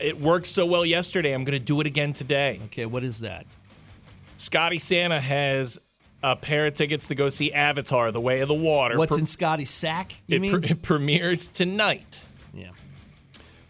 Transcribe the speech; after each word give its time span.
It 0.00 0.18
worked 0.20 0.46
so 0.46 0.66
well 0.66 0.84
yesterday. 0.84 1.32
I'm 1.32 1.44
going 1.44 1.58
to 1.58 1.64
do 1.64 1.80
it 1.80 1.86
again 1.86 2.12
today. 2.12 2.60
Okay, 2.66 2.86
what 2.86 3.04
is 3.04 3.20
that? 3.20 3.46
Scotty 4.36 4.78
Santa 4.78 5.20
has 5.20 5.78
a 6.22 6.36
pair 6.36 6.66
of 6.66 6.74
tickets 6.74 7.08
to 7.08 7.14
go 7.14 7.28
see 7.28 7.52
Avatar: 7.52 8.10
The 8.12 8.20
Way 8.20 8.40
of 8.40 8.48
the 8.48 8.54
Water. 8.54 8.96
What's 8.96 9.12
Pre- 9.14 9.20
in 9.20 9.26
Scotty's 9.26 9.70
sack? 9.70 10.12
It, 10.28 10.40
mean? 10.40 10.60
pre- 10.60 10.70
it 10.70 10.82
premieres 10.82 11.48
tonight. 11.48 12.22
yeah. 12.54 12.70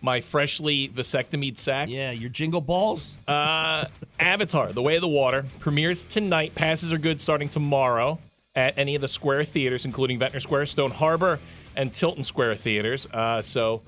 My 0.03 0.23
freshly 0.23 0.89
vasectomied 0.89 1.59
sack. 1.59 1.91
Yeah, 1.91 2.11
your 2.13 2.31
jingle 2.31 2.63
balls? 2.63 3.17
Uh, 3.29 3.85
Avatar: 4.19 4.73
The 4.73 4.81
Way 4.83 4.97
of 4.97 5.03
the 5.03 5.09
Water 5.09 5.45
premieres 5.59 6.05
tonight. 6.05 6.55
Passes 6.55 6.93
are 6.93 6.99
good 6.99 7.21
starting 7.21 7.49
tomorrow 7.51 8.19
at 8.55 8.79
any 8.79 8.95
of 8.95 9.03
the 9.03 9.09
Square 9.09 9.45
theaters, 9.45 9.85
including 9.85 10.19
Ventnor 10.19 10.41
Square, 10.41 10.67
Stone 10.67 10.93
Harbor, 10.93 11.39
and 11.77 11.93
Tilton 11.93 12.25
Square 12.25 12.57
theaters. 12.57 13.07
Uh, 13.13 13.43
so 13.43 13.83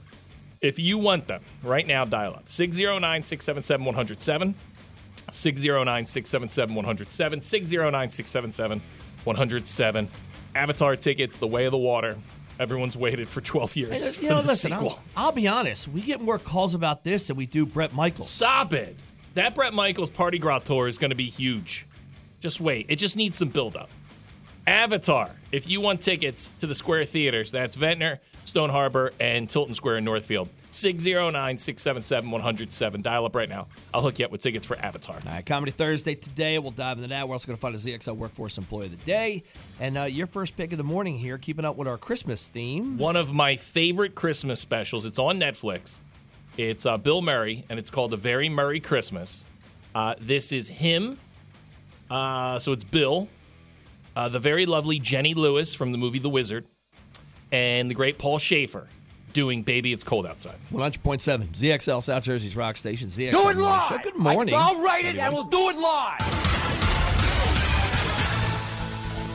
if 0.63 0.79
you 0.79 0.97
want 0.99 1.27
them 1.27 1.43
right 1.63 1.87
now, 1.87 2.05
dial 2.05 2.35
up 2.35 2.49
609 2.49 3.23
677 3.23 3.85
107. 3.85 4.55
609 5.33 6.07
677 6.07 6.75
107. 6.75 7.43
609 7.43 8.11
677 8.11 8.83
107. 9.25 10.09
Avatar 10.55 10.97
tickets, 10.97 11.37
The 11.37 11.47
Way 11.47 11.65
of 11.67 11.73
the 11.73 11.79
Water. 11.79 12.17
Everyone's 12.61 12.97
waited 12.97 13.29
for 13.29 13.41
12 13.41 13.77
years 13.77 14.05
Hey, 14.05 14.13
for 14.13 14.23
you 14.23 14.29
know, 14.29 14.43
the 14.43 14.49
listen, 14.49 14.73
sequel. 14.73 15.01
I'll, 15.17 15.27
I'll 15.27 15.33
be 15.33 15.49
honest. 15.49 15.89
We 15.89 16.01
get 16.03 16.21
more 16.21 16.39
calls 16.39 16.75
about 16.75 17.03
this 17.03 17.27
than 17.29 17.37
we 17.37 17.47
do 17.47 17.65
Bret 17.67 17.93
Michaels. 17.95 18.31
Stop 18.31 18.73
it. 18.73 18.95
That 19.35 19.55
Bret 19.55 19.73
Michaels 19.73 20.11
Party 20.11 20.39
Gras 20.39 20.61
tour 20.61 20.87
is 20.87 20.99
going 20.99 21.11
to 21.11 21.17
be 21.17 21.31
huge. 21.31 21.87
Just 22.41 22.61
wait. 22.61 22.87
It 22.89 22.97
just 22.97 23.17
needs 23.17 23.37
some 23.39 23.49
build 23.49 23.75
up. 23.77 23.89
Avatar. 24.67 25.31
If 25.51 25.69
you 25.69 25.81
want 25.81 26.03
tickets 26.03 26.51
to 26.61 26.67
the 26.67 26.75
Square 26.75 27.07
Theaters, 27.07 27.51
that's 27.51 27.75
Ventnor, 27.75 28.21
Stone 28.53 28.69
Harbor, 28.69 29.14
and 29.19 29.48
Tilton 29.48 29.75
Square 29.75 29.97
in 29.97 30.05
Northfield. 30.05 30.47
609 30.72 31.56
677 31.56 32.31
107. 32.31 33.00
Dial 33.00 33.25
up 33.25 33.34
right 33.34 33.48
now. 33.48 33.67
I'll 33.94 34.03
hook 34.03 34.19
you 34.19 34.27
up 34.27 34.31
with 34.31 34.42
tickets 34.42 34.67
for 34.67 34.78
Avatar. 34.78 35.14
All 35.14 35.33
right, 35.33 35.47
Comedy 35.47 35.72
Thursday 35.72 36.14
today. 36.14 36.59
We'll 36.59 36.70
dive 36.70 36.98
into 36.98 37.09
that. 37.09 37.27
We're 37.27 37.33
also 37.33 37.47
going 37.47 37.56
to 37.56 37.61
find 37.62 37.75
a 37.75 37.78
ZXL 37.78 38.14
Workforce 38.14 38.59
Employee 38.59 38.86
of 38.86 38.98
the 38.98 39.05
Day. 39.06 39.42
And 39.81 39.97
uh, 39.97 40.03
your 40.03 40.27
first 40.27 40.55
pick 40.55 40.70
of 40.72 40.77
the 40.77 40.84
morning 40.84 41.17
here, 41.17 41.39
keeping 41.39 41.64
up 41.64 41.77
with 41.77 41.88
our 41.88 41.97
Christmas 41.97 42.47
theme. 42.47 42.99
One 42.99 43.16
of 43.16 43.32
my 43.32 43.56
favorite 43.56 44.15
Christmas 44.15 44.60
specials. 44.60 45.06
It's 45.06 45.19
on 45.19 45.41
Netflix. 45.41 46.00
It's 46.59 46.84
uh, 46.84 46.98
Bill 46.98 47.22
Murray, 47.22 47.65
and 47.71 47.78
it's 47.78 47.88
called 47.88 48.12
A 48.12 48.19
Very 48.19 48.50
Murray 48.50 48.81
Christmas. 48.81 49.47
Uh, 49.94 50.15
this 50.21 50.53
is 50.53 50.69
him. 50.69 51.19
Uh, 52.10 52.59
so 52.59 52.72
it's 52.72 52.84
Bill, 52.84 53.28
uh, 54.15 54.28
the 54.28 54.38
very 54.38 54.66
lovely 54.66 54.98
Jenny 54.98 55.32
Lewis 55.32 55.75
from 55.75 55.91
the 55.93 55.97
movie 55.97 56.19
The 56.19 56.28
Wizard, 56.28 56.66
and 57.53 57.89
the 57.91 57.95
great 57.95 58.19
Paul 58.19 58.39
Shaffer 58.39 58.89
doing 59.33 59.63
Baby 59.63 59.93
It's 59.93 60.05
Cold 60.05 60.27
Outside. 60.27 60.57
100.7 60.73 61.49
ZXL 61.49 62.03
South 62.03 62.23
Jersey's 62.25 62.57
Rock 62.57 62.77
Station. 62.77 63.09
ZXL 63.09 63.31
Do 63.31 63.49
it 63.51 63.57
live. 63.57 63.89
Show. 63.89 63.99
Good 64.03 64.17
morning. 64.17 64.55
I'll 64.57 64.83
write 64.83 65.05
it 65.05 65.17
and 65.17 65.33
we'll 65.33 65.45
do 65.45 65.71
it 65.71 65.79
live. 65.79 66.21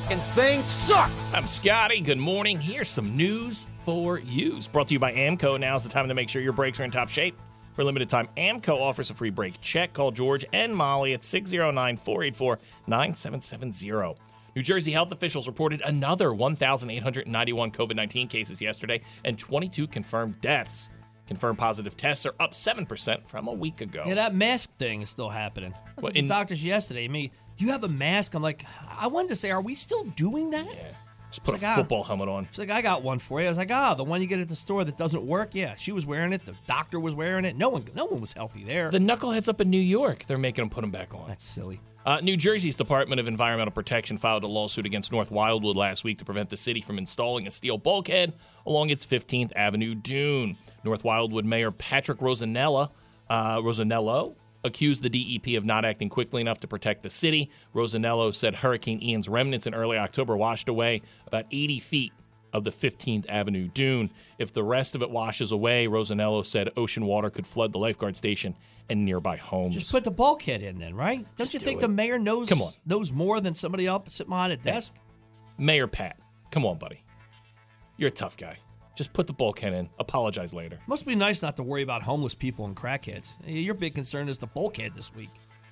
And 0.09 0.21
thing 0.33 0.63
sucks. 0.63 1.33
I'm 1.33 1.47
Scotty. 1.47 1.99
Good 1.99 2.17
morning. 2.17 2.61
Here's 2.61 2.87
some 2.87 3.17
news 3.17 3.67
for 3.83 4.19
you. 4.19 4.57
It's 4.57 4.67
brought 4.67 4.87
to 4.87 4.93
you 4.93 4.99
by 4.99 5.13
AAMCO. 5.13 5.59
Now's 5.59 5.83
the 5.83 5.89
time 5.89 6.07
to 6.07 6.13
make 6.13 6.29
sure 6.29 6.41
your 6.41 6.53
brakes 6.53 6.79
are 6.79 6.83
in 6.83 6.91
top 6.91 7.09
shape. 7.09 7.37
For 7.73 7.81
a 7.81 7.85
limited 7.85 8.09
time, 8.09 8.29
AAMCO 8.37 8.79
offers 8.79 9.11
a 9.11 9.13
free 9.13 9.29
brake 9.29 9.59
check. 9.61 9.93
Call 9.93 10.11
George 10.11 10.45
and 10.53 10.75
Molly 10.75 11.13
at 11.13 11.23
609 11.23 11.97
484 11.97 12.59
9770. 12.87 14.15
New 14.57 14.63
Jersey 14.63 14.91
health 14.91 15.11
officials 15.11 15.45
reported 15.45 15.81
another 15.81 16.33
1,891 16.33 17.71
COVID 17.71 17.95
19 17.95 18.27
cases 18.27 18.59
yesterday 18.59 19.01
and 19.23 19.37
22 19.37 19.85
confirmed 19.85 20.41
deaths. 20.41 20.89
Confirmed 21.27 21.59
positive 21.59 21.95
tests 21.95 22.25
are 22.25 22.33
up 22.39 22.53
7% 22.53 23.27
from 23.27 23.47
a 23.49 23.53
week 23.53 23.81
ago. 23.81 24.03
Yeah, 24.07 24.15
that 24.15 24.33
mask 24.33 24.71
thing 24.71 25.03
is 25.03 25.11
still 25.11 25.29
happening. 25.29 25.75
I 25.75 25.89
was 25.97 26.03
Well, 26.05 26.09
at 26.09 26.15
the 26.15 26.27
doctor's 26.27 26.65
yesterday. 26.65 27.05
I 27.05 27.07
mean, 27.07 27.29
you 27.57 27.67
have 27.67 27.83
a 27.83 27.87
mask? 27.87 28.33
I'm 28.33 28.41
like, 28.41 28.65
I 28.89 29.05
wanted 29.05 29.27
to 29.27 29.35
say, 29.35 29.51
are 29.51 29.61
we 29.61 29.75
still 29.75 30.05
doing 30.15 30.49
that? 30.49 30.73
Yeah. 30.73 30.91
Just 31.29 31.43
put 31.43 31.53
a 31.53 31.57
like, 31.57 31.63
ah. 31.63 31.75
football 31.75 32.03
helmet 32.03 32.27
on. 32.27 32.47
She's 32.49 32.57
like, 32.57 32.71
I 32.71 32.81
got 32.81 33.03
one 33.03 33.19
for 33.19 33.39
you. 33.39 33.45
I 33.45 33.49
was 33.49 33.59
like, 33.59 33.69
ah, 33.69 33.93
the 33.93 34.05
one 34.05 34.21
you 34.21 34.27
get 34.27 34.39
at 34.39 34.47
the 34.47 34.55
store 34.55 34.83
that 34.85 34.97
doesn't 34.97 35.23
work. 35.23 35.53
Yeah, 35.53 35.75
she 35.75 35.91
was 35.91 36.07
wearing 36.07 36.33
it. 36.33 36.47
The 36.47 36.55
doctor 36.65 36.99
was 36.99 37.13
wearing 37.13 37.45
it. 37.45 37.55
No 37.55 37.69
one, 37.69 37.85
no 37.93 38.05
one 38.05 38.21
was 38.21 38.33
healthy 38.33 38.63
there. 38.63 38.89
The 38.89 38.97
knuckleheads 38.97 39.47
up 39.47 39.61
in 39.61 39.69
New 39.69 39.77
York, 39.77 40.25
they're 40.25 40.39
making 40.39 40.63
them 40.63 40.71
put 40.71 40.81
them 40.81 40.89
back 40.89 41.13
on. 41.13 41.27
That's 41.27 41.43
silly. 41.43 41.79
Uh, 42.07 42.21
New 42.21 42.37
Jersey's 42.37 42.77
Department 42.77 43.19
of 43.19 43.27
Environmental 43.27 43.73
Protection 43.73 44.17
filed 44.17 44.45
a 44.45 44.47
lawsuit 44.47 44.85
against 44.85 45.11
North 45.11 45.29
Wildwood 45.29 45.75
last 45.75 46.05
week 46.05 46.19
to 46.19 46.23
prevent 46.23 46.49
the 46.49 46.55
city 46.55 46.79
from 46.79 46.97
installing 46.97 47.45
a 47.45 47.51
steel 47.51 47.77
bulkhead 47.77 48.31
along 48.65 48.91
its 48.91 49.05
15th 49.05 49.51
Avenue 49.57 49.93
dune. 49.93 50.57
North 50.85 51.03
Wildwood 51.03 51.45
Mayor 51.45 51.69
Patrick 51.69 52.19
Rosanella, 52.19 52.91
uh, 53.29 53.57
Rosenello 53.57 54.35
accused 54.63 55.03
the 55.03 55.09
DEP 55.09 55.57
of 55.57 55.65
not 55.65 55.83
acting 55.83 56.07
quickly 56.07 56.39
enough 56.39 56.61
to 56.61 56.67
protect 56.67 57.03
the 57.03 57.09
city. 57.09 57.51
Rosenello 57.75 58.33
said 58.33 58.55
Hurricane 58.55 59.03
Ian's 59.03 59.27
remnants 59.27 59.67
in 59.67 59.73
early 59.73 59.97
October 59.97 60.37
washed 60.37 60.69
away 60.69 61.01
about 61.25 61.43
80 61.51 61.81
feet 61.81 62.13
of 62.53 62.63
the 62.63 62.71
15th 62.71 63.25
Avenue 63.29 63.67
dune. 63.67 64.09
If 64.39 64.53
the 64.53 64.63
rest 64.63 64.95
of 64.95 65.01
it 65.01 65.09
washes 65.09 65.51
away, 65.51 65.87
Rosenello 65.87 66.45
said 66.45 66.69
ocean 66.77 67.05
water 67.05 67.29
could 67.29 67.45
flood 67.47 67.73
the 67.73 67.79
lifeguard 67.79 68.15
station 68.15 68.55
and 68.89 69.03
nearby 69.05 69.37
homes. 69.37 69.73
Just 69.75 69.91
put 69.91 70.03
the 70.03 70.11
bulkhead 70.11 70.61
in 70.63 70.79
then, 70.79 70.95
right? 70.95 71.17
Don't 71.19 71.37
Just 71.37 71.53
you 71.53 71.59
do 71.59 71.65
think 71.65 71.79
it. 71.79 71.81
the 71.81 71.87
mayor 71.89 72.17
knows 72.17 72.47
Come 72.49 72.61
on. 72.61 72.71
knows 72.85 73.11
more 73.11 73.41
than 73.41 73.53
somebody 73.53 73.87
up 73.87 74.09
sitting 74.09 74.29
behind 74.29 74.53
a 74.53 74.57
desk? 74.57 74.95
Mayor 75.57 75.87
Pat, 75.87 76.17
come 76.51 76.65
on, 76.65 76.77
buddy. 76.77 77.03
You're 77.97 78.09
a 78.09 78.11
tough 78.11 78.37
guy. 78.37 78.57
Just 78.95 79.13
put 79.13 79.27
the 79.27 79.33
bulkhead 79.33 79.73
in. 79.73 79.89
Apologize 79.99 80.53
later. 80.53 80.79
Must 80.87 81.05
be 81.05 81.15
nice 81.15 81.41
not 81.43 81.55
to 81.57 81.63
worry 81.63 81.83
about 81.83 82.01
homeless 82.01 82.33
people 82.33 82.65
and 82.65 82.75
crackheads. 82.75 83.35
Your 83.45 83.75
big 83.75 83.93
concern 83.93 84.29
is 84.29 84.37
the 84.39 84.47
bulkhead 84.47 84.95
this 84.95 85.13
week. 85.13 85.29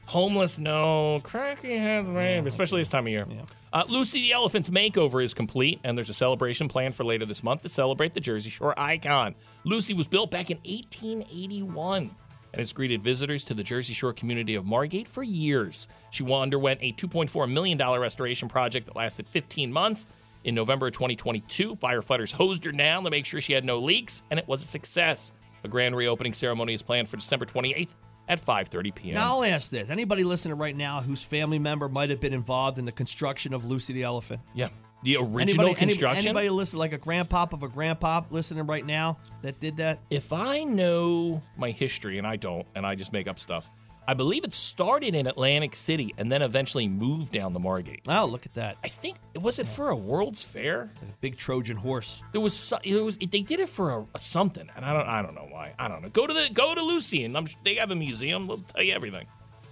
Homeless, 0.08 0.60
no. 0.60 1.20
Cracky 1.24 1.78
heads, 1.78 2.10
maybe, 2.10 2.48
especially 2.48 2.82
this 2.82 2.90
time 2.90 3.08
of 3.08 3.12
year. 3.12 3.28
Uh, 3.74 3.84
Lucy 3.90 4.20
the 4.22 4.34
Elephant's 4.34 4.70
makeover 4.70 5.24
is 5.24 5.34
complete, 5.34 5.80
and 5.84 5.98
there's 5.98 6.10
a 6.10 6.14
celebration 6.14 6.68
planned 6.68 6.96
for 6.96 7.04
later 7.04 7.26
this 7.26 7.44
month 7.44 7.64
to 7.64 7.70
celebrate 7.70 8.14
the 8.14 8.20
Jersey 8.20 8.50
Shore 8.50 8.80
icon. 8.80 9.36
Lucy 9.64 9.94
was 9.94 10.08
built 10.08 10.32
back 10.32 10.52
in 10.52 10.58
1881 10.58 12.12
and 12.54 12.60
has 12.60 12.72
greeted 12.72 13.04
visitors 13.04 13.44
to 13.44 13.54
the 13.54 13.64
Jersey 13.64 13.94
Shore 13.94 14.14
community 14.14 14.56
of 14.56 14.66
Margate 14.66 15.08
for 15.08 15.24
years. 15.24 15.88
She 16.12 16.24
underwent 16.32 16.80
a 16.82 16.94
$2.4 16.94 17.52
million 17.52 17.78
restoration 17.78 18.48
project 18.48 18.86
that 18.86 18.96
lasted 18.96 19.28
15 19.28 19.74
months. 19.74 20.06
In 20.46 20.54
November 20.54 20.88
of 20.88 20.94
2022, 20.94 21.76
firefighters 21.78 22.32
hosed 22.32 22.64
her 22.64 22.72
down 22.72 23.04
to 23.04 23.10
make 23.10 23.26
sure 23.26 23.42
she 23.42 23.54
had 23.54 23.66
no 23.66 23.80
leaks, 23.80 24.22
and 24.30 24.40
it 24.40 24.48
was 24.48 24.62
a 24.62 24.68
success. 24.68 25.32
A 25.64 25.68
grand 25.68 25.96
reopening 25.96 26.34
ceremony 26.34 26.76
is 26.76 26.84
planned 26.84 27.10
for 27.10 27.18
December 27.18 27.46
28th 27.48 27.90
at 28.28 28.44
5:30 28.44 28.96
p.m. 28.96 29.16
Now 29.16 29.38
I'll 29.38 29.44
ask 29.44 29.70
this: 29.72 29.90
Anybody 29.90 30.24
listening 30.24 30.58
right 30.58 30.76
now 30.76 31.02
whose 31.02 31.24
family 31.24 31.60
member 31.60 31.88
might 31.90 32.10
have 32.10 32.20
been 32.20 32.34
involved 32.34 32.80
in 32.80 32.86
the 32.86 32.92
construction 32.92 33.54
of 33.54 33.66
Lucy 33.66 33.94
the 33.94 34.04
Elephant? 34.04 34.42
Yeah, 34.54 34.70
the 35.04 35.18
original 35.18 35.40
Anybody, 35.42 35.70
any- 35.70 35.76
construction. 35.76 36.26
Anybody 36.28 36.50
listen 36.50 36.80
like 36.80 36.94
a 36.94 36.98
grandpop 37.00 37.54
of 37.54 37.64
a 37.64 37.68
grandpop 37.68 38.32
listening 38.32 38.66
right 38.66 38.86
now 38.86 39.18
that 39.42 39.60
did 39.60 39.78
that? 39.78 40.00
if 40.10 40.34
I 40.34 40.64
know 40.64 41.42
my 41.58 41.72
history, 41.72 42.18
and 42.18 42.26
I 42.26 42.36
don't, 42.38 42.66
and 42.76 42.86
I 42.86 42.96
just 42.96 43.14
make 43.14 43.28
up 43.28 43.40
stuff, 43.40 43.70
I 44.08 44.14
believe 44.14 44.44
it 44.44 44.54
started 44.54 45.16
in 45.16 45.26
Atlantic 45.28 45.76
City 45.76 46.14
and 46.18 46.32
then 46.32 46.42
eventually 46.42 46.88
moved 46.88 47.32
down 47.32 47.54
the 47.54 47.60
Margate. 47.60 48.02
Oh, 48.08 48.26
look 48.26 48.46
at 48.46 48.54
that! 48.54 48.78
I 48.84 48.88
think 48.88 49.18
it 49.34 49.42
was 49.42 49.58
it 49.60 49.68
for 49.68 49.90
a 49.90 49.96
World's 49.96 50.44
Fair? 50.44 50.92
Like 51.02 51.12
a 51.12 51.16
big 51.22 51.38
Trojan 51.38 51.78
horse. 51.78 52.22
There 52.32 52.42
was 52.42 52.54
so- 52.54 52.80
it 52.84 53.02
was 53.02 53.18
they 53.18 53.42
did 53.42 53.60
it 53.60 53.70
for 53.70 53.92
a, 53.92 54.06
a 54.14 54.20
something, 54.20 54.70
and 54.76 54.86
I 54.86 54.94
don't 54.94 55.08
I 55.08 55.22
don't 55.22 55.34
know 55.36 55.48
why. 55.50 55.74
I 55.80 55.88
don't 55.88 56.02
know. 56.02 56.10
Go 56.10 56.28
to 56.28 56.34
the 56.34 56.50
go 56.54 56.76
to 56.76 56.82
Lucy, 56.82 57.24
and 57.26 57.36
I'm, 57.36 57.48
they 57.64 57.76
have 57.76 57.92
a 57.92 57.96
museum. 57.96 58.48
They'll 58.48 58.60
tell 58.60 58.84
you 58.84 58.94
everything. 58.94 59.28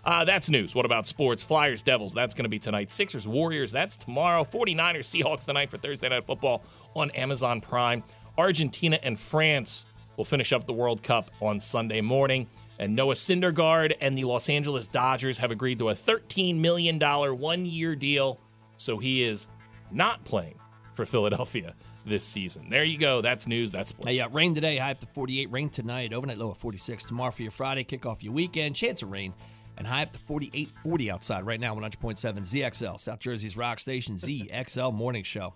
Uh, 0.06 0.26
that's 0.26 0.50
news. 0.50 0.76
What 0.76 0.86
about 0.86 1.08
sports? 1.08 1.42
Flyers, 1.42 1.82
Devils, 1.82 2.14
that's 2.14 2.34
going 2.34 2.44
to 2.44 2.50
be 2.50 2.60
tonight. 2.60 2.92
Sixers, 2.92 3.26
Warriors, 3.26 3.72
that's 3.72 3.96
tomorrow. 3.96 4.44
49ers, 4.44 5.06
Seahawks 5.08 5.46
tonight 5.46 5.70
for 5.72 5.78
Thursday 5.78 6.10
Night 6.10 6.26
Football 6.26 6.62
on 6.94 7.10
Amazon 7.12 7.62
Prime. 7.62 8.04
Argentina 8.38 9.00
and 9.02 9.18
France 9.18 9.86
will 10.18 10.26
finish 10.26 10.52
up 10.52 10.66
the 10.66 10.74
World 10.74 11.04
Cup 11.04 11.32
on 11.42 11.60
Sunday 11.62 12.02
morning. 12.02 12.50
And 12.84 12.98
Noah 12.98 13.16
Syndergaard 13.16 13.94
and 14.02 14.18
the 14.18 14.26
Los 14.26 14.50
Angeles 14.50 14.90
Dodgers 14.90 15.38
have 15.38 15.52
agreed 15.52 15.80
to 15.80 15.88
a 15.88 15.96
$13 15.96 16.60
million 16.60 17.00
one 17.00 17.66
year 17.66 17.96
deal. 17.96 18.42
So 18.76 18.98
he 18.98 19.24
is 19.24 19.48
not 19.90 20.26
playing 20.26 20.60
for 20.94 21.06
Philadelphia 21.06 21.76
this 22.06 22.26
season. 22.26 22.70
There 22.70 22.84
you 22.84 22.98
go. 22.98 23.22
That's 23.22 23.48
news. 23.48 23.72
That's 23.72 23.92
sports. 23.92 24.10
Hey, 24.10 24.20
uh, 24.20 24.28
rain 24.28 24.54
today, 24.54 24.76
high 24.76 24.92
up 24.92 25.00
to 25.00 25.08
48. 25.08 25.50
Rain 25.50 25.70
tonight, 25.70 26.12
overnight 26.12 26.38
low 26.38 26.50
of 26.50 26.58
46. 26.58 27.06
Tomorrow 27.06 27.32
for 27.32 27.44
your 27.44 27.52
Friday, 27.52 27.86
kick 27.86 28.06
off 28.06 28.22
your 28.22 28.34
weekend. 28.34 28.76
Chance 28.76 29.02
of 29.02 29.12
rain 29.12 29.34
and 29.78 29.88
high 29.88 30.04
up 30.04 30.12
to 30.12 30.20
48, 30.20 30.70
40 30.84 31.10
outside. 31.10 31.46
Right 31.46 31.62
now, 31.62 31.74
100.7 31.76 32.18
ZXL, 32.20 33.00
South 33.00 33.20
Jersey's 33.20 33.56
rock 33.56 33.80
station, 33.80 34.16
ZXL 34.18 34.94
Morning 34.94 35.24
Show. 35.24 35.54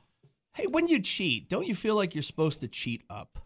Hey, 0.53 0.68
when 0.68 0.88
you 0.88 1.01
cheat, 1.01 1.50
don't 1.50 1.68
you 1.68 1.75
feel 1.75 1.97
like 1.97 2.15
you're 2.15 2.21
supposed 2.21 2.62
to 2.62 2.69
cheat 2.69 3.03
up? 3.09 3.38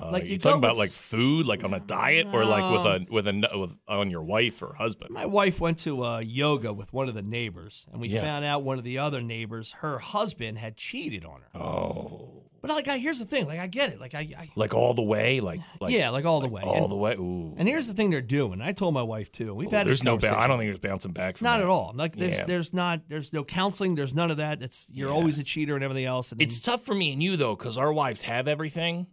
Uh, 0.00 0.10
like 0.12 0.26
you 0.26 0.32
you 0.32 0.38
talking 0.38 0.58
about 0.58 0.76
like 0.76 0.90
food, 0.90 1.46
like 1.46 1.64
on 1.64 1.74
a 1.74 1.80
diet, 1.80 2.28
or 2.32 2.44
like 2.44 2.72
with 2.72 2.86
a 2.86 3.06
with 3.12 3.26
a 3.28 3.58
with 3.58 3.74
on 3.88 4.10
your 4.10 4.22
wife 4.22 4.62
or 4.62 4.74
husband? 4.74 5.10
My 5.10 5.26
wife 5.26 5.60
went 5.60 5.78
to 5.78 6.04
uh, 6.04 6.18
yoga 6.20 6.72
with 6.72 6.92
one 6.92 7.08
of 7.08 7.14
the 7.14 7.22
neighbors, 7.22 7.86
and 7.92 8.00
we 8.00 8.08
Yeah. 8.08 8.20
found 8.20 8.44
out 8.44 8.62
one 8.62 8.78
of 8.78 8.84
the 8.84 8.98
other 8.98 9.20
neighbors, 9.20 9.72
her 9.80 9.98
husband, 9.98 10.58
had 10.58 10.76
cheated 10.76 11.24
on 11.24 11.40
her. 11.52 11.60
Oh, 11.60 12.44
But 12.60 12.70
like, 12.70 12.88
I, 12.88 12.98
here's 12.98 13.18
the 13.20 13.24
thing, 13.24 13.46
like, 13.46 13.60
I 13.60 13.68
get 13.68 13.90
it, 13.92 14.00
like, 14.00 14.14
I, 14.14 14.20
I 14.36 14.48
like 14.56 14.74
all 14.74 14.92
the 14.92 15.02
way, 15.02 15.38
like, 15.40 15.60
like 15.80 15.92
yeah, 15.92 16.10
like 16.10 16.24
all 16.24 16.40
the 16.40 16.48
way, 16.48 16.60
all 16.62 16.74
and, 16.82 16.90
the 16.90 16.96
way. 16.96 17.14
Ooh, 17.14 17.54
and 17.56 17.68
here's 17.68 17.86
the 17.86 17.94
thing 17.94 18.10
they're 18.10 18.20
doing. 18.20 18.60
I 18.60 18.72
told 18.72 18.94
my 18.94 19.02
wife 19.02 19.30
too. 19.30 19.54
We've 19.54 19.70
had 19.70 19.86
there's 19.86 20.02
no. 20.02 20.16
Ba- 20.16 20.36
I 20.36 20.46
don't 20.48 20.58
think 20.58 20.68
there's 20.68 20.78
bouncing 20.90 21.12
back 21.12 21.36
from 21.38 21.44
Not 21.46 21.58
that. 21.58 21.64
at 21.64 21.68
all. 21.68 21.92
Like 21.94 22.16
there's 22.16 22.40
Yeah. 22.40 22.46
there's 22.46 22.72
not 22.74 23.02
there's 23.08 23.32
no 23.32 23.44
counseling. 23.44 23.94
There's 23.94 24.14
none 24.14 24.30
of 24.32 24.38
that. 24.38 24.60
It's 24.62 24.88
you're 24.92 25.08
Yeah. 25.08 25.14
always 25.14 25.38
a 25.38 25.44
cheater 25.44 25.74
and 25.76 25.84
everything 25.84 26.04
else. 26.04 26.32
And 26.32 26.42
It's 26.42 26.58
tough 26.60 26.82
for 26.84 26.94
me 26.94 27.12
and 27.12 27.22
you 27.22 27.36
though, 27.36 27.54
because 27.54 27.78
our 27.78 27.92
wives 27.92 28.22
have 28.22 28.48
everything, 28.48 29.06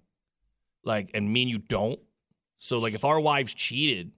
like, 0.86 1.12
and 1.14 1.32
me 1.32 1.42
and 1.44 1.52
you 1.52 1.58
don't. 1.58 2.00
So 2.60 2.78
like, 2.80 2.94
if 2.94 3.04
our 3.04 3.20
wives 3.20 3.54
cheated, 3.54 4.12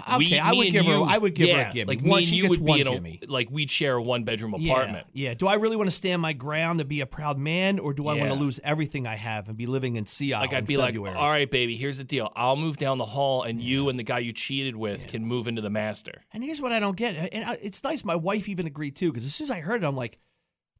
okay. 0.00 0.16
we- 0.18 0.38
I 0.38 0.52
would 0.52 0.70
give 0.70 0.86
her. 0.86 1.02
I 1.02 1.18
would 1.18 1.34
give 1.34 1.54
her 1.54 1.68
a 1.68 1.70
gimme. 1.70 1.96
Like 1.96 2.04
one, 2.04 2.22
she 2.22 2.36
you 2.36 2.42
gets 2.44 2.58
would 2.58 2.66
one 2.66 2.76
be 2.76 2.80
in 2.80 2.86
gimme. 2.86 3.20
a 3.22 3.30
like 3.30 3.48
we'd 3.50 3.70
share 3.70 3.94
a 3.94 4.02
one 4.02 4.24
bedroom 4.24 4.54
apartment. 4.54 5.06
Yeah. 5.12 5.34
Do 5.34 5.46
I 5.46 5.54
really 5.54 5.76
want 5.76 5.88
to 5.88 5.94
stand 5.94 6.20
my 6.22 6.32
ground 6.32 6.80
and 6.80 6.88
be 6.88 7.00
a 7.00 7.06
proud 7.06 7.38
man, 7.38 7.78
or 7.78 7.92
do 7.92 8.08
I 8.08 8.14
want 8.14 8.32
to 8.32 8.38
lose 8.38 8.58
everything 8.64 9.06
I 9.06 9.16
have 9.16 9.48
and 9.48 9.56
be 9.56 9.66
living 9.66 9.96
in 9.96 10.06
Seattle? 10.06 10.46
Like 10.48 10.56
I'd 10.56 10.66
be 10.66 10.76
February? 10.76 11.14
like, 11.14 11.22
all 11.22 11.28
right, 11.28 11.50
baby, 11.50 11.76
here's 11.76 11.98
the 11.98 12.04
deal. 12.04 12.32
I'll 12.34 12.56
move 12.56 12.76
down 12.76 12.98
the 12.98 13.06
hall, 13.06 13.42
and 13.42 13.60
you 13.60 13.88
and 13.88 13.98
the 13.98 14.02
guy 14.02 14.20
you 14.20 14.32
cheated 14.32 14.74
with 14.74 15.06
can 15.06 15.24
move 15.24 15.46
into 15.46 15.60
the 15.62 15.70
master. 15.70 16.22
And 16.32 16.42
here's 16.42 16.60
what 16.60 16.72
I 16.72 16.80
don't 16.80 16.96
get. 16.96 17.14
And 17.32 17.44
uh, 17.44 17.56
it's 17.62 17.84
nice. 17.84 18.04
My 18.04 18.16
wife 18.16 18.48
even 18.48 18.66
agreed 18.66 18.96
too, 18.96 19.12
because 19.12 19.26
as 19.26 19.34
soon 19.34 19.44
as 19.44 19.50
I 19.50 19.60
heard 19.60 19.82
it, 19.82 19.86
I'm 19.86 19.96
like, 19.96 20.18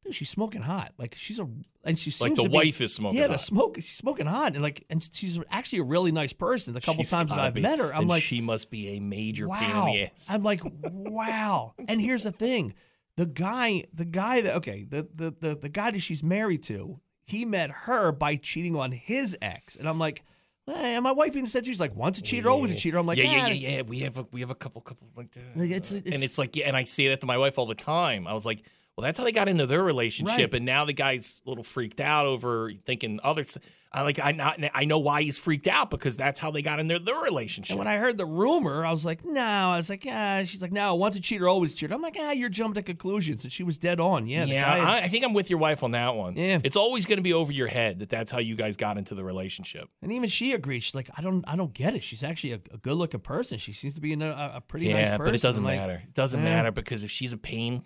dude, 0.04 0.14
she's 0.14 0.28
smoking 0.30 0.62
hot. 0.62 0.92
Like 0.98 1.14
she's 1.16 1.40
a, 1.40 1.48
and 1.82 1.98
she 1.98 2.10
seems 2.10 2.20
Like 2.30 2.36
the 2.36 2.42
to 2.44 2.48
be- 2.48 2.54
wife 2.54 2.80
is 2.80 2.94
smoking 2.94 3.18
Yeah, 3.20 3.26
the 3.26 3.32
hot. 3.34 3.40
smoke. 3.40 3.76
She's 3.76 3.94
smoking 3.96 4.26
hot, 4.26 4.52
and 4.54 4.62
like, 4.62 4.84
and 4.90 5.02
she's 5.12 5.40
actually 5.50 5.80
a 5.80 5.84
really 5.84 6.12
nice 6.12 6.32
person. 6.32 6.74
The 6.74 6.80
couple 6.80 7.02
She's 7.02 7.10
times 7.10 7.30
that 7.30 7.38
I've 7.40 7.54
be. 7.54 7.60
met 7.62 7.78
her, 7.78 7.92
I'm 7.92 8.00
And 8.02 8.08
like, 8.08 8.22
she 8.22 8.40
must 8.40 8.70
be 8.70 8.96
a 8.96 9.00
major 9.00 9.46
pain 9.48 9.70
wow. 9.70 9.86
in 9.86 9.92
the 9.92 10.02
ass. 10.04 10.28
I'm 10.30 10.42
like, 10.42 10.60
wow. 10.98 11.74
And 11.88 12.00
here's 12.00 12.22
the 12.22 12.32
thing: 12.32 12.74
the 13.16 13.26
guy, 13.26 13.84
the 13.92 14.04
guy 14.04 14.40
that 14.42 14.54
okay, 14.56 14.84
the 14.88 15.08
the 15.14 15.34
the, 15.40 15.56
the 15.56 15.68
guy 15.68 15.90
that 15.90 16.00
she's 16.00 16.22
married 16.22 16.62
to, 16.64 17.00
he 17.24 17.44
met 17.44 17.70
her 17.70 18.12
by 18.12 18.36
cheating 18.36 18.76
on 18.76 18.92
his 18.92 19.36
ex, 19.42 19.76
and 19.76 19.88
I'm 19.88 19.98
like. 19.98 20.22
Hey, 20.66 20.94
and 20.94 21.04
my 21.04 21.12
wife 21.12 21.32
even 21.36 21.44
said 21.44 21.66
she's 21.66 21.78
like 21.78 21.94
once 21.94 22.16
a 22.18 22.22
cheater, 22.22 22.48
always 22.48 22.72
a 22.72 22.74
cheater. 22.74 22.96
I'm 22.96 23.04
like, 23.04 23.18
yeah, 23.18 23.24
yeah, 23.24 23.42
"Ah." 23.42 23.46
yeah, 23.48 23.68
yeah. 23.76 23.82
We 23.82 23.98
have 23.98 24.16
a, 24.16 24.26
we 24.32 24.40
have 24.40 24.48
a 24.48 24.54
couple, 24.54 24.80
couple 24.80 25.06
like 25.14 25.30
that. 25.32 25.54
Like, 25.54 25.68
it's- 25.70 25.90
and 25.92 26.06
it's- 26.06 26.22
it's 26.22 26.38
like, 26.38 26.56
yeah, 26.56 26.66
and 26.66 26.74
I 26.74 26.84
say 26.84 27.08
that 27.08 27.20
to 27.20 27.26
my 27.26 27.36
wife 27.36 27.58
all 27.58 27.66
the 27.66 27.74
time. 27.74 28.26
I 28.26 28.32
was 28.32 28.46
like, 28.46 28.62
well, 28.96 29.04
that's 29.04 29.18
how 29.18 29.24
they 29.24 29.32
got 29.32 29.48
into 29.48 29.66
their 29.66 29.82
relationship, 29.82 30.52
Right. 30.52 30.54
and 30.54 30.64
now 30.64 30.84
the 30.84 30.92
guy's 30.92 31.42
a 31.44 31.48
little 31.48 31.64
freaked 31.64 32.00
out 32.00 32.26
over 32.26 32.72
thinking 32.86 33.18
others. 33.22 33.56
I 33.94 34.02
like, 34.02 34.18
I 34.20 34.32
not, 34.32 34.58
I 34.74 34.86
know 34.86 34.98
why 34.98 35.22
he's 35.22 35.38
freaked 35.38 35.68
out 35.68 35.88
because 35.88 36.16
that's 36.16 36.40
how 36.40 36.50
they 36.50 36.62
got 36.62 36.80
into 36.80 36.98
their 36.98 37.20
relationship. 37.20 37.70
And 37.70 37.78
when 37.78 37.86
I 37.86 37.98
heard 37.98 38.18
the 38.18 38.26
rumor, 38.26 38.84
I 38.84 38.90
was 38.90 39.04
like, 39.04 39.24
no. 39.24 39.40
I 39.40 39.76
was 39.76 39.88
like, 39.88 40.04
yeah. 40.04 40.42
She's 40.42 40.60
like, 40.60 40.72
no, 40.72 40.96
once 40.96 41.14
a 41.14 41.20
cheater, 41.20 41.46
always 41.48 41.76
cheater. 41.76 41.94
I'm 41.94 42.02
like, 42.02 42.16
ah, 42.18 42.32
you're 42.32 42.48
jumping 42.48 42.74
to 42.74 42.82
conclusions. 42.82 43.44
And 43.44 43.52
she 43.52 43.62
was 43.62 43.78
dead 43.78 44.00
on. 44.00 44.26
Yeah. 44.26 44.46
the 44.46 44.52
yeah, 44.52 44.74
I, 44.74 45.04
I 45.04 45.08
think 45.08 45.24
I'm 45.24 45.32
with 45.32 45.48
your 45.48 45.60
wife 45.60 45.84
on 45.84 45.92
that 45.92 46.16
one. 46.16 46.34
Yeah. 46.36 46.58
it's 46.64 46.74
always 46.74 47.06
going 47.06 47.18
to 47.18 47.22
be 47.22 47.32
over 47.32 47.52
your 47.52 47.68
head 47.68 48.00
that 48.00 48.08
that's 48.08 48.32
how 48.32 48.40
you 48.40 48.56
guys 48.56 48.76
got 48.76 48.98
into 48.98 49.14
the 49.14 49.22
relationship. 49.22 49.88
and 50.02 50.12
even 50.12 50.28
she 50.28 50.54
agreed. 50.54 50.80
She's 50.80 50.96
like, 50.96 51.10
I 51.16 51.22
don't, 51.22 51.44
I 51.46 51.54
don't 51.54 51.72
get 51.72 51.94
it. 51.94 52.02
She's 52.02 52.24
actually 52.24 52.54
a, 52.54 52.60
a 52.72 52.78
good 52.78 52.94
looking 52.96 53.20
person. 53.20 53.58
She 53.58 53.72
seems 53.72 53.94
to 53.94 54.00
be 54.00 54.12
a, 54.12 54.52
a 54.56 54.60
pretty 54.60 54.92
nice 54.92 55.06
yeah, 55.06 55.16
person. 55.18 55.26
but 55.26 55.34
it 55.36 55.42
doesn't 55.42 55.62
I'm 55.62 55.70
like, 55.70 55.78
matter. 55.78 56.02
It 56.04 56.14
doesn't 56.14 56.40
eh. 56.40 56.42
matter 56.42 56.72
because 56.72 57.04
if 57.04 57.12
she's 57.12 57.32
a 57.32 57.38
pain, 57.38 57.84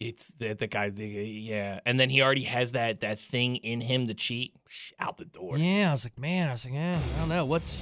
it's 0.00 0.32
the, 0.38 0.54
the 0.54 0.66
guy. 0.66 0.90
The, 0.90 1.06
yeah, 1.06 1.80
and 1.86 1.98
then 1.98 2.10
he 2.10 2.22
already 2.22 2.44
has 2.44 2.72
that 2.72 3.00
that 3.00 3.18
thing 3.18 3.56
in 3.56 3.80
him 3.80 4.06
to 4.08 4.14
cheat. 4.14 4.52
Out 4.98 5.16
the 5.16 5.24
door. 5.24 5.56
Yeah. 5.58 5.88
I 5.88 5.92
was 5.92 6.04
like, 6.04 6.18
man. 6.18 6.48
I 6.48 6.52
was 6.52 6.64
like, 6.64 6.74
yeah. 6.74 7.00
I 7.14 7.18
don't 7.20 7.28
know. 7.28 7.44
What's, 7.46 7.80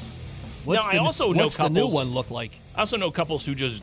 what's 0.65 0.85
No, 0.87 0.93
the, 0.93 0.99
I 0.99 1.05
also 1.05 1.33
know 1.33 1.45
what's 1.45 1.57
the 1.57 1.69
new 1.71 1.89
one 1.89 2.09
look 2.13 2.31
like? 2.31 2.53
I 2.77 2.81
also 2.81 2.97
know 2.99 3.11
couples 3.11 3.45
who 3.45 3.55
just 3.55 3.83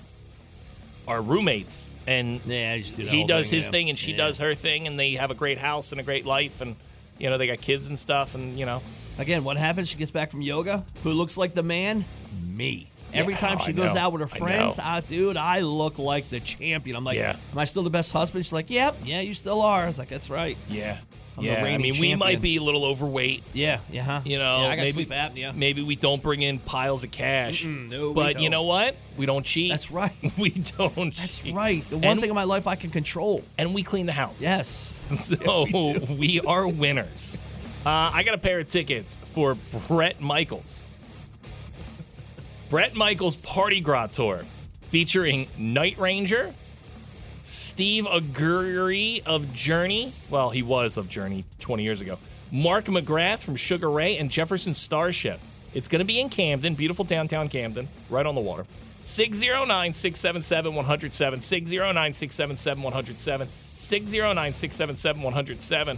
are 1.07 1.19
roommates, 1.21 1.89
and 2.07 2.39
Yeah, 2.45 2.75
do 2.77 2.81
he 3.07 3.25
does 3.25 3.49
thing, 3.49 3.57
his 3.57 3.65
yeah. 3.65 3.71
thing 3.71 3.89
and 3.89 3.97
she 3.97 4.11
Yeah. 4.11 4.17
does 4.17 4.37
her 4.37 4.53
thing, 4.53 4.85
and 4.87 4.99
they 4.99 5.13
have 5.13 5.31
a 5.31 5.35
great 5.35 5.57
house 5.57 5.91
and 5.91 5.99
a 5.99 6.03
great 6.03 6.25
life, 6.25 6.61
and 6.61 6.75
you 7.17 7.29
know 7.29 7.37
they 7.39 7.47
got 7.47 7.57
kids 7.59 7.87
and 7.87 7.97
stuff, 7.97 8.35
and 8.35 8.57
you 8.57 8.65
know. 8.67 8.81
Again, 9.17 9.43
what 9.43 9.57
happens? 9.57 9.89
She 9.89 9.97
gets 9.97 10.11
back 10.11 10.29
from 10.31 10.41
yoga. 10.41 10.85
Who 11.03 11.11
looks 11.11 11.37
like 11.37 11.53
the 11.53 11.63
man? 11.63 12.05
Me. 12.45 12.90
Every 13.13 13.33
Yeah, 13.33 13.39
time 13.39 13.57
I 13.59 13.61
she 13.61 13.73
goes 13.73 13.95
out 13.95 14.11
with 14.13 14.21
her 14.21 14.27
friends, 14.27 14.79
ah, 14.81 15.01
dude, 15.05 15.37
I 15.37 15.59
look 15.61 15.99
like 15.99 16.29
the 16.29 16.39
champion. 16.39 16.95
I'm 16.95 17.03
like, 17.03 17.17
Yeah. 17.17 17.35
am 17.51 17.57
I 17.57 17.65
still 17.65 17.83
the 17.83 17.89
best 17.89 18.11
husband? 18.11 18.45
She's 18.45 18.53
like, 18.53 18.69
yep, 18.69 18.95
yeah, 19.03 19.21
you 19.21 19.33
still 19.33 19.61
are. 19.61 19.83
I 19.83 19.85
was 19.87 19.97
like, 19.99 20.07
that's 20.09 20.29
right. 20.29 20.57
Yeah, 20.69 20.97
I'm 21.37 21.43
yeah. 21.45 21.63
I 21.63 21.77
mean, 21.77 21.95
we 21.99 22.15
might 22.15 22.41
be 22.41 22.57
a 22.57 22.61
little 22.61 22.83
overweight. 22.85 23.43
Yeah, 23.53 23.79
yeah, 23.91 24.03
huh? 24.03 24.21
You 24.25 24.37
know, 24.39 24.63
yeah, 24.63 24.67
I 24.69 24.75
maybe 24.75 24.91
sleep 24.91 25.09
apnea. 25.09 25.55
maybe 25.55 25.81
we 25.83 25.95
don't 25.95 26.21
bring 26.21 26.41
in 26.41 26.59
piles 26.59 27.03
of 27.03 27.11
cash, 27.11 27.63
Mm-mm, 27.63 27.89
no, 27.89 28.09
we 28.09 28.13
but 28.15 28.39
you 28.41 28.49
know 28.49 28.63
what? 28.63 28.95
We 29.17 29.25
don't 29.25 29.45
cheat. 29.45 29.69
That's 29.71 29.91
right. 29.91 30.11
we 30.39 30.49
don't. 30.51 30.93
Cheat. 31.11 31.15
That's 31.17 31.39
cheat. 31.39 31.53
right. 31.55 31.83
The 31.89 31.97
one 31.97 32.05
And- 32.05 32.19
thing 32.21 32.29
in 32.29 32.35
my 32.35 32.43
life 32.45 32.67
I 32.67 32.75
can 32.75 32.89
control. 32.91 33.43
and 33.57 33.73
we 33.73 33.83
clean 33.83 34.05
the 34.05 34.13
house. 34.13 34.41
Yes. 34.41 34.97
So 35.11 35.65
we 35.73 36.15
we, 36.17 36.39
are 36.41 36.65
winners. 36.67 37.37
Uh, 37.85 38.11
I 38.13 38.23
got 38.23 38.33
a 38.33 38.37
pair 38.37 38.59
of 38.59 38.67
tickets 38.67 39.17
for 39.33 39.55
Bret 39.87 40.21
Michaels. 40.21 40.87
Bret 42.71 42.95
Michaels 42.95 43.35
Party 43.35 43.81
Gras 43.81 44.07
Tour 44.07 44.43
featuring 44.83 45.47
Night 45.57 45.97
Ranger, 45.97 46.53
Steve 47.43 48.05
Augeri 48.05 49.21
of 49.25 49.53
Journey. 49.53 50.13
Well, 50.29 50.51
he 50.51 50.63
was 50.63 50.95
of 50.95 51.09
Journey 51.09 51.43
20 51.59 51.83
years 51.83 51.99
ago. 51.99 52.17
Mark 52.49 52.85
McGrath 52.85 53.39
from 53.39 53.57
Sugar 53.57 53.91
Ray 53.91 54.17
and 54.17 54.31
Jefferson 54.31 54.73
Starship. 54.73 55.41
It's 55.73 55.89
going 55.89 55.99
to 55.99 56.05
be 56.05 56.21
in 56.21 56.29
Camden, 56.29 56.75
beautiful 56.75 57.03
downtown 57.03 57.49
Camden, 57.49 57.89
right 58.09 58.25
on 58.25 58.35
the 58.35 58.41
water. 58.41 58.65
609 59.03 59.93
677 59.93 60.73
107. 60.73 61.41
609 61.41 62.13
677 62.13 62.83
107. 62.83 63.47
609 63.73 64.53
677 64.53 65.21
107. 65.21 65.97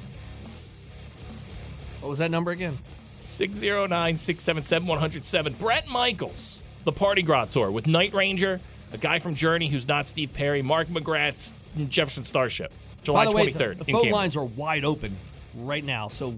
What 2.02 2.10
was 2.10 2.18
that 2.18 2.32
number 2.32 2.50
again? 2.50 2.80
609 3.20 4.18
677 4.18 4.88
107. 4.88 5.54
Bret 5.54 5.88
Michaels, 5.88 6.63
the 6.84 6.92
Party 6.92 7.22
Gras 7.22 7.46
Tour 7.46 7.72
with 7.72 7.88
Night 7.88 8.14
Ranger, 8.14 8.60
a 8.92 8.98
guy 8.98 9.20
from 9.20 9.36
Journey 9.36 9.68
who's 9.68 9.88
not 9.88 10.08
Steve 10.08 10.34
Perry, 10.34 10.62
Mark 10.62 10.88
McGrath's 10.88 11.54
Jefferson 11.90 12.24
Starship. 12.24 12.72
July 13.04 13.26
By 13.26 13.32
the 13.32 13.36
way, 13.36 13.52
23rd. 13.52 13.78
the, 13.80 13.84
the 13.84 13.92
phone 13.92 14.10
lines 14.10 14.38
are 14.38 14.46
wide 14.46 14.86
open 14.86 15.18
right 15.56 15.84
now. 15.84 16.08
So, 16.08 16.36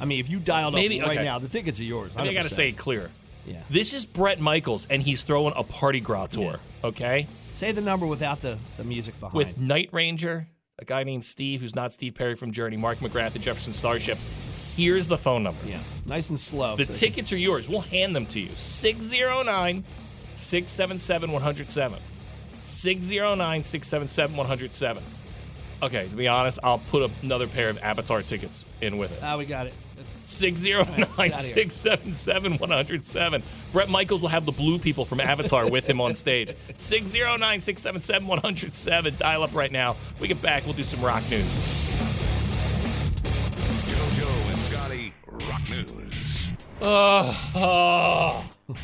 I 0.00 0.04
mean, 0.06 0.20
if 0.20 0.30
you 0.30 0.40
dialed 0.40 0.74
Maybe- 0.74 1.00
up 1.00 1.08
right 1.08 1.18
okay. 1.18 1.24
now, 1.24 1.38
the 1.38 1.48
tickets 1.48 1.78
are 1.80 1.84
yours. 1.84 2.16
I 2.16 2.32
got 2.32 2.44
to 2.44 2.48
say 2.48 2.70
it 2.70 2.78
clear. 2.78 3.10
Yeah. 3.46 3.60
This 3.70 3.94
is 3.94 4.06
Bret 4.06 4.40
Michaels, 4.40 4.86
and 4.90 5.00
he's 5.00 5.22
throwing 5.22 5.52
a 5.56 5.62
Party 5.62 6.00
Gras 6.00 6.26
Tour, 6.28 6.58
okay? 6.82 7.28
Say 7.52 7.70
the 7.70 7.80
number 7.80 8.04
without 8.04 8.40
the, 8.40 8.58
the 8.76 8.82
music 8.82 9.18
behind. 9.20 9.34
With 9.36 9.56
Night 9.56 9.88
Ranger, 9.92 10.48
a 10.80 10.84
guy 10.84 11.04
named 11.04 11.24
Steve 11.24 11.60
who's 11.60 11.74
not 11.74 11.92
Steve 11.92 12.16
Perry 12.16 12.34
from 12.34 12.50
Journey, 12.50 12.76
Mark 12.76 12.98
McGrath, 12.98 13.32
the 13.34 13.38
Jefferson 13.38 13.72
Starship. 13.72 14.18
Here's 14.76 15.08
the 15.08 15.18
phone 15.18 15.42
number. 15.42 15.66
yeah, 15.66 15.80
nice 16.06 16.28
and 16.28 16.38
slow. 16.38 16.76
The 16.76 16.84
so- 16.84 16.92
tickets 17.06 17.32
are 17.32 17.36
yours. 17.38 17.68
We'll 17.68 17.80
hand 17.80 18.14
them 18.14 18.26
to 18.26 18.40
you. 18.40 18.50
609 18.54 19.84
677 20.34 21.32
107. 21.32 21.98
609 22.54 23.64
677 23.64 24.36
107. 24.36 25.02
Okay, 25.82 26.08
to 26.08 26.16
be 26.16 26.28
honest, 26.28 26.58
I'll 26.62 26.78
put 26.78 27.10
another 27.22 27.46
pair 27.46 27.68
of 27.68 27.78
Avatar 27.82 28.22
tickets 28.22 28.64
in 28.80 28.96
with 28.98 29.12
it. 29.12 29.20
Ah, 29.22 29.36
we 29.36 29.44
got 29.46 29.66
it. 29.66 29.74
609 30.26 31.06
677 31.34 32.58
107. 32.58 33.42
Bret 33.72 33.88
Michaels 33.88 34.20
will 34.22 34.28
have 34.28 34.44
the 34.44 34.52
blue 34.52 34.78
people 34.78 35.04
from 35.04 35.20
Avatar 35.20 35.70
with 35.70 35.88
him 35.88 36.00
on 36.00 36.14
stage. 36.14 36.52
609 36.76 37.60
677 37.60 38.26
107. 38.26 39.16
Dial 39.18 39.42
up 39.42 39.54
right 39.54 39.70
now. 39.70 39.96
We 40.20 40.28
get 40.28 40.42
back, 40.42 40.64
we'll 40.64 40.74
do 40.74 40.82
some 40.84 41.00
rock 41.02 41.22
news. 41.30 41.85
Rock 45.48 45.68
News. 45.68 46.50
Oh, 46.82 48.44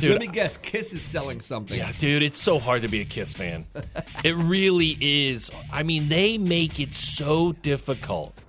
Dude, 0.00 0.10
Let 0.10 0.20
me 0.20 0.26
guess. 0.26 0.58
Kiss 0.58 0.92
is 0.92 1.02
selling 1.02 1.40
something. 1.40 1.78
Yeah, 1.78 1.90
dude, 1.92 2.22
it's 2.22 2.38
so 2.38 2.58
hard 2.58 2.82
to 2.82 2.88
be 2.88 3.00
a 3.00 3.04
Kiss 3.04 3.32
fan. 3.32 3.64
it 4.24 4.34
really 4.36 4.96
is. 5.00 5.50
I 5.72 5.84
mean, 5.84 6.10
they 6.10 6.36
make 6.36 6.78
it 6.78 6.94
so 6.94 7.52
difficult 7.52 8.42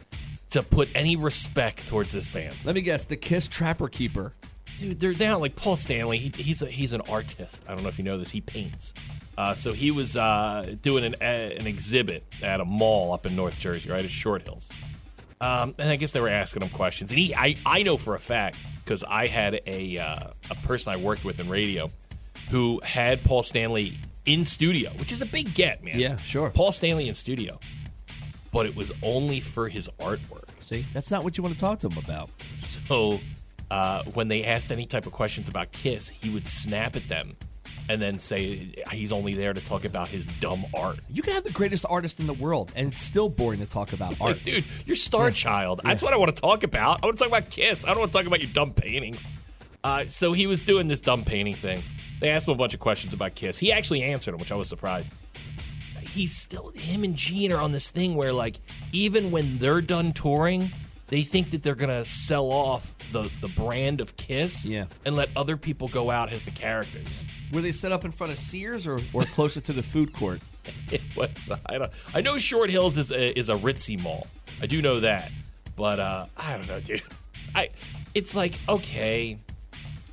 to 0.50 0.62
put 0.62 0.90
any 0.94 1.16
respect 1.16 1.88
towards 1.88 2.12
this 2.12 2.28
band. 2.28 2.54
Let 2.66 2.76
me 2.76 2.82
guess. 2.82 3.06
The 3.06 3.16
Kiss 3.16 3.48
Trapper 3.48 3.88
Keeper. 3.88 4.34
Dude, 4.78 5.00
they're 5.00 5.14
down 5.14 5.40
like 5.40 5.56
Paul 5.56 5.78
Stanley. 5.78 6.18
He, 6.18 6.44
he's 6.44 6.62
a, 6.62 6.68
he's 6.68 6.92
an 6.92 7.02
artist. 7.10 7.62
I 7.68 7.74
don't 7.74 7.84
know 7.84 7.90
if 7.90 7.98
you 7.98 8.04
know 8.04 8.18
this. 8.18 8.30
He 8.30 8.42
paints. 8.42 8.94
Uh, 9.38 9.54
so 9.54 9.72
he 9.72 9.92
was 9.92 10.18
uh, 10.18 10.76
doing 10.82 11.06
an, 11.06 11.16
uh, 11.22 11.24
an 11.24 11.66
exhibit 11.66 12.26
at 12.42 12.60
a 12.60 12.66
mall 12.66 13.14
up 13.14 13.26
in 13.26 13.36
North 13.38 13.58
Jersey, 13.58 13.90
right 13.90 14.04
at 14.04 14.12
Short 14.12 14.42
Hills. 14.42 14.68
Um, 15.40 15.76
and 15.78 15.90
I 15.90 15.96
guess 15.98 16.12
they 16.12 16.20
were 16.20 16.30
asking 16.30 16.64
him 16.64 16.70
questions. 16.70 17.12
And 17.12 17.20
he, 17.20 17.36
I, 17.36 17.56
I 17.66 17.84
know 17.84 17.98
for 17.98 18.16
a 18.16 18.20
fact 18.20 18.58
because 18.84 19.04
I 19.04 19.28
had 19.28 19.60
a 19.68 19.98
uh, 19.98 20.20
a 20.50 20.56
person 20.56 20.94
I 20.94 20.98
worked 20.98 21.24
with 21.24 21.40
in 21.40 21.48
radio 21.50 21.90
who 22.50 22.80
had 22.84 23.24
Paul 23.24 23.44
Stanley 23.44 23.98
in 24.26 24.46
studio, 24.46 24.92
which 24.92 25.12
is 25.12 25.22
a 25.22 25.26
big 25.26 25.54
get, 25.54 25.84
man. 25.84 26.00
Yeah, 26.00 26.18
sure. 26.18 26.50
Paul 26.50 26.72
Stanley 26.72 27.08
in 27.08 27.14
studio, 27.14 27.60
but 28.52 28.66
it 28.66 28.76
was 28.76 28.92
only 29.04 29.40
for 29.40 29.70
his 29.70 29.90
artwork. 30.00 30.46
See, 30.62 30.86
that's 30.94 31.12
not 31.12 31.24
what 31.24 31.38
you 31.38 31.44
want 31.44 31.56
to 31.56 31.62
talk 31.62 31.80
to 31.80 31.90
him 31.90 31.98
about. 31.98 32.30
So 32.56 33.20
uh, 33.70 34.04
when 34.14 34.28
they 34.28 34.44
asked 34.44 34.72
any 34.72 34.86
type 34.86 35.06
of 35.06 35.14
questions 35.14 35.48
about 35.48 35.72
Kiss, 35.72 36.10
he 36.10 36.30
would 36.30 36.48
snap 36.48 36.96
at 36.96 37.08
them 37.08 37.36
and 37.90 38.02
then 38.02 38.20
say 38.20 38.74
he's 38.92 39.12
only 39.12 39.34
there 39.34 39.54
to 39.54 39.62
talk 39.62 39.86
about 39.86 40.08
his 40.10 40.28
dumb 40.40 40.66
art. 40.76 41.00
You 41.10 41.22
can 41.22 41.34
have 41.34 41.44
the 41.44 41.52
greatest 41.52 41.86
artist 41.90 42.20
in 42.20 42.28
the 42.28 42.34
world, 42.34 42.72
and 42.76 42.92
it's 42.92 43.02
still 43.02 43.30
boring 43.30 43.60
to 43.60 43.66
talk 43.66 43.94
about 43.94 44.14
It's 44.14 44.22
art. 44.22 44.36
like, 44.38 44.44
dude, 44.44 44.66
you're 44.86 44.96
Star 44.96 45.32
Child. 45.32 45.82
That's 45.84 46.02
what 46.02 46.14
I 46.14 46.18
want 46.18 46.36
to 46.36 46.42
talk 46.42 46.64
about. 46.64 47.04
I 47.04 47.06
want 47.08 47.18
to 47.18 47.24
talk 47.24 47.32
about 47.38 47.50
Kiss. 47.50 47.86
I 47.86 47.90
don't 47.90 48.00
want 48.00 48.12
to 48.12 48.18
talk 48.18 48.28
about 48.28 48.42
your 48.42 48.52
dumb 48.52 48.74
paintings. 48.74 49.28
Uh, 49.84 50.06
so 50.08 50.34
he 50.34 50.48
was 50.48 50.62
doing 50.62 50.88
this 50.88 51.00
dumb 51.02 51.24
painting 51.24 51.54
thing. 51.54 51.82
They 52.20 52.30
asked 52.30 52.48
him 52.48 52.54
a 52.54 52.58
bunch 52.58 52.74
of 52.74 52.80
questions 52.80 53.14
about 53.14 53.36
Kiss. 53.36 53.58
He 53.58 53.72
actually 53.72 54.04
answered 54.04 54.32
them, 54.34 54.40
which 54.40 54.52
I 54.52 54.56
was 54.56 54.68
surprised. 54.68 55.14
He's 56.02 56.36
still 56.36 56.72
him 56.72 57.04
and 57.04 57.16
Gene 57.16 57.52
are 57.52 57.62
on 57.62 57.72
this 57.72 57.92
thing 57.92 58.16
where 58.16 58.34
like 58.34 58.58
even 58.92 59.30
when 59.30 59.60
they're 59.60 59.82
done 59.82 60.14
touring, 60.14 60.72
they 61.08 61.24
think 61.24 61.52
that 61.52 61.64
they're 61.64 61.76
gonna 61.76 62.04
sell 62.06 62.46
off 62.52 62.94
the 63.12 63.30
the 63.42 63.48
brand 63.50 64.02
of 64.02 64.18
Kiss, 64.18 64.66
Yeah. 64.66 64.86
and 65.06 65.16
let 65.16 65.30
other 65.36 65.56
people 65.58 65.88
go 65.88 66.12
out 66.12 66.32
as 66.34 66.44
the 66.44 66.52
characters. 66.52 67.26
Were 67.54 67.62
they 67.62 67.72
set 67.72 67.92
up 67.94 68.04
in 68.06 68.12
front 68.12 68.34
of 68.34 68.38
Sears 68.40 68.86
or, 68.86 69.00
or 69.14 69.24
closer 69.24 69.62
to 69.62 69.74
the 69.74 69.84
food 69.84 70.14
court? 70.14 70.42
It 70.92 71.02
was. 71.16 71.50
I 71.66 71.78
don't. 71.78 71.92
I 72.14 72.20
know 72.20 72.38
Short 72.38 72.70
Hills 72.70 72.98
is 72.98 73.10
a, 73.12 73.38
is 73.40 73.48
a 73.48 73.56
ritzy 73.56 73.98
mall. 74.02 74.28
I 74.62 74.66
do 74.66 74.82
know 74.82 75.00
that, 75.00 75.32
but 75.78 75.98
uh, 76.00 76.26
I 76.36 76.58
don't 76.58 76.68
know, 76.68 76.80
dude. 76.82 77.02
I. 77.56 77.70
It's 78.14 78.36
like 78.36 78.56
okay, 78.68 79.38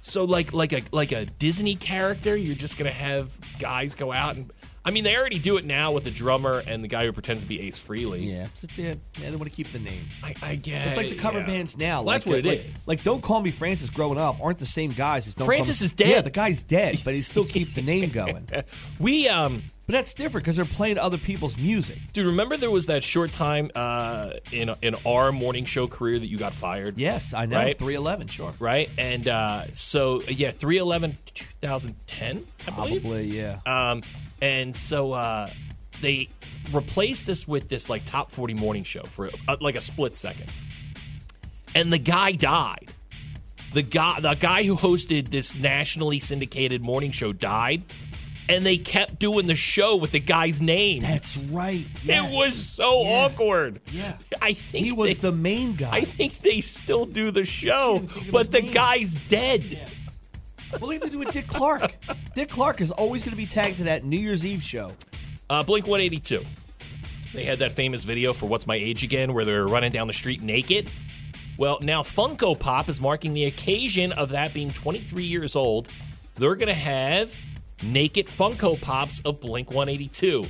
so 0.03 0.23
like 0.25 0.53
like 0.53 0.73
a 0.73 0.83
like 0.93 1.11
a 1.11 1.25
Disney 1.27 1.75
character, 1.75 2.37
you're 2.37 2.55
just 2.55 2.77
gonna 2.79 2.91
have 2.93 3.37
guys 3.59 3.97
go 3.97 4.13
out 4.13 4.37
and. 4.37 4.51
I 4.87 4.91
mean, 4.91 5.05
they 5.05 5.17
already 5.17 5.39
do 5.39 5.57
it 5.57 5.65
now 5.65 5.93
with 5.93 6.05
the 6.05 6.11
drummer 6.11 6.63
and 6.67 6.85
the 6.85 6.89
guy 6.89 7.07
who 7.07 7.13
pretends 7.13 7.43
to 7.43 7.49
be 7.49 7.61
Ace 7.63 7.81
Frehley. 7.81 8.31
Yeah, 8.31 8.45
it's, 8.45 8.65
it's, 8.65 8.79
yeah, 8.79 8.95
yeah, 9.19 9.31
they 9.31 9.37
want 9.37 9.51
to 9.51 9.57
keep 9.57 9.73
the 9.73 9.79
name. 9.79 10.05
I, 10.23 10.35
I 10.43 10.55
guess 10.57 10.89
It's 10.89 10.97
like 10.99 11.09
the 11.09 11.17
cover 11.17 11.41
yeah. 11.41 11.47
bands 11.47 11.79
now. 11.79 11.99
Well, 11.99 12.05
like, 12.05 12.15
that's 12.17 12.27
what 12.27 12.39
it 12.41 12.45
like, 12.45 12.77
is. 12.77 12.87
Like, 12.87 13.03
Don't 13.03 13.23
Call 13.23 13.41
Me 13.41 13.51
Francis 13.51 13.89
growing 13.89 14.19
up 14.19 14.43
aren't 14.43 14.59
the 14.59 14.67
same 14.67 14.91
guys 14.91 15.27
as 15.27 15.35
Don't 15.35 15.47
Francis 15.47 15.79
Call 15.79 15.85
Me- 15.85 15.87
is 15.87 15.93
dead. 15.95 16.09
Yeah, 16.09 16.21
the 16.21 16.31
guy's 16.31 16.63
dead, 16.63 17.01
but 17.03 17.15
he 17.15 17.23
still 17.23 17.47
keep 17.47 17.75
the 17.75 17.83
name 17.83 18.11
going. 18.11 18.47
We 19.01 19.27
um, 19.29 19.63
that's 19.87 20.15
different 20.15 20.45
because 20.45 20.57
they're 20.57 20.65
playing 20.65 20.99
other 20.99 21.19
people's 21.19 21.59
music. 21.59 21.99
dude, 22.13 22.27
remember 22.27 22.57
there 22.57 22.71
was 22.71 22.87
that 22.87 23.05
short 23.05 23.33
time 23.33 23.71
uh 23.75 24.33
in 24.53 24.71
in 24.83 24.95
our 25.07 25.33
morning 25.33 25.65
show 25.65 25.87
career 25.87 26.19
that 26.19 26.27
you 26.27 26.39
got 26.39 26.53
fired. 26.53 26.99
Yes, 26.99 27.35
I 27.35 27.47
know. 27.47 27.57
Right? 27.57 27.79
311, 27.79 28.29
sure. 28.29 28.53
Right, 28.59 28.91
and 28.97 29.29
uh, 29.29 29.71
so 29.73 30.23
yeah, 30.23 30.51
311 30.51 31.17
2010, 31.35 32.45
I 32.67 32.71
believe. 32.71 33.03
Probably, 33.03 33.27
yeah. 33.27 33.61
Um, 33.67 34.03
and 34.41 34.75
so 34.75 35.13
uh, 35.13 35.51
they 36.01 36.29
replaced 36.73 37.27
this 37.27 37.47
with 37.47 37.69
this 37.69 37.91
like 37.91 38.05
top 38.05 38.31
40 38.31 38.55
morning 38.55 38.85
show 38.85 39.03
for 39.03 39.31
uh, 39.49 39.57
like 39.61 39.77
a 39.77 39.81
split 39.81 40.17
second. 40.17 40.51
And 41.75 41.93
the 41.93 41.99
guy 41.99 42.33
died. 42.33 42.91
The 43.73 43.83
guy, 43.83 44.21
the 44.21 44.35
guy 44.35 44.63
who 44.63 44.77
hosted 44.77 45.31
this 45.31 45.55
nationally 45.55 46.21
syndicated 46.21 46.81
morning 46.81 47.11
show 47.11 47.33
died, 47.33 47.83
and 48.49 48.65
they 48.65 48.77
kept 48.77 49.19
doing 49.19 49.47
the 49.47 49.55
show 49.55 49.97
with 49.97 50.13
the 50.13 50.21
guy's 50.21 50.61
name. 50.61 51.01
That's 51.03 51.37
right. 51.37 51.87
yes. 52.05 52.33
It 52.33 52.37
was 52.37 52.55
so 52.55 53.03
Yeah. 53.03 53.09
awkward. 53.27 53.81
Yeah. 53.91 54.17
I 54.43 54.53
think 54.53 54.85
He 54.85 54.93
was 54.93 55.17
they- 55.19 55.31
the 55.31 55.33
main 55.33 55.75
guy. 55.75 55.91
I 55.91 56.01
think 56.05 56.39
they 56.41 56.61
still 56.61 57.07
do 57.07 57.31
the 57.31 57.45
show, 57.45 57.99
think 58.01 58.11
of 58.17 58.23
his 58.25 58.33
but 58.33 58.53
the 58.53 58.61
name. 58.63 58.73
guy's 58.73 59.15
dead. 59.29 59.91
What 60.79 60.83
are 60.89 60.93
you 60.93 60.99
going 60.99 61.11
to 61.13 61.17
do 61.17 61.19
with 61.21 61.33
Dick 61.33 61.47
Clark? 61.47 61.95
Dick 62.35 62.49
Clark 62.51 62.81
is 62.81 62.91
always 62.91 63.23
going 63.23 63.31
to 63.31 63.37
be 63.37 63.47
tagged 63.47 63.77
to 63.79 63.85
that 63.85 64.05
New 64.05 64.19
Year's 64.19 64.45
Eve 64.45 64.63
show. 64.63 64.91
Uh, 65.49 65.63
Blink 65.63 65.87
182. 65.87 66.43
They 67.33 67.45
had 67.45 67.61
that 67.61 67.73
famous 67.73 68.03
video 68.05 68.33
for 68.33 68.47
What's 68.47 68.67
My 68.67 68.75
Age 68.77 69.05
Again 69.05 69.35
where 69.35 69.45
they're 69.45 69.67
running 69.67 69.93
down 69.93 70.07
the 70.09 70.13
street 70.13 70.43
naked. 70.43 70.91
Well, 71.59 71.79
now 71.83 72.03
Funko 72.03 72.59
Pop 72.59 72.89
is 72.89 73.01
marking 73.01 73.35
the 73.35 73.45
occasion 73.45 74.11
of 74.13 74.31
that 74.31 74.53
being 74.53 74.73
23 74.73 75.23
years 75.25 75.55
old. 75.55 75.89
They're 76.35 76.57
going 76.57 76.69
to 76.69 76.75
have 76.75 77.33
naked 77.83 78.27
Funko 78.27 78.81
Pops 78.81 79.21
of 79.21 79.41
Blink 79.41 79.69
182. 79.71 80.47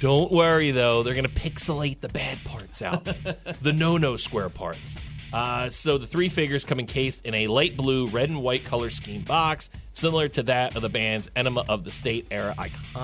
Don't 0.00 0.32
worry, 0.32 0.70
though. 0.70 1.02
They're 1.02 1.14
going 1.14 1.26
to 1.26 1.30
pixelate 1.30 2.00
the 2.00 2.08
bad 2.08 2.42
parts 2.44 2.82
out, 2.82 3.04
the 3.62 3.72
no 3.72 3.96
no 3.96 4.16
square 4.16 4.48
parts. 4.48 4.94
Uh, 5.32 5.68
so 5.68 5.98
the 5.98 6.06
three 6.06 6.28
figures 6.28 6.64
come 6.64 6.78
encased 6.78 7.24
in 7.26 7.34
a 7.34 7.48
light 7.48 7.76
blue, 7.76 8.06
red, 8.06 8.28
and 8.28 8.40
white 8.40 8.64
color 8.64 8.88
scheme 8.88 9.22
box, 9.22 9.68
similar 9.92 10.28
to 10.28 10.44
that 10.44 10.76
of 10.76 10.82
the 10.82 10.88
band's 10.88 11.28
Enema 11.34 11.64
of 11.68 11.84
the 11.84 11.90
State 11.90 12.26
era 12.30 12.54
iconography. 12.58 12.94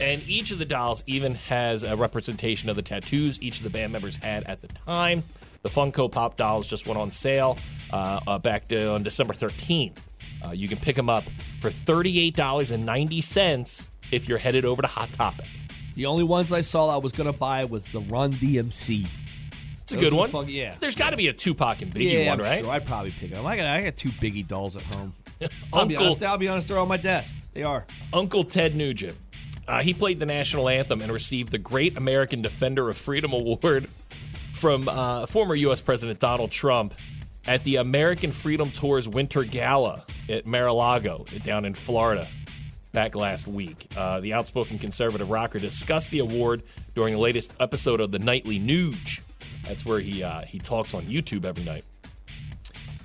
And 0.00 0.22
each 0.28 0.50
of 0.50 0.58
the 0.58 0.64
dolls 0.64 1.04
even 1.06 1.36
has 1.36 1.84
a 1.84 1.94
representation 1.94 2.68
of 2.70 2.74
the 2.76 2.82
tattoos 2.82 3.40
each 3.40 3.58
of 3.58 3.64
the 3.64 3.70
band 3.70 3.92
members 3.92 4.16
had 4.16 4.42
at 4.44 4.60
the 4.62 4.68
time. 4.68 5.22
The 5.62 5.68
Funko 5.68 6.10
Pop 6.10 6.36
dolls 6.36 6.66
just 6.66 6.86
went 6.86 6.98
on 6.98 7.10
sale 7.10 7.58
uh, 7.92 8.20
uh, 8.26 8.38
back 8.38 8.68
to, 8.68 8.90
on 8.90 9.02
December 9.02 9.34
13th. 9.34 9.96
Uh, 10.44 10.50
you 10.50 10.68
can 10.68 10.78
pick 10.78 10.96
them 10.96 11.08
up 11.08 11.24
for 11.60 11.70
$38.90 11.70 13.88
if 14.10 14.28
you're 14.28 14.38
headed 14.38 14.64
over 14.64 14.82
to 14.82 14.88
Hot 14.88 15.12
Topic. 15.12 15.46
The 15.94 16.06
only 16.06 16.24
ones 16.24 16.52
I 16.52 16.62
saw 16.62 16.88
I 16.88 16.96
was 16.96 17.12
going 17.12 17.30
to 17.32 17.38
buy 17.38 17.64
was 17.64 17.86
the 17.92 18.00
Run 18.00 18.32
DMC. 18.32 19.06
It's 19.82 19.92
a 19.92 19.96
Those 19.96 20.04
good 20.04 20.12
one. 20.14 20.30
fun- 20.30 20.48
yeah. 20.48 20.74
There's 20.80 20.96
got 20.96 21.10
to 21.10 21.16
be 21.16 21.28
a 21.28 21.32
Tupac 21.32 21.82
and 21.82 21.94
Biggie 21.94 22.24
yeah, 22.24 22.30
one, 22.30 22.40
I'm 22.40 22.46
right? 22.46 22.64
sure. 22.64 22.72
I'd 22.72 22.86
probably 22.86 23.10
pick 23.12 23.30
them. 23.32 23.46
I 23.46 23.56
got, 23.56 23.66
I 23.66 23.82
got 23.82 23.96
two 23.96 24.08
Biggie 24.10 24.46
dolls 24.46 24.76
at 24.76 24.82
home. 24.82 25.12
I'll 25.72 25.86
be 25.86 25.96
Uncle- 25.96 26.12
honest. 26.12 26.22
I'll 26.24 26.38
be 26.38 26.48
honest. 26.48 26.68
They're 26.68 26.78
on 26.78 26.88
my 26.88 26.96
desk. 26.96 27.36
They 27.52 27.62
are. 27.62 27.84
Uncle 28.12 28.44
Ted 28.44 28.74
Nugent. 28.74 29.16
Uh, 29.68 29.80
he 29.80 29.94
played 29.94 30.18
the 30.18 30.26
national 30.26 30.68
anthem 30.68 31.02
and 31.02 31.12
received 31.12 31.52
the 31.52 31.58
Great 31.58 31.96
American 31.96 32.42
Defender 32.42 32.88
of 32.88 32.96
Freedom 32.96 33.32
Award 33.32 33.86
from 34.62 34.88
uh, 34.88 35.26
former 35.26 35.56
U.S. 35.56 35.80
President 35.80 36.20
Donald 36.20 36.52
Trump 36.52 36.94
at 37.48 37.64
the 37.64 37.76
American 37.76 38.30
Freedom 38.30 38.70
Tour's 38.70 39.08
Winter 39.08 39.42
Gala 39.42 40.04
at 40.28 40.46
Mar-a-Lago 40.46 41.26
down 41.42 41.64
in 41.64 41.74
Florida 41.74 42.28
back 42.92 43.16
last 43.16 43.48
week. 43.48 43.88
Uh, 43.96 44.20
the 44.20 44.34
outspoken 44.34 44.78
conservative 44.78 45.30
rocker 45.30 45.58
discussed 45.58 46.12
the 46.12 46.20
award 46.20 46.62
during 46.94 47.14
the 47.14 47.18
latest 47.18 47.54
episode 47.58 48.00
of 48.00 48.12
the 48.12 48.20
Nightly 48.20 48.60
Nuge. 48.60 49.20
That's 49.64 49.84
where 49.84 49.98
he 49.98 50.22
uh, 50.22 50.42
he 50.42 50.60
talks 50.60 50.94
on 50.94 51.02
YouTube 51.02 51.44
every 51.44 51.64
night. 51.64 51.84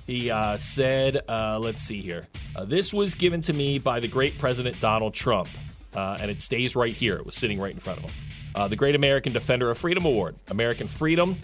He 0.06 0.30
uh, 0.30 0.58
said, 0.58 1.22
uh, 1.28 1.58
let's 1.60 1.82
see 1.82 2.00
here. 2.00 2.28
Uh, 2.54 2.66
this 2.66 2.94
was 2.94 3.16
given 3.16 3.42
to 3.42 3.52
me 3.52 3.80
by 3.80 3.98
the 3.98 4.06
great 4.06 4.38
President 4.38 4.78
Donald 4.78 5.12
Trump, 5.12 5.48
uh, 5.96 6.18
and 6.20 6.30
it 6.30 6.40
stays 6.40 6.76
right 6.76 6.94
here. 6.94 7.14
It 7.14 7.26
was 7.26 7.34
sitting 7.34 7.58
right 7.58 7.74
in 7.74 7.80
front 7.80 7.98
of 7.98 8.04
him. 8.04 8.27
Uh, 8.54 8.66
the 8.66 8.76
Great 8.76 8.94
American 8.94 9.32
Defender 9.32 9.70
of 9.70 9.78
Freedom 9.78 10.04
Award, 10.04 10.36
American 10.48 10.88
Freedom, 10.88 11.36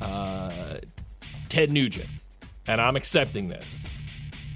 uh, 0.00 0.76
Ted 1.48 1.72
Nugent. 1.72 2.08
And 2.66 2.80
I'm 2.80 2.96
accepting 2.96 3.48
this. 3.48 3.82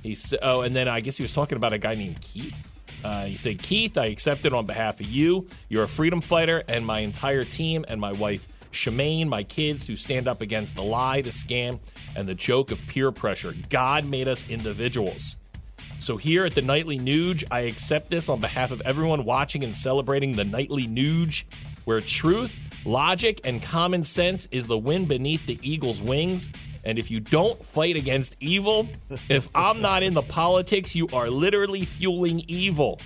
He 0.02 0.14
said, 0.14 0.38
oh, 0.42 0.60
and 0.60 0.76
then 0.76 0.86
I 0.86 1.00
guess 1.00 1.16
he 1.16 1.22
was 1.22 1.32
talking 1.32 1.56
about 1.56 1.72
a 1.72 1.78
guy 1.78 1.94
named 1.94 2.20
Keith. 2.20 2.70
Uh, 3.02 3.24
he 3.24 3.36
said, 3.36 3.62
Keith, 3.62 3.98
I 3.98 4.06
accept 4.06 4.46
it 4.46 4.52
on 4.52 4.66
behalf 4.66 5.00
of 5.00 5.06
you. 5.06 5.48
You're 5.68 5.84
a 5.84 5.88
freedom 5.88 6.20
fighter, 6.20 6.62
and 6.68 6.86
my 6.86 7.00
entire 7.00 7.44
team, 7.44 7.84
and 7.88 8.00
my 8.00 8.12
wife, 8.12 8.46
Shemane, 8.72 9.28
my 9.28 9.42
kids, 9.42 9.86
who 9.86 9.96
stand 9.96 10.28
up 10.28 10.40
against 10.40 10.74
the 10.74 10.82
lie, 10.82 11.20
the 11.20 11.30
scam, 11.30 11.80
and 12.16 12.28
the 12.28 12.34
joke 12.34 12.70
of 12.70 12.78
peer 12.86 13.12
pressure. 13.12 13.54
God 13.70 14.04
made 14.04 14.28
us 14.28 14.48
individuals. 14.48 15.36
So 16.00 16.16
here 16.16 16.44
at 16.44 16.54
the 16.54 16.62
Nightly 16.62 16.98
Nuge, 16.98 17.44
I 17.50 17.60
accept 17.60 18.10
this 18.10 18.28
on 18.28 18.40
behalf 18.40 18.70
of 18.70 18.80
everyone 18.82 19.24
watching 19.24 19.64
and 19.64 19.74
celebrating 19.74 20.36
the 20.36 20.44
Nightly 20.44 20.86
Nuge, 20.86 21.44
where 21.84 22.00
truth, 22.00 22.54
logic, 22.84 23.40
and 23.44 23.62
common 23.62 24.04
sense 24.04 24.46
is 24.50 24.66
the 24.66 24.78
wind 24.78 25.08
beneath 25.08 25.46
the 25.46 25.58
eagle's 25.62 26.00
wings. 26.00 26.48
And 26.84 26.98
if 26.98 27.10
you 27.10 27.20
don't 27.20 27.62
fight 27.64 27.96
against 27.96 28.36
evil, 28.40 28.88
if 29.28 29.48
I'm 29.54 29.80
not 29.80 30.02
in 30.02 30.14
the 30.14 30.22
politics, 30.22 30.94
you 30.94 31.08
are 31.12 31.30
literally 31.30 31.84
fueling 31.84 32.44
evil. 32.46 33.00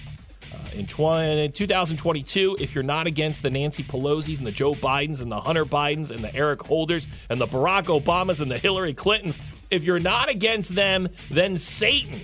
Uh, 0.53 0.57
in 0.75 0.87
20, 0.87 1.51
2022, 1.51 2.57
if 2.59 2.75
you're 2.75 2.83
not 2.83 3.07
against 3.07 3.43
the 3.43 3.51
Nancy 3.51 3.83
Pelosi's 3.83 4.39
and 4.39 4.47
the 4.47 4.53
Joe 4.53 4.73
Bidens 4.73 5.21
and 5.21 5.31
the 5.31 5.41
Hunter 5.41 5.65
Bidens 5.65 6.11
and 6.11 6.25
the 6.25 6.35
Eric 6.35 6.63
Holders 6.63 7.07
and 7.29 7.41
the 7.41 7.47
Barack 7.47 7.85
Obamas 7.85 8.41
and 8.41 8.51
the 8.51 8.59
Hillary 8.59 8.95
Clintons, 8.95 9.39
If 9.71 9.85
you're 9.85 9.99
not 10.01 10.29
against 10.29 10.75
them, 10.75 11.09
then 11.31 11.59
Satan. 11.59 12.21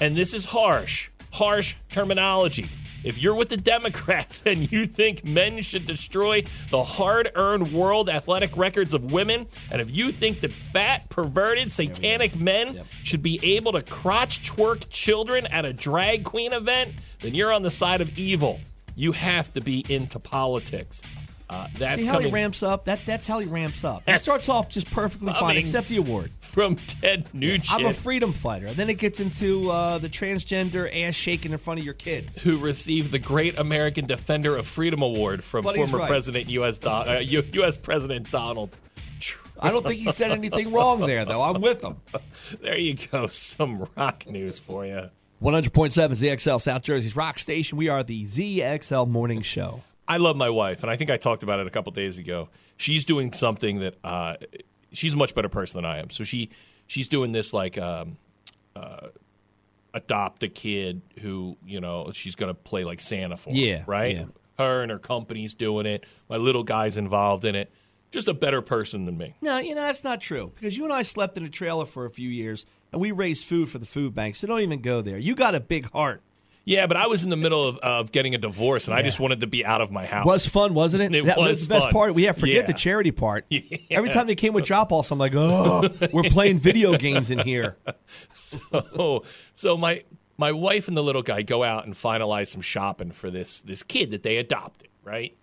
And 0.00 0.16
this 0.16 0.34
is 0.34 0.44
harsh, 0.44 1.08
harsh 1.32 1.74
terminology. 1.90 2.68
If 3.04 3.18
you're 3.18 3.34
with 3.34 3.48
the 3.48 3.56
Democrats 3.56 4.42
and 4.46 4.70
you 4.70 4.86
think 4.86 5.24
men 5.24 5.62
should 5.62 5.86
destroy 5.86 6.44
the 6.70 6.82
hard 6.82 7.30
earned 7.34 7.72
world 7.72 8.08
athletic 8.08 8.56
records 8.56 8.94
of 8.94 9.12
women, 9.12 9.46
and 9.70 9.80
if 9.80 9.94
you 9.94 10.12
think 10.12 10.40
that 10.40 10.52
fat, 10.52 11.08
perverted, 11.08 11.72
satanic 11.72 12.36
men 12.36 12.82
should 13.04 13.22
be 13.22 13.40
able 13.42 13.72
to 13.72 13.82
crotch 13.82 14.42
twerk 14.50 14.88
children 14.90 15.46
at 15.46 15.64
a 15.64 15.72
drag 15.72 16.24
queen 16.24 16.52
event, 16.52 16.94
then 17.20 17.34
you're 17.34 17.52
on 17.52 17.62
the 17.62 17.70
side 17.70 18.00
of 18.00 18.18
evil. 18.18 18.60
You 18.96 19.12
have 19.12 19.52
to 19.54 19.60
be 19.60 19.84
into 19.88 20.18
politics. 20.18 21.02
Uh, 21.50 21.66
that's 21.78 22.02
See 22.02 22.06
how 22.06 22.18
he 22.18 22.30
ramps 22.30 22.62
up? 22.62 22.84
That 22.84 23.04
that's 23.06 23.26
how 23.26 23.38
he 23.38 23.46
ramps 23.46 23.82
up. 23.82 24.02
He 24.08 24.18
starts 24.18 24.48
off 24.50 24.68
just 24.68 24.90
perfectly 24.90 25.32
fine, 25.32 25.38
coming 25.40 25.56
except 25.56 25.88
the 25.88 25.96
award. 25.96 26.30
from 26.40 26.76
Ted 26.76 27.32
Nugent. 27.32 27.72
I'm 27.72 27.86
a 27.86 27.92
freedom 27.94 28.32
fighter. 28.32 28.66
And 28.66 28.76
then 28.76 28.90
it 28.90 28.98
gets 28.98 29.20
into 29.20 29.70
uh, 29.70 29.96
the 29.98 30.08
transgender 30.10 30.88
ass 31.06 31.14
shaking 31.14 31.52
in 31.52 31.58
front 31.58 31.80
of 31.80 31.84
your 31.84 31.94
kids. 31.94 32.38
who 32.38 32.58
received 32.58 33.12
the 33.12 33.18
Great 33.18 33.58
American 33.58 34.06
Defender 34.06 34.56
of 34.56 34.66
Freedom 34.66 35.00
Award 35.00 35.42
from 35.42 35.64
But 35.64 35.76
former 35.76 35.98
right. 35.98 36.08
President 36.08 36.48
U.S. 36.50 36.78
Do- 36.78 36.88
uh, 36.88 37.20
U- 37.22 37.46
U.S. 37.54 37.76
President 37.78 38.30
Donald. 38.30 38.76
Trump. 39.20 39.48
I 39.60 39.70
don't 39.72 39.84
think 39.84 40.00
he 40.00 40.12
said 40.12 40.30
anything 40.30 40.70
wrong 40.72 41.00
there, 41.00 41.24
though. 41.24 41.42
I'm 41.42 41.60
with 41.60 41.82
him. 41.82 41.96
There 42.62 42.78
you 42.78 42.96
go, 43.10 43.26
some 43.26 43.86
rock 43.94 44.26
news 44.26 44.58
for 44.58 44.86
you. 44.86 45.10
100.7 45.42 45.90
ZXL 45.92 46.60
South 46.60 46.82
Jersey's 46.82 47.14
Rock 47.14 47.38
Station. 47.38 47.76
We 47.76 47.88
are 47.88 48.02
the 48.02 48.24
ZXL 48.24 49.06
Morning 49.06 49.42
Show. 49.42 49.82
I 50.08 50.16
love 50.16 50.36
my 50.36 50.48
wife, 50.48 50.82
and 50.82 50.90
I 50.90 50.96
think 50.96 51.10
I 51.10 51.18
talked 51.18 51.42
about 51.42 51.60
it 51.60 51.66
a 51.66 51.70
couple 51.70 51.92
days 51.92 52.16
ago. 52.16 52.48
She's 52.78 53.04
doing 53.04 53.32
something 53.32 53.80
that 53.80 53.96
uh, 54.02 54.36
she's 54.90 55.12
a 55.14 55.16
much 55.16 55.34
better 55.34 55.50
person 55.50 55.78
than 55.78 55.84
I 55.84 55.98
am. 55.98 56.08
So 56.08 56.24
she 56.24 56.48
she's 56.86 57.08
doing 57.08 57.32
this 57.32 57.52
like 57.52 57.76
um, 57.76 58.16
uh, 58.74 59.08
adopt 59.92 60.42
a 60.42 60.48
kid 60.48 61.02
who 61.20 61.56
you 61.64 61.80
know 61.80 62.10
she's 62.14 62.34
going 62.34 62.48
to 62.48 62.54
play 62.54 62.84
like 62.84 63.00
Santa 63.00 63.36
for. 63.36 63.50
Yeah, 63.50 63.84
right. 63.86 64.16
yeah. 64.16 64.24
Her 64.58 64.82
and 64.82 64.90
her 64.90 64.98
company's 64.98 65.54
doing 65.54 65.86
it. 65.86 66.04
My 66.28 66.36
little 66.36 66.64
guy's 66.64 66.96
involved 66.96 67.44
in 67.44 67.54
it. 67.54 67.70
Just 68.10 68.26
a 68.26 68.34
better 68.34 68.62
person 68.62 69.04
than 69.04 69.18
me. 69.18 69.34
No, 69.42 69.58
you 69.58 69.74
know, 69.74 69.82
that's 69.82 70.02
not 70.02 70.20
true. 70.20 70.50
Because 70.54 70.76
you 70.76 70.84
and 70.84 70.92
I 70.92 71.02
slept 71.02 71.36
in 71.36 71.44
a 71.44 71.50
trailer 71.50 71.84
for 71.84 72.06
a 72.06 72.10
few 72.10 72.28
years, 72.28 72.64
and 72.90 73.00
we 73.00 73.12
raised 73.12 73.46
food 73.46 73.68
for 73.68 73.78
the 73.78 73.86
food 73.86 74.14
bank, 74.14 74.34
so 74.34 74.46
don't 74.46 74.60
even 74.60 74.80
go 74.80 75.02
there. 75.02 75.18
You 75.18 75.34
got 75.34 75.54
a 75.54 75.60
big 75.60 75.90
heart. 75.92 76.22
Yeah, 76.68 76.86
but 76.86 76.98
I 76.98 77.06
was 77.06 77.24
in 77.24 77.30
the 77.30 77.36
middle 77.36 77.66
of, 77.66 77.78
of 77.78 78.12
getting 78.12 78.34
a 78.34 78.38
divorce, 78.38 78.88
and 78.88 78.94
I 78.94 79.00
just 79.00 79.18
wanted 79.18 79.40
to 79.40 79.46
be 79.46 79.64
out 79.64 79.80
of 79.80 79.90
my 79.90 80.04
house. 80.04 80.26
Was 80.26 80.46
fun, 80.46 80.74
wasn't 80.74 81.02
it? 81.02 81.14
It 81.14 81.24
that 81.24 81.38
was 81.38 81.66
the 81.66 81.74
best 81.74 81.86
fun. 81.86 81.92
part. 81.94 82.14
We 82.14 82.24
have 82.24 82.36
forget 82.36 82.56
Yeah. 82.56 82.66
the 82.66 82.74
charity 82.74 83.10
part. 83.10 83.46
Yeah. 83.48 83.60
Every 83.90 84.10
time 84.10 84.26
they 84.26 84.34
came 84.34 84.52
with 84.52 84.66
drop 84.66 84.92
offs, 84.92 85.10
I'm 85.10 85.18
like, 85.18 85.32
oh, 85.34 85.88
we're 86.12 86.24
playing 86.24 86.58
video 86.58 86.98
games 86.98 87.30
in 87.30 87.38
here. 87.38 87.78
so, 88.34 89.24
so 89.54 89.78
my 89.78 90.02
my 90.36 90.52
wife 90.52 90.88
and 90.88 90.96
the 90.96 91.02
little 91.02 91.22
guy 91.22 91.40
go 91.40 91.64
out 91.64 91.86
and 91.86 91.94
finalize 91.94 92.48
some 92.48 92.60
shopping 92.60 93.12
for 93.12 93.30
this 93.30 93.62
this 93.62 93.82
kid 93.82 94.10
that 94.10 94.22
they 94.22 94.36
adopted, 94.36 94.88
right? 95.02 95.34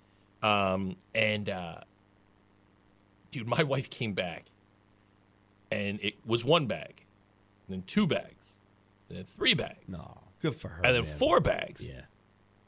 Um, 0.43 0.95
and 1.15 1.49
uh, 1.49 1.77
dude, 3.31 3.47
my 3.47 3.63
wife 3.63 3.89
came 3.89 4.13
back, 4.13 4.45
and 5.71 5.99
it 6.03 6.13
was 6.23 6.45
one 6.45 6.67
bag, 6.67 7.03
then 7.67 7.81
two 7.87 8.05
bags, 8.05 8.53
then 9.09 9.23
three 9.23 9.55
bags, 9.55 9.79
No, 9.87 10.19
good 10.41 10.55
for 10.55 10.69
her. 10.69 10.81
and 10.85 10.95
then 10.95 11.03
man. 11.03 11.17
four 11.17 11.39
bags, 11.39 11.85
Yeah. 11.87 12.01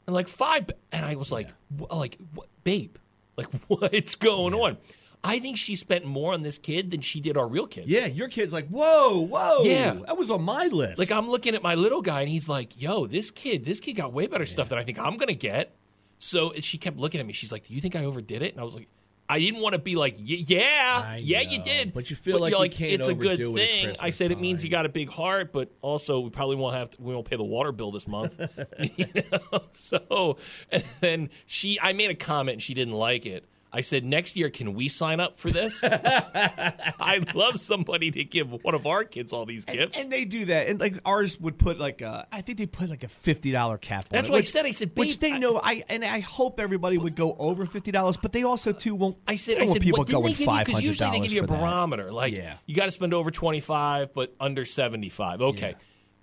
and 0.06 0.14
like 0.14 0.28
five. 0.28 0.66
ba- 0.68 0.74
And 0.92 1.04
I 1.04 1.16
was 1.16 1.30
like, 1.32 1.50
wh- 1.78 1.94
like, 1.94 2.16
what, 2.34 2.48
babe, 2.64 2.96
like, 3.36 3.48
what's 3.68 4.14
going 4.16 4.54
on? 4.54 4.78
I 5.24 5.40
think 5.40 5.56
she 5.58 5.74
spent 5.74 6.04
more 6.04 6.32
on 6.32 6.42
this 6.42 6.58
kid 6.58 6.92
than 6.92 7.00
she 7.00 7.18
did 7.20 7.36
our 7.36 7.48
real 7.48 7.66
kids. 7.66 7.88
Yeah, 7.88 8.06
your 8.06 8.28
kid's 8.28 8.52
like, 8.52 8.68
whoa, 8.68 9.18
whoa. 9.18 9.64
Yeah. 9.64 9.94
That 10.06 10.16
was 10.16 10.30
on 10.30 10.42
my 10.42 10.66
list. 10.66 10.96
Like 10.98 11.10
I'm 11.10 11.28
looking 11.28 11.56
at 11.56 11.62
my 11.62 11.74
little 11.74 12.02
guy, 12.02 12.20
and 12.20 12.30
he's 12.30 12.48
like, 12.48 12.80
"Yo, 12.80 13.06
this 13.06 13.32
kid, 13.32 13.64
this 13.64 13.80
kid 13.80 13.94
got 13.94 14.12
way 14.12 14.28
better 14.28 14.46
stuff 14.46 14.68
than 14.68 14.78
I 14.78 14.84
think 14.84 14.98
I'm 14.98 15.16
gonna 15.16 15.34
get." 15.34 15.74
So 16.20 16.52
she 16.60 16.78
kept 16.78 16.98
looking 16.98 17.20
at 17.20 17.26
me. 17.26 17.32
She's 17.32 17.50
like, 17.50 17.66
"Do 17.66 17.74
you 17.74 17.80
think 17.80 17.96
I 17.96 18.04
overdid 18.04 18.42
it?" 18.42 18.52
And 18.52 18.60
I 18.60 18.64
was 18.64 18.74
like, 18.74 18.88
"I 19.28 19.38
didn't 19.38 19.60
want 19.60 19.74
to 19.74 19.78
be 19.78 19.96
like, 19.96 20.14
y- 20.16 20.44
yeah, 20.46 21.16
yeah, 21.16 21.40
you 21.40 21.62
did." 21.62 21.92
but 21.92 22.10
you 22.10 22.16
feel 22.16 22.40
like 22.40 22.52
you're 22.52 22.64
you 22.64 22.70
can't 22.70 22.92
it's 22.92 23.08
a 23.08 23.14
good 23.14 23.40
it 23.40 23.54
thing. 23.54 23.94
I 24.00 24.10
said 24.10 24.30
it 24.32 24.40
means 24.40 24.64
you 24.64 24.70
got 24.70 24.86
a 24.86 24.88
big 24.88 25.08
heart, 25.08 25.52
but 25.52 25.70
also 25.82 26.20
we 26.20 26.30
probably 26.30 26.56
won't 26.56 26.76
have 26.76 26.90
to, 26.90 26.96
we 27.00 27.14
won't 27.14 27.28
pay 27.28 27.36
the 27.36 27.44
water 27.44 27.72
bill 27.72 27.92
this 27.92 28.08
month. 28.08 28.38
you 28.96 29.06
know? 29.30 29.60
So 29.70 30.38
and 30.70 30.84
then 31.00 31.30
she, 31.46 31.78
I 31.80 31.92
made 31.92 32.10
a 32.10 32.14
comment, 32.14 32.54
and 32.54 32.62
she 32.62 32.74
didn't 32.74 32.94
like 32.94 33.26
it. 33.26 33.44
I 33.72 33.82
said, 33.82 34.04
next 34.04 34.36
year, 34.36 34.48
can 34.50 34.72
we 34.74 34.88
sign 34.88 35.20
up 35.20 35.36
for 35.36 35.50
this? 35.50 35.84
I'd 35.84 37.34
love 37.34 37.58
somebody 37.58 38.10
to 38.12 38.24
give 38.24 38.50
one 38.64 38.74
of 38.74 38.86
our 38.86 39.04
kids 39.04 39.32
all 39.32 39.46
these 39.46 39.64
gifts. 39.64 40.02
And 40.02 40.10
they 40.12 40.24
do 40.24 40.46
that, 40.46 40.68
and 40.68 40.80
like 40.80 40.96
ours 41.04 41.38
would 41.40 41.58
put 41.58 41.78
like 41.78 42.00
a, 42.00 42.26
I 42.32 42.40
think 42.40 42.58
they 42.58 42.66
put 42.66 42.88
like 42.90 43.04
a 43.04 43.08
fifty 43.08 43.50
dollar 43.52 43.78
cap. 43.78 44.04
on 44.06 44.08
That's 44.10 44.28
it, 44.28 44.30
what 44.30 44.36
I 44.36 44.38
which- 44.40 44.50
said. 44.50 44.66
I 44.66 44.70
said, 44.70 44.92
which 44.94 45.18
they 45.18 45.38
know. 45.38 45.60
I 45.62 45.84
and 45.88 46.04
I 46.04 46.20
hope 46.20 46.60
everybody 46.60 46.98
would 46.98 47.14
go 47.16 47.34
over 47.38 47.66
fifty 47.66 47.90
dollars, 47.92 48.16
but 48.16 48.32
they 48.32 48.42
also 48.42 48.72
too 48.72 48.94
won't. 48.94 49.16
I 49.26 49.36
said, 49.36 49.58
I 49.58 49.66
said, 49.66 49.82
people 49.82 49.98
what 49.98 50.06
didn't 50.06 50.22
going 50.22 50.32
they 50.32 50.38
give 50.38 50.40
you? 50.40 50.46
five 50.46 50.66
Because 50.66 50.82
usually 50.82 51.10
they 51.10 51.20
give 51.20 51.32
you 51.32 51.40
a 51.42 51.44
for 51.44 51.52
that. 51.52 51.60
barometer, 51.60 52.12
like 52.12 52.32
Yeah. 52.32 52.56
you 52.66 52.74
got 52.74 52.86
to 52.86 52.90
spend 52.90 53.14
over 53.14 53.30
twenty 53.30 53.60
five, 53.60 54.12
but 54.14 54.34
under 54.40 54.64
seventy 54.64 55.08
five. 55.08 55.40
Okay, 55.40 55.74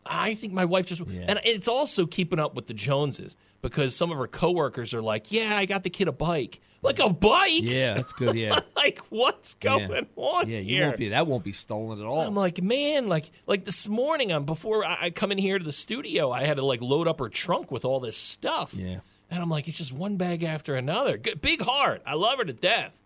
I 0.05 0.33
think 0.35 0.53
my 0.53 0.65
wife 0.65 0.85
just, 0.85 1.01
and 1.01 1.39
it's 1.43 1.67
also 1.67 2.05
keeping 2.05 2.39
up 2.39 2.53
with 2.55 2.67
the 2.67 2.73
Joneses 2.73 3.35
because 3.61 3.95
some 3.95 4.11
of 4.11 4.17
her 4.17 4.27
coworkers 4.27 4.93
are 4.93 5.01
like, 5.01 5.31
"Yeah, 5.31 5.57
I 5.57 5.65
got 5.65 5.83
the 5.83 5.89
kid 5.89 6.07
a 6.07 6.11
bike, 6.11 6.61
like 6.83 6.99
a 6.99 7.09
bike." 7.09 7.63
Yeah, 7.63 7.95
that's 7.95 8.13
good. 8.13 8.35
Yeah, 8.35 8.59
like 8.75 8.99
what's 9.09 9.55
Yeah. 9.63 9.87
going 9.87 10.07
on 10.15 10.47
yeah. 10.49 10.59
You 10.59 10.75
here? 10.75 10.85
won't 10.87 10.97
be. 10.97 11.09
That 11.09 11.25
won't 11.27 11.43
be 11.43 11.53
stolen 11.53 11.99
at 11.99 12.05
all. 12.05 12.21
I'm 12.21 12.35
like, 12.35 12.61
man, 12.61 13.07
like, 13.07 13.31
like 13.47 13.65
this 13.65 13.89
morning, 13.89 14.31
um, 14.31 14.45
before 14.45 14.85
I, 14.85 15.05
I 15.05 15.09
come 15.09 15.31
in 15.31 15.37
here 15.39 15.57
to 15.57 15.65
the 15.65 15.73
studio, 15.73 16.31
I 16.31 16.43
had 16.43 16.57
to 16.57 16.65
like 16.65 16.81
load 16.81 17.07
up 17.07 17.19
her 17.19 17.29
trunk 17.29 17.71
with 17.71 17.83
all 17.85 17.99
this 17.99 18.15
stuff. 18.17 18.73
Yeah. 18.75 18.99
and 19.31 19.41
I'm 19.41 19.49
like, 19.49 19.67
it's 19.67 19.77
just 19.79 19.91
one 19.91 20.17
bag 20.17 20.43
after 20.43 20.75
another. 20.75 21.17
Good, 21.17 21.41
big 21.41 21.61
heart, 21.61 22.03
I 22.05 22.13
love 22.13 22.37
her 22.37 22.45
to 22.45 22.53
death, 22.53 22.99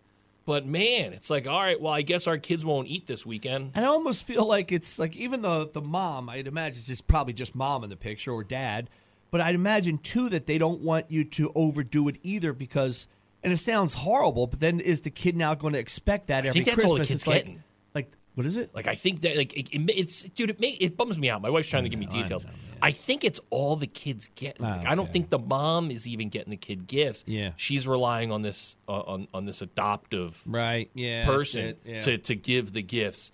but 0.50 0.66
man, 0.66 1.12
it's 1.12 1.30
like, 1.30 1.46
all 1.46 1.60
right, 1.60 1.80
well, 1.80 1.92
I 1.92 2.02
guess 2.02 2.26
our 2.26 2.36
kids 2.36 2.64
won't 2.64 2.88
eat 2.88 3.06
this 3.06 3.24
weekend. 3.24 3.70
And 3.76 3.84
I 3.84 3.88
almost 3.88 4.24
feel 4.24 4.44
like 4.44 4.72
it's 4.72 4.98
like 4.98 5.14
even 5.14 5.42
the 5.42 5.70
the 5.72 5.80
mom, 5.80 6.28
I'd 6.28 6.48
imagine 6.48 6.78
it's 6.78 6.88
just 6.88 7.06
probably 7.06 7.34
just 7.34 7.54
mom 7.54 7.84
in 7.84 7.90
the 7.90 7.94
picture 7.94 8.32
or 8.32 8.42
dad, 8.42 8.90
but 9.30 9.40
I'd 9.40 9.54
imagine 9.54 9.98
too 9.98 10.28
that 10.30 10.46
they 10.46 10.58
don't 10.58 10.80
want 10.80 11.08
you 11.08 11.22
to 11.22 11.52
overdo 11.54 12.08
it 12.08 12.16
either 12.24 12.52
because 12.52 13.06
and 13.44 13.52
it 13.52 13.58
sounds 13.58 13.94
horrible, 13.94 14.48
but 14.48 14.58
then 14.58 14.80
is 14.80 15.02
the 15.02 15.10
kid 15.10 15.36
now 15.36 15.54
going 15.54 15.74
to 15.74 15.78
expect 15.78 16.26
that 16.26 16.44
every 16.44 16.64
Christmas? 16.64 16.84
all 16.84 16.94
the 16.94 17.04
kid's 17.04 17.12
it's 17.12 17.26
like, 17.28 17.56
like 17.94 18.10
what 18.34 18.46
is 18.46 18.56
it? 18.56 18.74
Like, 18.74 18.86
I 18.86 18.94
think 18.94 19.22
that, 19.22 19.36
like, 19.36 19.52
it, 19.52 19.68
it, 19.72 19.90
it's, 19.90 20.22
dude, 20.22 20.50
it, 20.50 20.60
may, 20.60 20.70
it 20.70 20.96
bums 20.96 21.18
me 21.18 21.28
out. 21.28 21.42
My 21.42 21.50
wife's 21.50 21.68
trying 21.68 21.82
to 21.84 21.88
give 21.88 21.98
me 21.98 22.06
details. 22.06 22.46
I, 22.80 22.92
think 22.92 23.24
it's 23.24 23.40
all 23.50 23.76
the 23.76 23.86
kids 23.86 24.30
get. 24.34 24.60
Like, 24.60 24.86
I 24.86 24.94
don't 24.94 25.12
think 25.12 25.30
the 25.30 25.38
mom 25.38 25.90
is 25.90 26.06
even 26.06 26.28
getting 26.28 26.50
the 26.50 26.56
kid 26.56 26.86
gifts. 26.86 27.24
Yeah. 27.26 27.52
she's 27.56 27.86
relying 27.86 28.30
on 28.32 28.42
this 28.42 28.76
uh, 28.88 28.92
on 28.92 29.28
on 29.34 29.44
this 29.44 29.60
adoptive 29.62 30.40
Right. 30.46 30.90
Yeah. 30.94 31.26
person 31.26 31.76
to, 32.02 32.18
to 32.18 32.34
give 32.34 32.72
the 32.72 32.82
gifts. 32.82 33.32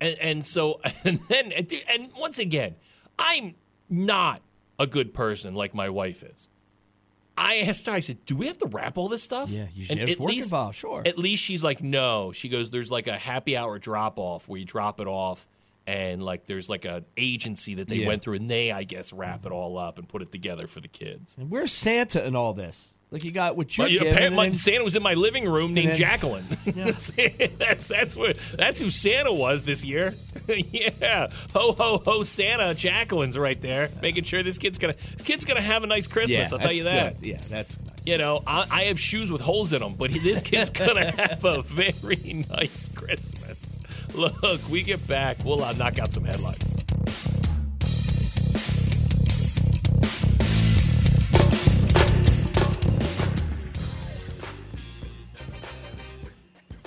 And, 0.00 0.16
and 0.20 0.44
so, 0.44 0.80
and 1.04 1.20
then, 1.28 1.52
and 1.52 2.10
once 2.18 2.38
again, 2.38 2.74
I'm 3.18 3.54
not 3.88 4.42
a 4.78 4.86
good 4.86 5.14
person 5.14 5.54
like 5.54 5.74
my 5.74 5.88
wife 5.88 6.22
is. 6.24 6.48
I 7.36 7.58
asked 7.60 7.86
her, 7.86 7.92
I 7.92 8.00
said, 8.00 8.24
do 8.26 8.36
we 8.36 8.46
have 8.46 8.58
to 8.58 8.66
wrap 8.66 8.98
all 8.98 9.08
this 9.08 9.22
stuff? 9.22 9.48
Yeah, 9.48 9.66
you 9.74 9.86
And 9.88 9.98
should 9.98 9.98
have 9.98 10.08
at 10.10 10.20
work 10.20 10.30
least- 10.30 10.46
involved, 10.48 10.76
sure. 10.76 11.02
At 11.06 11.18
least 11.18 11.42
she's 11.42 11.64
like, 11.64 11.82
no. 11.82 12.32
She 12.32 12.48
goes, 12.48 12.70
there's 12.70 12.90
like 12.90 13.06
a 13.06 13.16
happy 13.18 13.56
hour 13.56 13.78
drop 13.78 14.18
off 14.18 14.46
where 14.48 14.58
you 14.58 14.66
drop 14.66 15.00
it 15.00 15.06
off. 15.06 15.48
And 15.86 16.22
like, 16.22 16.46
there's 16.46 16.68
like 16.68 16.84
an 16.84 17.04
agency 17.16 17.74
that 17.74 17.88
they 17.88 17.96
Yeah. 17.96 18.06
went 18.06 18.22
through, 18.22 18.34
and 18.34 18.48
they, 18.50 18.70
I 18.70 18.84
guess, 18.84 19.12
wrap 19.12 19.44
it 19.46 19.50
all 19.52 19.78
up 19.78 19.98
and 19.98 20.08
put 20.08 20.22
it 20.22 20.30
together 20.30 20.66
for 20.68 20.80
the 20.80 20.86
kids. 20.88 21.36
And 21.36 21.50
where's 21.50 21.72
Santa 21.72 22.24
in 22.24 22.36
all 22.36 22.52
this? 22.52 22.94
Like 23.12 23.24
you 23.24 23.30
got 23.30 23.56
what 23.58 23.76
you're 23.76 23.84
But 23.84 23.92
yeah, 23.92 24.00
giving, 24.04 24.18
and 24.24 24.34
my, 24.36 24.52
Santa 24.52 24.84
was 24.84 24.96
in 24.96 25.02
my 25.02 25.12
living 25.12 25.44
room 25.44 25.74
named 25.74 25.90
then- 25.90 25.96
Jacqueline. 25.96 26.44
that's 26.64 27.88
that's 27.88 28.16
what 28.16 28.38
that's 28.54 28.78
who 28.78 28.88
Santa 28.88 29.32
was 29.32 29.64
this 29.64 29.84
year. 29.84 30.14
yeah, 30.48 31.28
ho 31.52 31.72
ho 31.72 32.02
ho, 32.02 32.22
Santa 32.22 32.74
Jacqueline's 32.74 33.36
right 33.36 33.60
there, 33.60 33.90
making 34.00 34.24
sure 34.24 34.42
this 34.42 34.56
kid's 34.56 34.78
gonna 34.78 34.94
kid's 35.24 35.44
gonna 35.44 35.60
have 35.60 35.84
a 35.84 35.86
nice 35.86 36.06
Christmas. 36.06 36.30
yeah, 36.30 36.48
I'll 36.50 36.58
tell 36.58 36.72
you 36.72 36.84
that. 36.84 37.20
good. 37.20 37.28
Yeah, 37.28 37.40
that's 37.50 37.78
nice. 37.84 37.92
You 38.06 38.16
know, 38.16 38.42
I, 38.46 38.66
I 38.70 38.82
have 38.84 38.98
shoes 38.98 39.30
with 39.30 39.42
holes 39.42 39.74
in 39.74 39.80
them, 39.80 39.94
but 39.94 40.10
this 40.10 40.40
kid's 40.40 40.70
gonna 40.70 41.10
have 41.14 41.44
a 41.44 41.60
very 41.62 42.44
nice 42.50 42.88
Christmas. 42.94 43.82
Look, 44.14 44.66
we 44.70 44.82
get 44.82 45.06
back, 45.06 45.44
we'll 45.44 45.62
uh, 45.62 45.72
knock 45.74 45.98
out 45.98 46.12
some 46.12 46.24
headlines. 46.24 46.76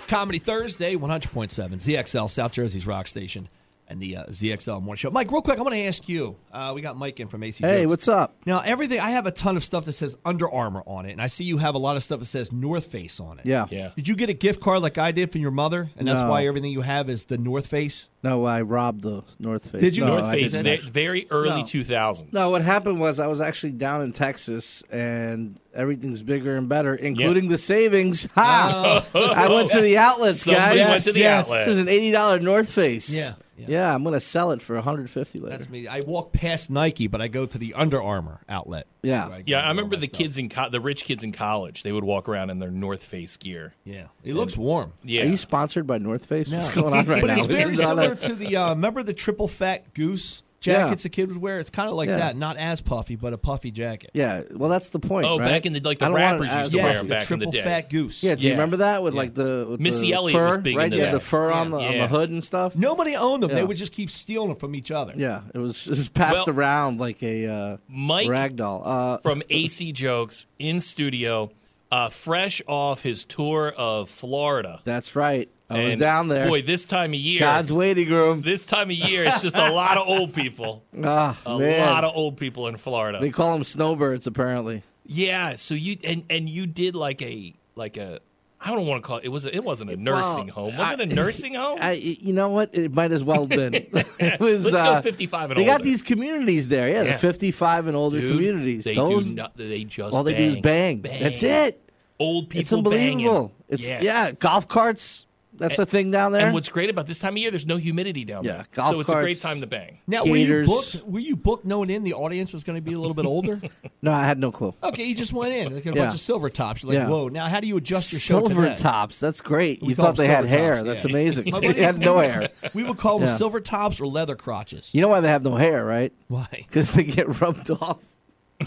Comedy 0.08 0.40
Thursday, 0.40 0.96
100.7 0.96 1.50
ZXL, 1.50 2.30
South 2.30 2.52
Jersey's 2.52 2.86
rock 2.86 3.08
station. 3.08 3.50
And 3.88 4.00
the 4.02 4.18
uh, 4.18 4.26
ZXL 4.26 4.82
Morning 4.82 4.98
Show. 4.98 5.12
Mike, 5.12 5.32
real 5.32 5.42
quick, 5.42 5.60
I 5.60 5.62
want 5.62 5.76
to 5.76 5.86
ask 5.86 6.10
you. 6.10 6.36
Uh, 6.52 6.72
we 6.74 6.82
got 6.82 6.98
Mike 6.98 7.20
in 7.20 7.28
from 7.28 7.44
AC. 7.44 7.64
Hey, 7.64 7.82
Jokes. 7.82 7.90
what's 7.90 8.08
up? 8.08 8.36
Now, 8.46 8.62
everything 8.62 9.00
I 9.00 9.12
have 9.12 9.28
a 9.28 9.32
ton 9.32 9.58
of 9.58 9.64
stuff 9.64 9.86
that 9.86 9.94
says 9.94 10.18
Under 10.26 10.50
Armour 10.50 10.84
on 10.88 11.06
it, 11.06 11.12
and 11.12 11.22
I 11.22 11.28
see 11.28 11.44
you 11.44 11.58
have 11.58 11.76
a 11.76 11.78
lot 11.78 11.96
of 11.96 12.04
stuff 12.04 12.20
that 12.20 12.26
says 12.26 12.52
North 12.52 12.86
Face 12.88 13.20
on 13.20 13.40
it. 13.40 13.46
Yeah. 13.46 13.68
Yeah. 13.70 13.92
Did 13.96 14.08
you 14.08 14.16
get 14.16 14.30
a 14.30 14.34
gift 14.34 14.60
card 14.62 14.82
like 14.82 14.98
I 14.98 15.12
did 15.12 15.32
from 15.32 15.42
your 15.42 15.52
mother, 15.52 15.92
and 15.98 16.08
that's 16.08 16.22
No. 16.22 16.30
why 16.32 16.46
everything 16.48 16.72
you 16.72 16.82
have 16.82 17.10
is 17.10 17.26
the 17.26 17.38
North 17.38 17.68
Face? 17.68 18.10
No, 18.24 18.44
I 18.46 18.62
robbed 18.62 19.02
the 19.04 19.22
North 19.40 19.70
Face. 19.70 19.82
Did 19.82 19.96
you? 19.98 20.06
No, 20.06 20.18
North 20.18 20.32
Face, 20.34 20.54
didn't 20.54 20.82
ve- 20.82 20.90
very 20.90 21.28
early 21.30 21.62
No. 21.62 21.64
2000s. 21.68 22.34
No, 22.34 22.50
what 22.50 22.64
happened 22.64 23.00
was 23.00 23.20
I 23.20 23.28
was 23.28 23.40
actually 23.40 23.74
down 23.74 24.02
in 24.02 24.14
Texas 24.14 24.82
and 24.90 25.60
everything's 25.76 26.24
bigger 26.24 26.56
and 26.56 26.68
better, 26.68 26.96
including 26.96 27.50
the 27.50 27.60
savings. 27.60 28.28
Ha! 28.34 29.06
I 29.14 29.48
went 29.50 29.70
to 29.72 29.82
the 29.82 29.98
outlets, 30.00 30.42
Somebody 30.42 30.80
guys. 30.80 30.90
went 30.90 31.04
to 31.04 31.12
the 31.12 31.20
yes. 31.20 31.46
outlet. 31.46 31.66
This 31.68 31.76
is 31.76 31.80
an 31.82 31.88
eighty 31.88 32.10
dollar 32.12 32.40
North 32.40 32.70
Face. 32.70 33.14
Yeah, 33.14 33.34
yeah. 33.58 33.66
yeah. 33.70 33.94
I'm 33.96 34.04
gonna 34.04 34.20
sell 34.20 34.52
it 34.52 34.62
for 34.62 34.76
150 34.76 35.40
later. 35.40 35.58
That's 35.58 35.70
me. 35.70 35.88
I 35.88 36.02
walk 36.06 36.32
past 36.34 36.70
Nike, 36.70 37.08
but 37.08 37.22
I 37.22 37.28
go 37.28 37.46
to 37.46 37.58
the 37.58 37.74
Under 37.74 38.02
Armour 38.02 38.42
outlet. 38.50 38.88
Yeah. 39.04 39.30
Where 39.30 39.44
Yeah, 39.46 39.60
I 39.62 39.70
remember 39.70 39.96
the 39.96 40.08
stuff. 40.08 40.18
kids 40.20 40.38
in 40.38 40.50
co- 40.50 40.70
the 40.70 40.80
rich 40.82 41.04
kids 41.06 41.24
in 41.24 41.32
college. 41.32 41.84
They 41.84 41.92
would 41.92 42.04
walk 42.04 42.28
around 42.30 42.50
in 42.50 42.60
their 42.60 42.72
North 42.72 43.04
Face 43.04 43.38
gear. 43.38 43.74
Yeah, 43.84 44.08
it 44.24 44.34
looks 44.34 44.58
warm. 44.58 44.94
Yeah, 45.04 45.22
Are 45.22 45.26
you 45.26 45.38
sponsored 45.38 45.86
by 45.88 45.98
North 46.00 46.26
Face? 46.26 46.52
What's 46.52 46.70
going 46.70 46.94
on 46.94 47.06
right 47.06 47.22
but 47.22 47.28
now? 47.28 47.38
it's 47.38 47.48
very 47.48 47.72
This 47.72 47.80
is 47.80 47.86
on 47.86 48.00
a- 48.00 48.02
similar 48.04 48.16
to 48.16 48.36
the. 48.36 48.56
Uh, 48.58 48.70
remember 48.70 49.04
the 49.04 49.14
triple 49.14 49.48
fat 49.48 49.94
goose 49.94 50.42
jackets 50.66 51.06
Yeah. 51.06 51.08
a 51.08 51.12
kid 51.12 51.30
would 51.30 51.42
wear? 51.42 51.60
It's 51.60 51.70
kind 51.70 51.88
of 51.90 51.96
like 51.96 52.10
Yeah. 52.10 52.18
that, 52.18 52.36
not 52.38 52.58
as 52.58 52.82
puffy, 52.82 53.16
but 53.16 53.34
a 53.34 53.38
puffy 53.38 53.72
jacket. 53.72 54.12
Yeah, 54.14 54.42
well, 54.54 54.70
that's 54.70 54.90
the 54.90 55.00
point. 55.00 55.26
Oh, 55.28 55.38
right? 55.40 55.48
back 55.48 55.66
in 55.66 55.74
the- 55.74 55.80
like 55.80 56.00
the 56.00 56.06
I 56.06 56.10
don't 56.10 56.20
want 56.20 56.42
rappers 56.42 56.54
used 56.54 56.58
as 56.66 56.70
to 56.72 56.78
wear 56.78 56.98
them 56.98 57.08
the 57.08 57.10
back 57.14 57.32
in 57.32 57.40
the 57.40 57.46
triple 57.46 57.52
day. 57.52 57.62
fat 57.62 57.90
goose. 57.90 58.24
Yeah, 58.24 58.36
do 58.36 58.44
you 58.44 58.50
Yeah. 58.50 58.56
remember 58.56 58.78
that 58.78 59.04
with 59.04 59.14
like 59.14 59.34
the 59.34 59.68
with 59.70 59.80
Missy 59.80 60.08
the 60.08 60.14
Elliott 60.14 60.36
fur, 60.38 60.48
was 60.48 60.58
big 60.58 60.76
right? 60.76 60.86
into 60.86 60.98
You 60.98 61.04
had 61.04 61.14
that. 61.14 61.20
the 61.20 61.26
fur 61.26 61.52
on 61.52 61.70
the 61.72 61.78
on 61.78 61.94
Yeah. 61.94 62.02
the 62.02 62.08
hood 62.08 62.30
and 62.30 62.44
stuff. 62.44 62.76
Nobody 62.76 63.16
owned 63.16 63.44
them. 63.44 63.54
They 63.54 63.64
would 63.64 63.78
just 63.78 63.94
keep 63.94 64.10
stealing 64.10 64.50
them 64.50 64.58
from 64.58 64.76
each 64.76 64.92
other. 64.92 65.14
Yeah, 65.16 65.42
it 65.54 65.60
was 65.60 65.86
just 65.86 66.14
passed 66.14 66.48
Well, 66.48 66.56
around 66.58 67.00
like 67.00 67.22
a 67.24 67.48
uh, 67.48 67.78
Mike 67.88 68.28
rag 68.30 68.56
doll. 68.56 68.82
Uh, 68.86 69.18
from 69.20 69.44
AC 69.50 69.92
Jokes 69.92 70.46
in 70.60 70.80
studio, 70.82 71.52
uh, 71.92 72.10
fresh 72.10 72.62
off 72.68 73.04
his 73.04 73.24
tour 73.26 73.74
of 73.78 74.10
Florida. 74.10 74.82
that's 74.84 75.16
right. 75.16 75.50
I 75.70 75.84
was 75.86 75.96
down 75.96 76.28
there. 76.28 76.48
Boy, 76.48 76.62
this 76.62 76.86
time 76.86 77.12
of 77.14 77.20
year, 77.20 77.40
God's 77.40 77.74
waiting 77.74 78.10
room. 78.10 78.42
this 78.44 78.68
time 78.68 78.92
of 78.92 78.96
year, 78.96 79.24
it's 79.24 79.42
just 79.42 79.56
a 79.58 79.72
lot 79.72 79.98
of 79.98 80.08
old 80.08 80.34
people. 80.36 80.84
Ah, 81.04 81.36
A 81.46 81.58
man. 81.58 81.82
lot 81.88 82.04
of 82.04 82.16
old 82.16 82.38
people 82.38 82.68
in 82.68 82.78
Florida. 82.78 83.18
they 83.20 83.32
call 83.32 83.54
them 83.54 83.64
snowbirds 83.64 84.28
apparently. 84.28 84.84
yeah, 85.06 85.56
so 85.56 85.74
you 85.74 85.98
and 86.04 86.24
and 86.30 86.48
you 86.48 86.68
did 86.68 86.96
like 86.96 87.22
a 87.24 87.54
like 87.76 87.98
a 87.98 88.20
I 88.62 88.72
don't 88.72 88.88
want 88.88 89.04
to 89.04 89.08
call 89.08 89.18
it. 89.18 89.26
It 89.26 89.30
was 89.30 89.46
a, 89.46 89.54
it 89.56 89.64
wasn't 89.64 89.92
a 89.92 89.98
nursing 89.98 90.48
Well, 90.48 90.56
home. 90.72 90.78
Was 90.78 90.94
it 90.94 91.02
a 91.02 91.06
nursing 91.06 91.54
home? 91.64 91.78
I, 91.82 91.92
you 91.94 92.34
know 92.34 92.50
what? 92.50 92.70
It 92.74 92.94
might 92.94 93.12
as 93.12 93.24
well 93.24 93.42
have 93.42 93.50
been. 93.50 93.74
it 94.20 94.40
was. 94.40 94.64
Let's 94.66 94.76
go 94.82 94.94
uh, 94.94 95.02
55 95.02 95.52
and 95.52 95.60
They 95.60 95.66
got 95.66 95.74
older. 95.74 95.84
these 95.84 96.02
communities 96.02 96.68
there. 96.68 96.90
Yeah, 96.90 97.04
Yeah. 97.04 97.14
the 97.14 97.20
55 97.20 97.88
and 97.88 97.96
older 97.96 98.20
Dude, 98.20 98.32
communities. 98.34 98.86
They 98.86 98.96
Those 98.96 99.26
do 99.30 99.36
not, 99.36 99.56
They 99.58 99.84
just 99.84 100.16
all 100.16 100.24
they 100.24 100.34
bang, 100.34 100.52
do 100.52 100.56
is 100.58 100.62
bang. 100.62 101.02
That's 101.22 101.44
it. 101.44 101.82
Old 102.18 102.50
people 102.50 102.62
It's 102.62 102.74
unbelievable. 102.74 103.18
banging. 103.24 103.52
It's 103.68 103.88
Yes. 103.88 104.04
yeah, 104.04 104.32
golf 104.32 104.68
carts. 104.68 105.25
That's 105.58 105.80
a 105.80 105.86
thing 105.86 106.12
down 106.12 106.32
there. 106.32 106.46
And 106.46 106.54
what's 106.54 106.70
great 106.70 106.90
about 106.90 107.08
this 107.08 107.20
time 107.20 107.34
of 107.34 107.38
year, 107.38 107.52
there's 107.52 107.66
no 107.66 107.78
humidity 107.78 108.26
down 108.26 108.44
Yeah, 108.44 108.54
there, 108.54 108.66
golf 108.74 108.90
so 108.92 109.00
it's 109.00 109.10
a 109.10 109.14
great 109.16 109.40
time 109.40 109.62
to 109.62 109.68
bang. 109.68 110.00
Now, 110.08 110.24
were 110.26 110.36
you 110.36 110.66
booked? 110.66 111.04
Were 111.06 111.20
you 111.20 111.36
booked 111.36 111.66
knowing 111.66 111.90
in 111.90 112.04
the 112.04 112.14
audience 112.14 112.54
was 112.54 112.64
going 112.64 112.76
to 112.78 112.82
be 112.82 112.94
a 112.94 113.00
little 113.00 113.14
bit 113.14 113.26
older? 113.26 113.62
no, 114.02 114.12
I 114.12 114.26
had 114.26 114.40
no 114.40 114.52
clue. 114.52 114.74
okay, 114.84 115.04
you 115.06 115.16
just 115.16 115.34
went 115.34 115.54
in 115.54 115.74
like 115.74 115.86
a 115.86 115.90
Yeah. 115.90 115.96
bunch 115.96 116.14
of 116.14 116.20
silver 116.20 116.50
tops. 116.50 116.84
You're 116.84 116.94
like, 116.94 117.04
Yeah. 117.04 117.10
whoa! 117.10 117.28
Now, 117.30 117.48
how 117.48 117.60
do 117.60 117.68
you 117.68 117.78
adjust 117.78 118.12
your 118.12 118.20
show 118.20 118.40
Silver 118.40 118.62
that? 118.64 118.78
tops. 118.78 119.20
That's 119.20 119.42
great. 119.42 119.82
We 119.82 119.90
you 119.90 119.96
thought 119.96 120.16
they 120.18 120.28
had 120.28 120.42
silver 120.50 120.58
hair. 120.58 120.76
tops, 120.78 120.88
That's 120.88 121.06
yeah. 121.06 121.12
amazing. 121.12 121.46
They 121.62 121.68
we- 121.70 121.80
had 121.80 121.98
no 121.98 122.20
hair. 122.20 122.50
We 122.74 122.84
would 122.84 122.98
call 122.98 123.20
them 123.20 123.28
Yeah. 123.28 123.36
silver 123.36 123.60
tops 123.62 124.00
or 124.02 124.08
leather 124.08 124.36
crotches. 124.36 124.90
You 124.94 125.02
know 125.02 125.08
why 125.08 125.22
they 125.22 125.30
have 125.30 125.44
no 125.44 125.56
hair, 125.56 125.86
right? 125.86 126.12
Why? 126.28 126.48
Because 126.68 126.92
they 126.92 127.04
get 127.04 127.40
rubbed 127.42 127.70
off. 127.72 128.00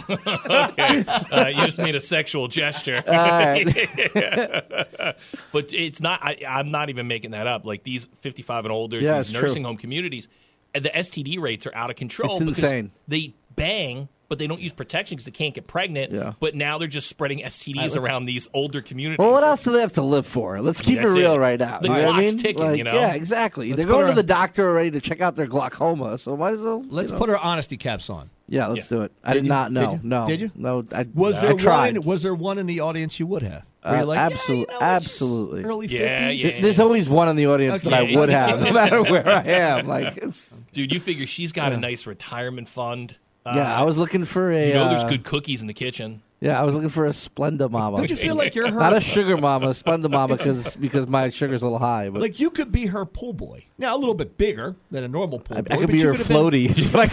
Uh, 0.09 1.51
you 1.55 1.65
just 1.65 1.79
made 1.79 1.95
a 1.95 2.01
sexual 2.01 2.49
gesture. 2.49 3.03
Right. 3.09 3.65
but 5.53 5.73
it's 5.73 6.01
not. 6.01 6.21
I, 6.23 6.39
I'm 6.49 6.71
not 6.71 6.91
even 6.91 7.09
making 7.09 7.33
that 7.33 7.47
up. 7.47 7.65
Like 7.65 7.83
these 7.83 8.07
55 8.21 8.65
and 8.67 8.73
older, 8.73 9.01
Yeah, 9.01 9.19
these 9.19 9.33
nursing 9.33 9.63
true. 9.63 9.69
home 9.69 9.77
communities, 9.77 10.29
the 10.75 10.91
STD 10.91 11.41
rates 11.41 11.67
are 11.67 11.75
out 11.75 11.91
of 11.91 11.97
control. 11.97 12.33
It's 12.33 12.41
because 12.41 12.59
insane. 12.59 12.91
They 13.09 13.35
bang, 13.55 14.09
but 14.29 14.39
they 14.39 14.47
don't 14.47 14.61
use 14.61 14.73
protection 14.73 15.17
because 15.17 15.25
they 15.25 15.31
can't 15.31 15.55
get 15.55 15.67
pregnant. 15.67 16.13
Yeah. 16.13 16.35
But 16.41 16.55
now 16.55 16.79
they're 16.79 16.87
just 16.89 17.09
spreading 17.09 17.39
STDs 17.43 17.77
let's- 17.77 17.97
around 17.97 18.27
these 18.27 18.49
older 18.53 18.81
communities. 18.83 19.19
Well, 19.19 19.33
what 19.33 19.43
else 19.43 19.65
do 19.65 19.73
they 19.73 19.81
have 19.81 19.95
to 19.95 20.03
live 20.03 20.27
for? 20.27 20.61
Let's 20.61 20.83
keep 20.83 21.01
That's 21.01 21.13
it 21.15 21.17
real 21.19 21.35
it. 21.35 21.39
right 21.39 21.59
now. 21.59 21.79
The 21.81 21.89
you 21.89 21.95
know 21.95 22.01
what 22.01 22.09
I 22.09 22.13
clock's 22.21 22.35
mean? 22.35 22.43
ticking, 22.43 22.63
Like, 22.65 22.79
you 22.79 22.85
know? 22.85 22.95
Yeah, 22.95 23.15
exactly. 23.15 23.69
Let's 23.71 23.79
They're 23.79 23.87
going 23.87 24.03
her 24.05 24.09
to 24.11 24.15
the 24.17 24.23
doctor 24.23 24.69
already 24.69 24.91
to 24.93 25.01
check 25.01 25.21
out 25.21 25.35
their 25.35 25.47
glaucoma. 25.47 26.19
So 26.19 26.37
might 26.37 26.55
as 26.55 26.61
well. 26.63 26.85
Let's 26.89 27.11
know. 27.13 27.19
put 27.19 27.31
our 27.31 27.39
honesty 27.39 27.77
caps 27.77 28.11
on. 28.11 28.31
Yeah, 28.51 28.67
let's 28.69 28.91
Yeah. 28.91 28.97
do 28.99 29.03
it. 29.03 29.13
I 29.23 29.35
Did 29.35 29.41
did, 29.41 29.45
you? 29.45 29.49
not 29.51 29.73
know. 29.73 29.93
you? 29.93 30.01
No. 30.03 30.27
Did 30.27 30.41
you? 30.41 30.51
No. 30.55 30.85
I, 30.93 31.07
Was 31.15 31.43
I 31.43 31.49
there 31.49 31.57
tried. 31.57 31.99
one? 31.99 32.07
Was 32.07 32.23
there 32.23 32.35
one 32.35 32.57
in 32.59 32.67
the 32.67 32.81
audience 32.81 33.19
you 33.21 33.27
would 33.27 33.43
have? 33.43 33.67
Where 33.83 33.95
Uh, 33.95 33.97
you're 33.99 34.07
like, 34.07 34.19
absolute- 34.19 34.69
yeah, 34.69 34.75
you 34.75 34.81
know, 34.81 34.87
absolutely. 34.87 35.65
early 35.65 35.87
Yeah, 35.87 36.31
50s. 36.31 36.45
yeah. 36.57 36.61
There's 36.63 36.81
always 36.81 37.09
one 37.09 37.29
in 37.29 37.37
the 37.37 37.47
audience 37.47 37.83
that 37.83 37.93
I 37.93 38.17
would 38.17 38.29
have, 38.31 38.61
no 38.63 38.73
matter 38.73 39.03
where 39.11 39.27
I 39.29 39.43
am. 39.45 39.87
Like, 39.87 40.17
it's, 40.17 40.49
Dude, 40.73 40.93
you 40.93 41.01
figure 41.01 41.27
she's 41.27 41.53
got 41.53 41.73
a 41.73 41.77
nice 41.77 42.07
retirement 42.07 42.69
fund. 42.69 43.17
Uh, 43.49 43.57
yeah, 43.57 43.79
I 43.79 43.83
was 43.83 43.97
looking 43.99 44.25
for 44.25 44.51
a. 44.53 44.69
You 44.69 44.75
know, 44.75 44.89
there's 44.89 45.05
uh, 45.05 45.09
good 45.09 45.25
cookies 45.25 45.61
in 45.61 45.67
the 45.67 45.75
kitchen. 45.75 46.23
Yeah, 46.41 46.61
I 46.61 46.65
was 46.65 46.75
looking 46.75 46.91
for 46.91 47.07
a 47.07 47.11
Splenda 47.11 47.71
mama. 47.71 47.97
Don't 47.97 48.11
you 48.11 48.17
feel 48.17 48.37
like 48.37 48.55
you're 48.55 48.71
her? 48.71 48.79
Not 48.79 48.97
a 48.97 49.01
sugar 49.01 49.37
mama, 49.37 49.69
a 49.69 49.71
Splenda 49.71 50.11
mama, 50.11 50.37
because 50.37 50.77
because 50.77 51.07
my 51.07 51.31
sugar's 51.31 51.63
a 51.63 51.67
little 51.67 51.79
high. 51.79 52.11
But 52.11 52.23
like 52.23 52.39
you 52.39 52.51
could 52.51 52.71
be 52.71 52.87
her 52.87 53.05
pool 53.05 53.33
boy. 53.33 53.65
Now 53.81 53.95
a 53.95 53.99
little 53.99 54.15
bit 54.15 54.37
bigger 54.37 54.75
than 54.91 55.05
a 55.05 55.09
normal 55.09 55.39
pool 55.39 55.59
I, 55.59 55.61
boy. 55.61 55.75
I 55.75 55.77
could 55.79 55.87
but 55.87 55.93
be 55.93 55.99
you 55.99 56.07
her 56.09 56.13
could 56.13 56.27
have 56.27 56.29
been- 56.29 56.37
floaty. 56.37 56.93
But 56.93 57.01
I 57.01 57.07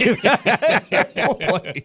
could- 1.04 1.14
pool 1.26 1.34
boy. 1.34 1.84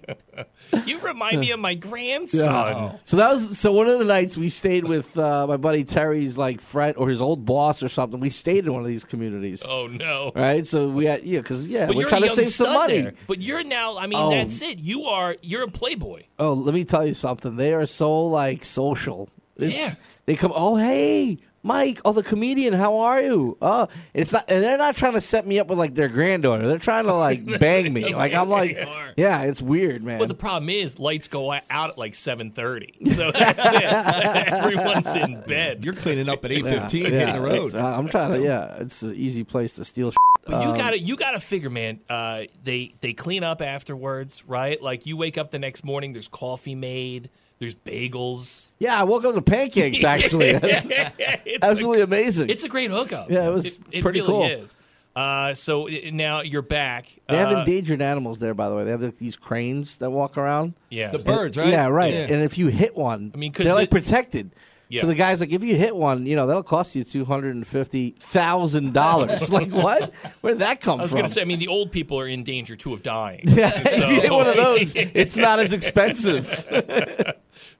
You 0.85 0.99
remind 0.99 1.39
me 1.39 1.51
of 1.51 1.59
my 1.59 1.75
grandson. 1.75 2.99
So 3.03 3.17
that 3.17 3.29
was 3.31 3.59
so 3.59 3.71
one 3.73 3.87
of 3.87 3.99
the 3.99 4.05
nights 4.05 4.37
we 4.37 4.49
stayed 4.49 4.85
with 4.85 5.17
uh, 5.17 5.45
my 5.45 5.57
buddy 5.57 5.83
Terry's 5.83 6.37
like 6.37 6.61
friend 6.61 6.95
or 6.97 7.09
his 7.09 7.21
old 7.21 7.45
boss 7.45 7.83
or 7.83 7.89
something. 7.89 8.19
We 8.19 8.29
stayed 8.29 8.65
in 8.65 8.73
one 8.73 8.81
of 8.81 8.87
these 8.87 9.03
communities, 9.03 9.63
Oh 9.67 9.87
no. 9.87 10.31
right? 10.35 10.65
So 10.65 10.87
we 10.89 11.05
had 11.05 11.23
yeah, 11.23 11.39
because 11.41 11.67
yeah, 11.69 11.85
But 11.87 11.95
we're 11.97 12.07
trying 12.07 12.23
to 12.23 12.29
save 12.29 12.47
some 12.47 12.73
money. 12.73 13.01
there. 13.01 13.13
But 13.27 13.41
you're 13.41 13.63
now. 13.63 13.97
I 13.97 14.07
mean, 14.07 14.19
Oh. 14.19 14.31
that's 14.31 14.61
it. 14.61 14.79
You 14.79 15.05
are. 15.05 15.35
You're 15.41 15.63
a 15.63 15.67
playboy. 15.71 16.23
Oh, 16.39 16.53
let 16.53 16.73
me 16.73 16.85
tell 16.85 17.05
you 17.05 17.13
something. 17.13 17.55
They 17.57 17.73
are 17.73 17.85
so 17.85 18.23
like 18.23 18.63
social. 18.65 19.29
It's, 19.57 19.77
Yeah. 19.77 19.93
They 20.25 20.35
come. 20.35 20.53
Oh, 20.55 20.77
hey, 20.77 21.39
Mike. 21.63 22.01
Oh, 22.03 22.11
the 22.13 22.23
comedian. 22.23 22.73
How 22.73 22.97
are 22.99 23.21
you? 23.21 23.57
Oh, 23.61 23.87
it's 24.13 24.31
not. 24.31 24.45
And 24.47 24.63
they're 24.63 24.77
not 24.77 24.95
trying 24.95 25.13
to 25.13 25.21
set 25.21 25.45
me 25.45 25.59
up 25.59 25.67
with 25.67 25.77
like 25.77 25.93
their 25.95 26.07
granddaughter. 26.07 26.67
They're 26.67 26.77
trying 26.79 27.05
to 27.05 27.13
like 27.13 27.45
bang 27.59 27.91
me. 27.93 28.13
Like 28.15 28.33
I'm 28.33 28.49
like, 28.49 28.77
yeah, 29.17 29.43
it's 29.43 29.61
weird, 29.61 30.03
man. 30.03 30.19
But 30.19 30.27
the 30.27 30.33
problem 30.35 30.69
is, 30.69 30.97
lights 30.99 31.27
go 31.27 31.51
out 31.51 31.61
at 31.69 31.97
like 31.97 32.13
7:30. 32.13 33.07
So 33.09 33.31
that's 33.31 33.65
it. 33.65 33.83
Everyone's 34.53 35.13
in 35.15 35.41
bed. 35.41 35.83
You're 35.85 35.93
cleaning 35.93 36.29
up 36.29 36.43
at 36.45 36.51
eight 36.51 36.65
yeah, 36.65 36.79
fifteen, 36.81 37.03
yeah, 37.05 37.09
hitting 37.11 37.35
the 37.35 37.41
road. 37.41 37.67
it's- 37.67 37.73
uh, 37.75 37.97
I'm 37.97 38.07
trying 38.07 38.31
to. 38.33 38.41
Yeah, 38.41 38.77
it's 38.79 39.01
an 39.03 39.13
easy 39.15 39.43
place 39.43 39.73
to 39.73 39.85
steal. 39.85 40.13
But 40.45 40.55
Um, 40.55 40.69
you 40.71 40.75
gotta 40.81 40.99
you 40.99 41.15
gotta 41.15 41.39
figure, 41.39 41.69
man. 41.69 41.99
Uh, 42.09 42.43
they 42.63 42.93
they 43.01 43.13
clean 43.13 43.43
up 43.43 43.61
afterwards, 43.61 44.43
right? 44.47 44.81
Like 44.81 45.05
you 45.05 45.15
wake 45.15 45.37
up 45.37 45.51
the 45.51 45.59
next 45.59 45.83
morning, 45.83 46.13
there's 46.13 46.27
coffee 46.27 46.73
made, 46.75 47.29
there's 47.61 47.75
bagels. 47.75 48.67
Yeah, 48.79 48.99
I 48.99 49.03
woke 49.05 49.23
up 49.23 49.35
to 49.35 49.41
pancakes. 49.41 50.03
Actually, 50.03 50.51
That's 50.59 50.87
it's 50.89 51.59
absolutely 51.61 52.01
a, 52.01 52.05
amazing. 52.05 52.49
it's 52.49 52.63
a 52.65 52.67
great 52.67 52.91
hookup. 52.91 53.29
Yeah, 53.29 53.47
it 53.47 53.53
was 53.53 53.65
It, 53.65 53.79
it 53.91 54.01
pretty 54.01 54.19
really 54.19 54.31
cool. 54.31 54.43
is. 54.45 54.77
Uh, 55.15 55.53
so 55.53 55.87
i- 55.89 56.09
now 56.11 56.41
you're 56.41 56.61
back. 56.61 57.05
they 57.27 57.37
have 57.37 57.51
Uh, 57.51 57.59
endangered 57.59 58.01
animals 58.01 58.39
there, 58.39 58.53
by 58.53 58.67
the 58.69 58.75
way. 58.75 58.83
They 58.85 58.91
have 58.91 59.01
like, 59.03 59.17
these 59.17 59.35
cranes 59.35 59.97
that 59.97 60.09
walk 60.09 60.37
around. 60.37 60.73
yeah, 60.89 61.11
The 61.11 61.19
birds, 61.19 61.57
right? 61.57 61.67
Yeah, 61.69 61.87
right. 61.87 62.13
Yeah. 62.13 62.19
And 62.33 62.43
if 62.43 62.57
you 62.57 62.67
hit 62.67 62.95
one, 62.97 63.31
I 63.33 63.37
mean, 63.37 63.51
'cause 63.51 63.65
they're 63.65 63.75
like 63.75 63.89
the- 63.89 63.99
protected. 63.99 64.51
Yeah. 64.87 65.01
So 65.01 65.07
the 65.07 65.15
guy's 65.15 65.39
like, 65.39 65.51
if 65.53 65.63
you 65.63 65.75
hit 65.77 65.95
one, 65.95 66.25
you 66.25 66.35
know 66.35 66.47
that'll 66.47 66.63
cost 66.63 66.97
you 66.97 67.05
two 67.05 67.23
hundred 67.23 67.55
and 67.55 67.65
fifty 67.65 68.09
thousand 68.19 68.91
dollars. 68.93 69.49
like 69.59 69.69
what? 69.71 70.13
Where 70.41 70.51
did 70.53 70.59
that 70.59 70.81
come 70.81 70.95
from? 70.97 70.99
I 70.99 71.03
was 71.03 71.13
gonna 71.13 71.29
say. 71.29 71.39
I 71.41 71.45
mean, 71.45 71.59
the 71.59 71.69
old 71.69 71.93
people 71.93 72.19
are 72.19 72.27
in 72.27 72.43
danger 72.43 72.75
too 72.75 72.93
of 72.93 73.01
dying. 73.01 73.43
yeah, 73.45 73.69
So- 73.69 73.79
if 73.85 74.09
you 74.09 74.21
hit 74.21 74.31
one 74.33 74.47
of 74.47 74.55
those, 74.57 74.93
it's 74.95 75.37
not 75.37 75.59
as 75.61 75.71
expensive. 75.71 76.65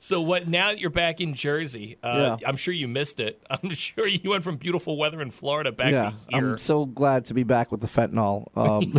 So 0.04 0.20
what? 0.20 0.48
Now 0.48 0.70
that 0.70 0.80
you're 0.80 0.90
back 0.90 1.22
in 1.22 1.36
Jersey, 1.36 1.96
uh, 2.02 2.38
Yeah. 2.42 2.48
I'm 2.50 2.58
sure 2.58 2.74
you 2.74 2.88
missed 2.88 3.20
it. 3.20 3.40
I'm 3.52 3.70
sure 3.76 4.08
you 4.08 4.32
went 4.32 4.44
from 4.44 4.58
beautiful 4.58 4.98
weather 4.98 5.22
in 5.22 5.30
Florida 5.30 5.72
back 5.72 5.92
yeah, 5.92 6.10
to 6.10 6.16
here. 6.36 6.52
I'm 6.52 6.58
so 6.58 6.88
glad 6.88 7.26
to 7.26 7.36
be 7.36 7.44
back 7.44 7.72
with 7.72 7.82
the 7.82 7.88
fentanyl. 7.88 8.48
Um, 8.58 8.92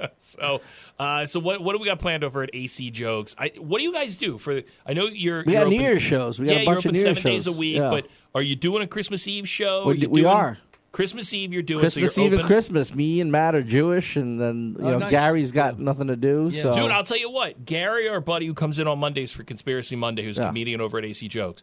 So, 0.18 0.60
uh, 1.00 1.26
so 1.26 1.40
what 1.40 1.60
what 1.62 1.72
do 1.72 1.80
we 1.80 1.86
got 1.86 1.98
planned 1.98 2.22
over 2.22 2.44
at 2.44 2.50
AC 2.52 2.92
Jokes? 2.92 3.34
I, 3.38 3.50
what 3.58 3.78
do 3.78 3.84
you 3.84 3.92
guys 3.92 4.16
do 4.16 4.38
for? 4.38 4.62
I 4.86 4.92
know 4.92 5.06
you're 5.06 5.42
we 5.44 5.54
got 5.54 5.66
New 5.66 5.80
Year's 5.80 6.02
shows. 6.02 6.38
We 6.38 6.46
got 6.46 6.56
yeah, 6.56 6.60
a 6.60 6.64
bunch 6.66 6.84
you're 6.84 6.90
of 6.92 6.94
open 6.94 6.94
New 6.94 7.00
Year's 7.00 7.16
seven 7.18 7.32
days 7.32 7.46
a 7.48 7.52
week. 7.52 7.76
Yeah. 7.76 7.90
But 7.90 8.06
are 8.36 8.42
you 8.42 8.54
doing 8.54 8.84
a 8.84 8.86
Christmas 8.86 9.26
Eve 9.26 9.48
show? 9.48 9.88
Are 9.88 9.94
you 9.94 10.02
d- 10.02 10.06
we 10.06 10.24
are. 10.24 10.58
Christmas 10.92 11.32
Eve. 11.32 11.52
You're 11.52 11.62
doing 11.62 11.80
Christmas 11.80 12.14
so 12.14 12.22
you're 12.22 12.32
Eve 12.34 12.38
and? 12.40 12.46
Christmas. 12.46 12.94
Me 12.94 13.20
and 13.20 13.30
Matt 13.30 13.54
are 13.54 13.62
Jewish, 13.62 14.16
and 14.16 14.40
then 14.40 14.76
you 14.78 14.84
Oh, 14.86 14.90
know 14.90 14.98
nice. 14.98 15.10
Gary's 15.10 15.52
got 15.52 15.78
nothing 15.78 16.08
to 16.08 16.16
do. 16.16 16.50
So 16.50 16.72
Dude, 16.74 16.90
I'll 16.90 17.04
tell 17.04 17.18
you 17.18 17.30
what. 17.30 17.64
Gary, 17.64 18.08
our 18.08 18.20
buddy 18.20 18.46
who 18.46 18.54
comes 18.54 18.78
in 18.78 18.88
on 18.88 18.98
Mondays 18.98 19.30
for 19.32 19.44
Conspiracy 19.44 19.94
Monday, 19.96 20.24
who's 20.24 20.38
a 20.38 20.42
Yeah. 20.42 20.46
comedian 20.48 20.80
over 20.80 20.98
at 20.98 21.04
AC 21.04 21.28
Jokes, 21.28 21.62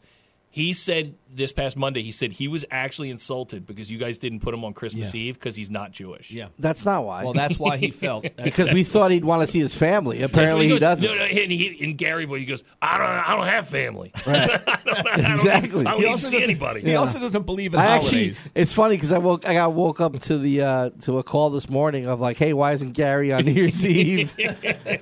He 0.49 0.73
said 0.73 1.13
this 1.31 1.51
past 1.51 1.77
Monday, 1.77 2.01
he 2.01 2.11
said 2.11 2.31
he 2.31 2.47
was 2.47 2.65
actually 2.71 3.11
insulted 3.11 3.67
because 3.67 3.91
you 3.91 3.99
guys 3.99 4.17
didn't 4.17 4.39
put 4.39 4.55
him 4.55 4.63
on 4.65 4.73
Christmas 4.73 5.13
Yeah. 5.13 5.21
Eve 5.21 5.33
because 5.35 5.55
he's 5.55 5.69
not 5.69 5.91
Jewish. 5.91 6.31
Yeah. 6.31 6.47
That's 6.57 6.83
not 6.83 7.03
why. 7.05 7.23
Well, 7.23 7.33
that's 7.33 7.59
why 7.59 7.77
he 7.77 7.91
felt. 7.91 8.23
because 8.43 8.73
we 8.73 8.83
thought 8.83 9.11
he'd 9.11 9.25
want 9.25 9.41
to 9.43 9.47
see 9.47 9.59
his 9.59 9.75
family. 9.75 10.17
That's 10.17 10.33
what 10.33 10.41
Apparently, 10.43 10.65
he, 10.65 10.69
goes, 10.71 10.79
doesn't. 10.79 11.05
No, 11.07 11.13
no, 11.13 11.21
and 11.23 11.51
he, 11.51 11.67
in 11.67 11.95
Garyville, 11.95 12.39
he 12.39 12.45
goes, 12.45 12.63
I 12.81 12.97
don't, 12.97 13.07
I 13.07 13.35
don't 13.35 13.47
have 13.47 13.67
family. 13.69 14.11
exactly. 14.25 15.85
I 15.85 15.91
don't 15.91 15.97
He 15.99 15.99
even 15.99 16.11
also 16.11 16.27
see 16.27 16.35
doesn't- 16.37 16.43
anybody. 16.43 16.81
He 16.81 16.95
also 16.95 17.19
doesn't 17.19 17.45
believe 17.45 17.73
in 17.75 17.79
I 17.79 17.85
actually, 17.85 18.09
holidays. 18.09 18.51
it's 18.55 18.73
funny 18.73 18.95
because 18.95 19.11
I 19.11 19.17
woke, 19.19 19.47
I 19.47 19.53
got 19.53 19.73
woke 19.73 20.01
up 20.01 20.19
to 20.21 20.37
the 20.39 20.61
uh, 20.61 20.89
to 21.01 21.19
a 21.19 21.23
call 21.23 21.49
this 21.51 21.69
morning 21.69 22.07
of 22.07 22.19
like, 22.19 22.37
hey, 22.37 22.53
why 22.53 22.71
isn't 22.71 22.93
Gary 22.93 23.31
on 23.31 23.45
New 23.45 23.51
Year's 23.51 23.85
Eve? 23.85 24.33
And 24.39 24.99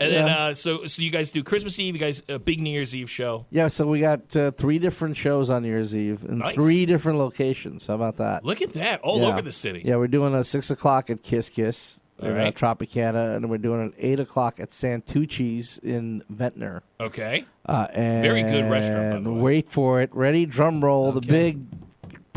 then, 0.00 0.28
uh, 0.28 0.54
so 0.54 0.86
so 0.86 1.02
you 1.02 1.10
guys 1.10 1.30
do 1.30 1.42
Christmas 1.42 1.78
Eve, 1.78 1.94
you 1.94 2.00
guys 2.00 2.22
a 2.28 2.38
big 2.38 2.60
New 2.60 2.70
Year's 2.70 2.94
Eve 2.94 3.10
show. 3.10 3.46
yeah, 3.50 3.68
so 3.68 3.86
we 3.86 4.00
got 4.00 4.34
uh, 4.36 4.50
three 4.52 4.77
different 4.78 5.16
shows 5.16 5.50
on 5.50 5.62
New 5.62 5.68
Year's 5.68 5.96
Eve 5.96 6.24
in 6.28 6.38
Nice. 6.38 6.54
three 6.54 6.86
different 6.86 7.18
locations. 7.18 7.86
How 7.86 7.94
about 7.94 8.16
that? 8.16 8.44
Look 8.44 8.62
at 8.62 8.72
that, 8.72 9.00
all 9.02 9.20
Yeah. 9.20 9.26
over 9.28 9.42
the 9.42 9.52
city. 9.52 9.82
Yeah, 9.84 9.96
we're 9.96 10.08
doing 10.08 10.34
a 10.34 10.44
six 10.44 10.70
o'clock 10.70 11.10
at 11.10 11.22
Kiss 11.22 11.48
Kiss 11.48 12.00
All 12.22 12.28
in 12.28 12.34
uh, 12.34 12.38
right. 12.38 12.54
Tropicana, 12.54 13.34
and 13.34 13.44
then 13.44 13.48
we're 13.48 13.58
doing 13.58 13.80
an 13.82 13.92
eight 13.98 14.20
o'clock 14.20 14.58
at 14.60 14.70
Santucci's 14.70 15.78
in 15.78 16.22
Ventnor. 16.28 16.82
Okay. 17.00 17.44
Uh, 17.66 17.86
and 17.92 18.22
Very 18.22 18.42
good 18.42 18.70
restaurant, 18.70 19.12
by 19.16 19.20
the 19.20 19.32
way. 19.32 19.40
Wait 19.42 19.68
for 19.68 20.00
it. 20.00 20.14
Ready? 20.14 20.46
Drum 20.46 20.82
roll. 20.84 21.12
The 21.12 21.20
big 21.20 21.60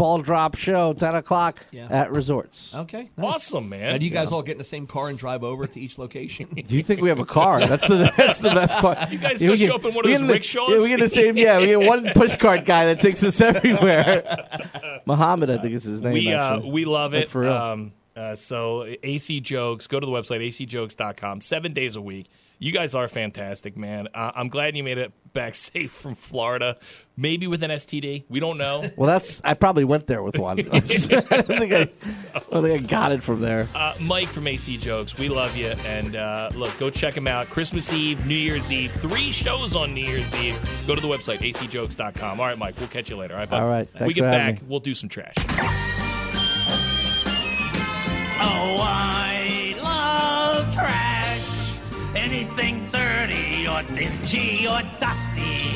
ball 0.02 0.18
drop 0.20 0.56
show, 0.56 0.94
10 0.94 1.14
o'clock 1.16 1.64
Yeah. 1.72 1.88
at 1.92 2.12
Resorts. 2.12 2.74
Okay. 2.74 3.10
nice. 3.18 3.36
Awesome, 3.36 3.70
man. 3.70 3.92
Now, 3.94 3.98
do 4.00 4.06
you 4.06 4.10
guys 4.12 4.32
all 4.32 4.42
get 4.42 4.54
in 4.54 4.58
the 4.58 4.64
same 4.64 4.88
car 4.88 5.10
and 5.10 5.18
drive 5.20 5.44
over 5.44 5.68
to 5.68 5.80
each 5.80 6.00
location? 6.00 6.48
Do 6.68 6.76
you 6.76 6.82
think 6.82 7.02
we 7.02 7.10
have 7.10 7.20
a 7.20 7.26
car? 7.26 7.60
That's 7.68 7.88
the 7.88 8.12
that's 8.18 8.40
the 8.40 8.50
best 8.50 8.78
part. 8.78 8.98
You 9.12 9.20
guys 9.20 9.42
go 9.42 9.56
show 9.56 9.76
up 9.76 9.86
in 9.86 9.94
one 9.94 10.06
of 10.06 10.10
we 10.10 10.14
those 10.14 10.22
get 10.22 10.28
the- 10.28 10.34
rickshaws? 10.34 10.70
Yeah, 10.72 10.78
we 10.82 10.88
get 10.90 11.00
the 11.00 11.10
same. 11.10 11.38
Yeah, 11.38 11.60
we 11.60 11.68
get 11.68 11.80
one 11.82 12.10
push 12.16 12.36
cart 12.38 12.66
guy 12.66 12.86
that 12.86 13.00
takes 13.00 13.24
us 13.24 13.40
everywhere. 13.52 14.24
Muhammad, 15.06 15.50
I 15.52 15.58
think 15.58 15.74
is 15.76 15.84
his 15.84 16.02
name. 16.02 16.14
we 16.14 16.34
uh, 16.34 16.60
we 16.60 16.86
love 16.86 17.14
Like, 17.14 17.24
it. 17.24 17.30
for 17.30 17.42
real. 17.42 17.54
Um, 17.54 17.94
uh, 18.16 18.36
so 18.36 18.86
AC 19.04 19.40
Jokes, 19.42 19.88
go 19.88 20.00
to 20.00 20.06
the 20.06 20.12
website 20.12 20.42
acjokes.com. 20.48 21.42
Seven 21.42 21.74
days 21.74 21.96
a 21.96 22.02
week. 22.02 22.28
You 22.64 22.72
guys 22.72 22.94
are 22.94 23.08
fantastic, 23.08 23.76
man. 23.76 24.08
Uh, 24.14 24.34
I'm 24.36 24.48
glad 24.48 24.78
you 24.78 24.84
made 24.84 25.00
it 25.00 25.12
back 25.34 25.56
safe 25.56 25.92
from 25.92 26.14
Florida. 26.14 26.78
Maybe 27.18 27.48
with 27.48 27.64
an 27.64 27.72
STD. 27.72 28.26
We 28.30 28.40
don't 28.40 28.60
know. 28.60 28.88
well, 28.96 29.08
that's 29.08 29.42
I 29.44 29.56
probably 29.56 29.84
went 29.84 30.06
there 30.06 30.22
with 30.22 30.38
one. 30.38 30.60
I 30.72 30.80
don't 30.80 30.88
think 30.88 31.12
I, 31.74 31.88
I 32.36 32.40
don't 32.52 32.64
think 32.64 32.66
I 32.72 32.78
got 32.78 33.14
it 33.14 33.24
from 33.24 33.42
there. 33.42 33.68
Uh, 33.74 33.96
Mike 34.00 34.28
from 34.28 34.46
AC 34.46 34.78
Jokes, 34.78 35.18
we 35.18 35.28
love 35.28 35.58
you. 35.58 35.70
And 35.88 36.16
uh, 36.16 36.52
look, 36.54 36.78
go 36.78 36.92
check 36.92 37.18
him 37.18 37.26
out. 37.28 37.50
Christmas 37.50 37.92
Eve, 37.92 38.24
New 38.28 38.36
Year's 38.36 38.72
Eve, 38.72 38.92
three 39.02 39.32
shows 39.32 39.76
on 39.76 39.96
New 39.96 40.06
Year's 40.06 40.32
Eve. 40.36 40.60
Go 40.86 40.94
to 40.94 41.02
the 41.02 41.08
website, 41.08 41.40
acjokes.com. 41.40 42.40
All 42.40 42.46
right, 42.46 42.60
Mike, 42.60 42.76
we'll 42.78 42.90
catch 42.90 43.10
you 43.10 43.18
later. 43.18 43.34
All 43.34 43.40
right, 43.40 43.50
bud? 43.50 43.60
All 43.60 43.68
right, 43.68 43.90
we 44.02 44.14
get 44.14 44.22
for 44.22 44.30
back, 44.30 44.62
me. 44.62 44.68
we'll 44.68 44.80
do 44.80 44.94
some 44.94 45.10
trash. 45.10 45.34
Oh, 48.44 48.80
I 48.82 49.21
Anything 52.32 52.90
dirty 52.94 53.68
or 53.68 53.84
dingy 53.94 54.66
or 54.66 54.82
dusty. 55.02 55.76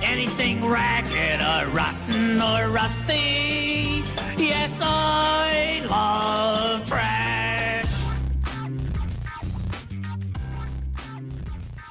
Anything 0.00 0.64
ragged 0.64 1.40
or 1.40 1.74
rotten 1.74 2.40
or 2.40 2.70
rusty. 2.70 4.04
Yes, 4.36 4.70
I 4.80 5.82
love 5.90 6.86
trash. 6.86 7.90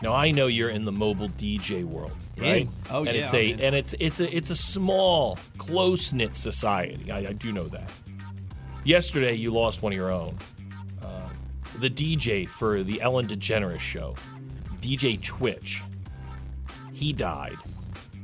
Now 0.01 0.13
I 0.13 0.31
know 0.31 0.47
you're 0.47 0.69
in 0.69 0.85
the 0.85 0.93
mobile 0.93 1.27
DJ 1.27 1.83
world, 1.83 2.13
right? 2.37 2.61
In. 2.61 2.69
Oh, 2.89 2.99
and 3.03 3.07
yeah, 3.07 3.23
it's 3.23 3.33
a 3.33 3.49
in. 3.51 3.59
and 3.59 3.75
it's 3.75 3.93
it's 3.99 4.21
a 4.21 4.33
it's 4.33 4.51
a 4.51 4.55
small, 4.55 5.37
close 5.57 6.13
knit 6.13 6.33
society. 6.33 7.11
I, 7.11 7.17
I 7.17 7.33
do 7.33 7.51
know 7.51 7.65
that. 7.65 7.91
Yesterday, 8.85 9.33
you 9.33 9.51
lost 9.51 9.81
one 9.81 9.91
of 9.91 9.97
your 9.97 10.13
own. 10.13 10.37
The 11.79 11.89
DJ 11.89 12.47
for 12.47 12.81
the 12.83 13.01
Ellen 13.01 13.27
DeGeneres 13.27 13.79
show, 13.79 14.15
DJ 14.81 15.21
Twitch. 15.21 15.83
He 16.91 17.13
died 17.13 17.57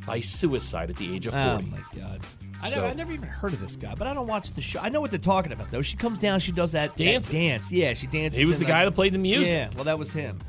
by 0.08 0.20
suicide 0.22 0.90
at 0.90 0.96
the 0.96 1.14
age 1.14 1.28
of 1.28 1.36
Oh 1.36 1.54
forty. 1.60 1.70
my 1.70 1.80
god. 1.96 2.20
I, 2.62 2.70
So- 2.70 2.76
never, 2.78 2.88
I 2.88 2.94
never 2.94 3.12
even 3.12 3.28
heard 3.28 3.54
of 3.54 3.62
this 3.62 3.76
guy, 3.76 3.94
but 3.94 4.08
I 4.08 4.14
don't 4.14 4.26
watch 4.28 4.52
the 4.54 4.62
show. 4.62 4.80
I 4.80 4.90
know 4.90 5.02
what 5.02 5.12
they're 5.12 5.20
talking 5.20 5.52
about 5.52 5.70
though. 5.70 5.82
She 5.84 5.98
comes 5.98 6.18
down, 6.18 6.40
she 6.40 6.52
does 6.52 6.72
that, 6.72 6.96
that 6.96 7.04
Dances. 7.04 7.32
dance. 7.32 7.72
Yeah, 7.72 7.94
she 7.94 8.08
dances. 8.08 8.40
He 8.40 8.46
was 8.46 8.58
in 8.58 8.64
the 8.64 8.70
guy 8.70 8.86
that 8.86 8.92
played 8.94 9.14
the 9.14 9.18
music. 9.20 9.54
Yeah, 9.54 9.70
well, 9.76 9.84
that 9.84 10.00
was 10.00 10.12
him. 10.14 10.40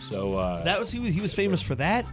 So 0.00 0.36
uh, 0.36 0.64
That 0.64 0.80
was 0.80 0.90
he. 0.90 0.98
Was, 0.98 1.14
he 1.14 1.20
was 1.20 1.32
famous 1.34 1.62
for 1.62 1.76
that. 1.76 2.04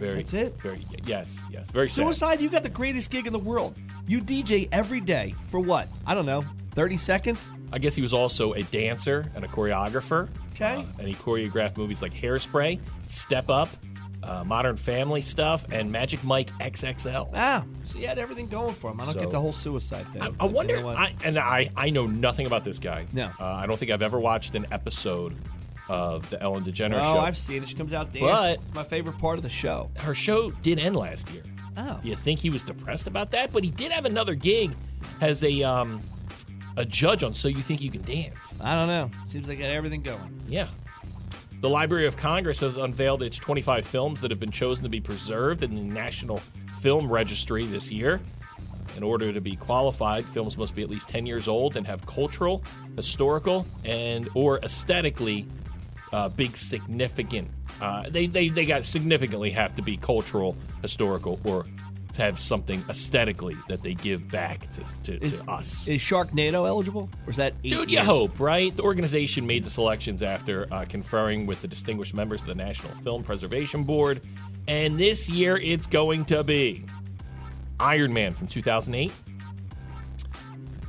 very 0.00 0.16
that's 0.16 0.34
it? 0.34 0.54
Very 0.60 0.80
yes, 1.06 1.40
yes, 1.52 1.70
very 1.70 1.86
sad. 1.86 2.02
Suicide. 2.02 2.40
You 2.40 2.50
got 2.50 2.64
the 2.64 2.68
greatest 2.68 3.10
gig 3.12 3.26
in 3.28 3.32
the 3.32 3.38
world. 3.38 3.76
You 4.08 4.20
DJ 4.20 4.68
every 4.72 5.00
day 5.00 5.34
for 5.46 5.60
what? 5.60 5.86
I 6.06 6.14
don't 6.14 6.26
know. 6.26 6.44
Thirty 6.72 6.96
seconds. 6.96 7.52
I 7.72 7.78
guess 7.78 7.94
he 7.94 8.02
was 8.02 8.12
also 8.12 8.52
a 8.54 8.62
dancer 8.64 9.26
and 9.34 9.44
a 9.44 9.48
choreographer. 9.48 10.28
Okay. 10.54 10.76
Uh, 10.76 10.84
and 10.98 11.08
he 11.08 11.14
choreographed 11.14 11.76
movies 11.76 12.02
like 12.02 12.12
Hairspray, 12.12 12.78
Step 13.06 13.48
Up, 13.50 13.68
uh, 14.22 14.44
Modern 14.44 14.76
Family 14.76 15.20
stuff, 15.20 15.64
and 15.72 15.90
Magic 15.90 16.22
Mike 16.24 16.50
XXL. 16.58 17.30
Ah, 17.34 17.64
so 17.84 17.98
he 17.98 18.04
had 18.04 18.18
everything 18.18 18.46
going 18.48 18.74
for 18.74 18.90
him. 18.90 19.00
I 19.00 19.04
don't 19.04 19.14
So- 19.14 19.20
get 19.20 19.30
the 19.30 19.40
whole 19.40 19.52
suicide 19.52 20.06
thing. 20.12 20.22
I, 20.22 20.26
I 20.26 20.30
but 20.30 20.50
you 20.50 20.54
wonder, 20.56 20.80
know? 20.80 20.88
I, 20.88 21.14
and 21.24 21.38
I, 21.38 21.70
I 21.76 21.90
know 21.90 22.06
nothing 22.06 22.46
about 22.46 22.64
this 22.64 22.78
guy. 22.78 23.06
No. 23.12 23.26
Uh, 23.40 23.44
I 23.44 23.66
don't 23.66 23.76
think 23.78 23.90
I've 23.90 24.02
ever 24.02 24.18
watched 24.18 24.54
an 24.54 24.66
episode 24.72 25.34
of 25.88 26.28
the 26.30 26.40
Ellen 26.42 26.64
DeGeneres 26.64 26.94
oh, 26.96 27.14
show. 27.14 27.16
Oh, 27.16 27.18
I've 27.20 27.36
seen 27.36 27.62
it. 27.62 27.68
She 27.68 27.74
comes 27.76 27.92
out 27.92 28.06
dancing. 28.12 28.22
But- 28.22 28.54
it's 28.58 28.74
my 28.74 28.82
favorite 28.84 29.18
part 29.18 29.38
of 29.38 29.42
the 29.44 29.48
show. 29.50 29.90
Her 29.96 30.14
show 30.14 30.50
did 30.50 30.78
end 30.78 30.96
last 30.96 31.30
year. 31.30 31.42
Oh, 31.76 32.00
You 32.02 32.16
think 32.16 32.40
he 32.40 32.50
was 32.50 32.64
depressed 32.64 33.06
about 33.06 33.30
that? 33.30 33.52
But 33.52 33.62
he 33.62 33.70
did 33.70 33.92
have 33.92 34.04
another 34.04 34.34
gig 34.34 34.72
as 35.20 35.44
a 35.44 35.62
um, 35.62 36.00
a 36.78 36.84
judge 36.84 37.24
on 37.24 37.34
So 37.34 37.48
You 37.48 37.60
Think 37.60 37.82
You 37.82 37.90
Can 37.90 38.02
Dance. 38.02 38.54
I 38.60 38.76
don't 38.76 38.86
know. 38.86 39.10
Seems 39.26 39.48
like 39.48 39.58
I 39.58 39.62
got 39.62 39.70
everything 39.70 40.00
going. 40.00 40.40
Yeah. 40.48 40.70
The 41.60 41.68
Library 41.68 42.06
of 42.06 42.16
Congress 42.16 42.60
has 42.60 42.76
unveiled 42.76 43.20
its 43.20 43.36
25 43.36 43.84
films 43.84 44.20
that 44.20 44.30
have 44.30 44.38
been 44.38 44.52
chosen 44.52 44.84
to 44.84 44.88
be 44.88 45.00
preserved 45.00 45.64
in 45.64 45.74
the 45.74 45.82
National 45.82 46.38
Film 46.80 47.10
Registry 47.10 47.66
this 47.66 47.90
year. 47.90 48.20
In 48.96 49.02
order 49.02 49.32
to 49.32 49.40
be 49.40 49.56
qualified, 49.56 50.24
films 50.26 50.56
must 50.56 50.76
be 50.76 50.82
at 50.82 50.88
least 50.88 51.08
10 51.08 51.26
years 51.26 51.48
old 51.48 51.76
and 51.76 51.84
have 51.84 52.06
cultural, 52.06 52.62
historical, 52.94 53.66
and 53.84 54.28
or 54.34 54.58
aesthetically 54.60 55.46
uh, 56.12 56.28
big 56.28 56.56
significant. 56.56 57.50
Uh, 57.80 58.08
they, 58.08 58.26
they 58.26 58.48
they 58.48 58.66
got 58.66 58.84
significantly 58.84 59.50
have 59.50 59.74
to 59.76 59.82
be 59.82 59.96
cultural, 59.96 60.56
historical, 60.82 61.40
or 61.44 61.66
to 62.18 62.24
have 62.24 62.40
something 62.40 62.84
aesthetically 62.90 63.56
that 63.68 63.80
they 63.80 63.94
give 63.94 64.28
back 64.28 64.66
to, 64.72 64.84
to, 65.04 65.24
Is, 65.24 65.40
to 65.40 65.48
us. 65.50 65.86
is 65.86 66.00
Sharknado 66.00 66.66
eligible, 66.66 67.08
or 67.24 67.30
is 67.30 67.36
that 67.36 67.60
Dude, 67.62 67.88
you 67.90 68.00
hope, 68.00 68.40
right? 68.40 68.74
The 68.74 68.82
organization 68.82 69.46
made 69.46 69.64
the 69.64 69.70
selections 69.70 70.20
after 70.20 70.66
uh, 70.72 70.84
conferring 70.88 71.46
with 71.46 71.62
the 71.62 71.68
distinguished 71.68 72.14
members 72.14 72.40
of 72.40 72.48
the 72.48 72.56
National 72.56 72.92
Film 73.02 73.22
Preservation 73.22 73.84
Board. 73.84 74.20
And 74.66 74.98
this 74.98 75.28
year 75.28 75.58
it's 75.58 75.86
going 75.86 76.24
to 76.26 76.42
be 76.42 76.84
Iron 77.78 78.12
Man 78.12 78.34
from 78.34 78.48
2008, 78.48 79.12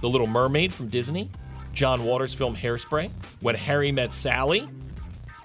The 0.01 0.09
Little 0.09 0.25
Mermaid 0.25 0.73
from 0.73 0.89
Disney, 0.89 1.29
John 1.73 2.05
Waters' 2.05 2.33
film 2.33 2.55
Hairspray, 2.55 3.11
When 3.41 3.53
Harry 3.53 3.91
Met 3.91 4.15
Sally, 4.15 4.67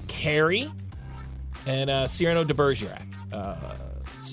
Carrie, 0.08 0.72
and 1.66 1.90
uh, 1.90 2.08
Cyrano 2.08 2.42
de 2.42 2.54
Bergerac. 2.54 3.02
Uh, 3.30 3.56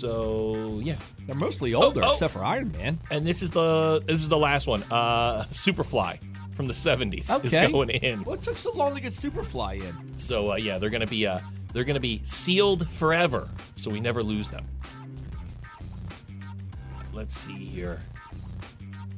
so, 0.02 0.80
yeah. 0.84 0.96
They're 1.28 1.36
mostly 1.36 1.74
older, 1.74 2.04
Oh, 2.04 2.08
oh. 2.08 2.12
except 2.12 2.34
for 2.34 2.44
Iron 2.44 2.72
Man. 2.72 2.98
And 3.12 3.26
this 3.26 3.42
is 3.44 3.52
the 3.52 4.02
this 4.06 4.22
is 4.22 4.30
the 4.30 4.38
last 4.38 4.68
one. 4.68 4.84
Uh, 4.92 5.44
Superfly 5.52 6.18
from 6.56 6.68
the 6.68 6.74
70s 6.74 7.30
Okay. 7.32 7.48
is 7.66 7.72
going 7.72 7.90
in. 7.92 8.24
What 8.24 8.42
took 8.42 8.58
so 8.58 8.72
long 8.74 8.96
to 8.96 9.02
get 9.02 9.12
Superfly 9.14 9.82
in? 9.84 10.18
So 10.18 10.54
uh, 10.54 10.56
yeah, 10.56 10.78
they're 10.78 10.90
gonna 10.90 11.08
be 11.08 11.26
uh, 11.28 11.40
they're 11.74 11.84
gonna 11.86 12.00
be 12.00 12.20
sealed 12.24 12.90
forever, 12.90 13.48
so 13.76 13.90
we 13.92 14.00
never 14.00 14.24
lose 14.24 14.50
them. 14.50 14.66
Let's 17.14 17.38
see 17.38 17.54
here. 17.66 18.00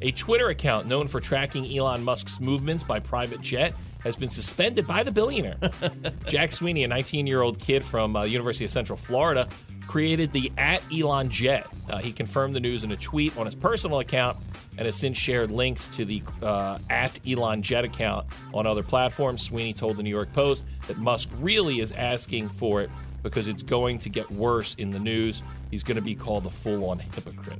A 0.02 0.12
Twitter 0.12 0.50
account 0.50 0.88
known 0.88 1.08
for 1.08 1.22
tracking 1.22 1.66
Elon 1.78 2.04
Musk's 2.04 2.42
movements 2.42 2.84
by 2.84 3.00
private 3.00 3.40
jet 3.40 3.74
has 4.04 4.18
been 4.18 4.30
suspended 4.30 4.86
by 4.86 5.02
the 5.02 5.12
billionaire. 5.12 5.56
Jack 6.28 6.52
Sweeney, 6.52 6.84
a 6.84 6.90
19-year-old 6.90 7.58
kid 7.58 7.86
from 7.86 8.18
uh, 8.18 8.24
University 8.24 8.66
of 8.66 8.72
Central 8.72 8.98
Florida, 8.98 9.48
created 9.88 10.32
the 10.34 10.52
at 10.58 10.82
Elon 10.94 11.30
Jet. 11.30 11.68
Uh, 11.90 11.98
he 12.00 12.12
confirmed 12.12 12.56
the 12.56 12.60
news 12.60 12.84
in 12.84 12.92
a 12.92 12.98
tweet 12.98 13.38
on 13.38 13.46
his 13.46 13.56
personal 13.56 14.00
account 14.00 14.38
and 14.78 14.86
has 14.86 14.96
since 14.96 15.18
shared 15.18 15.52
links 15.52 15.88
to 15.90 16.04
the 16.06 16.24
uh, 16.42 16.80
at 16.90 17.20
Elon 17.28 17.62
Jet 17.62 17.84
account 17.86 18.26
on 18.54 18.66
other 18.66 18.82
platforms. 18.84 19.42
Sweeney 19.44 19.74
told 19.74 19.98
the 19.98 20.04
New 20.04 20.10
York 20.10 20.32
Post 20.34 20.64
that 20.88 20.98
Musk 20.98 21.30
really 21.40 21.80
is 21.80 21.92
asking 21.92 22.50
for 22.50 22.82
it 22.82 22.90
because 23.22 23.48
it's 23.48 23.64
going 23.64 24.00
to 24.00 24.10
get 24.10 24.30
worse 24.32 24.74
in 24.76 24.92
the 24.92 25.00
news. 25.00 25.44
He's 25.72 25.84
going 25.84 25.96
to 25.96 26.02
be 26.02 26.16
called 26.16 26.46
a 26.46 26.50
full-on 26.50 27.00
hypocrite. 27.00 27.60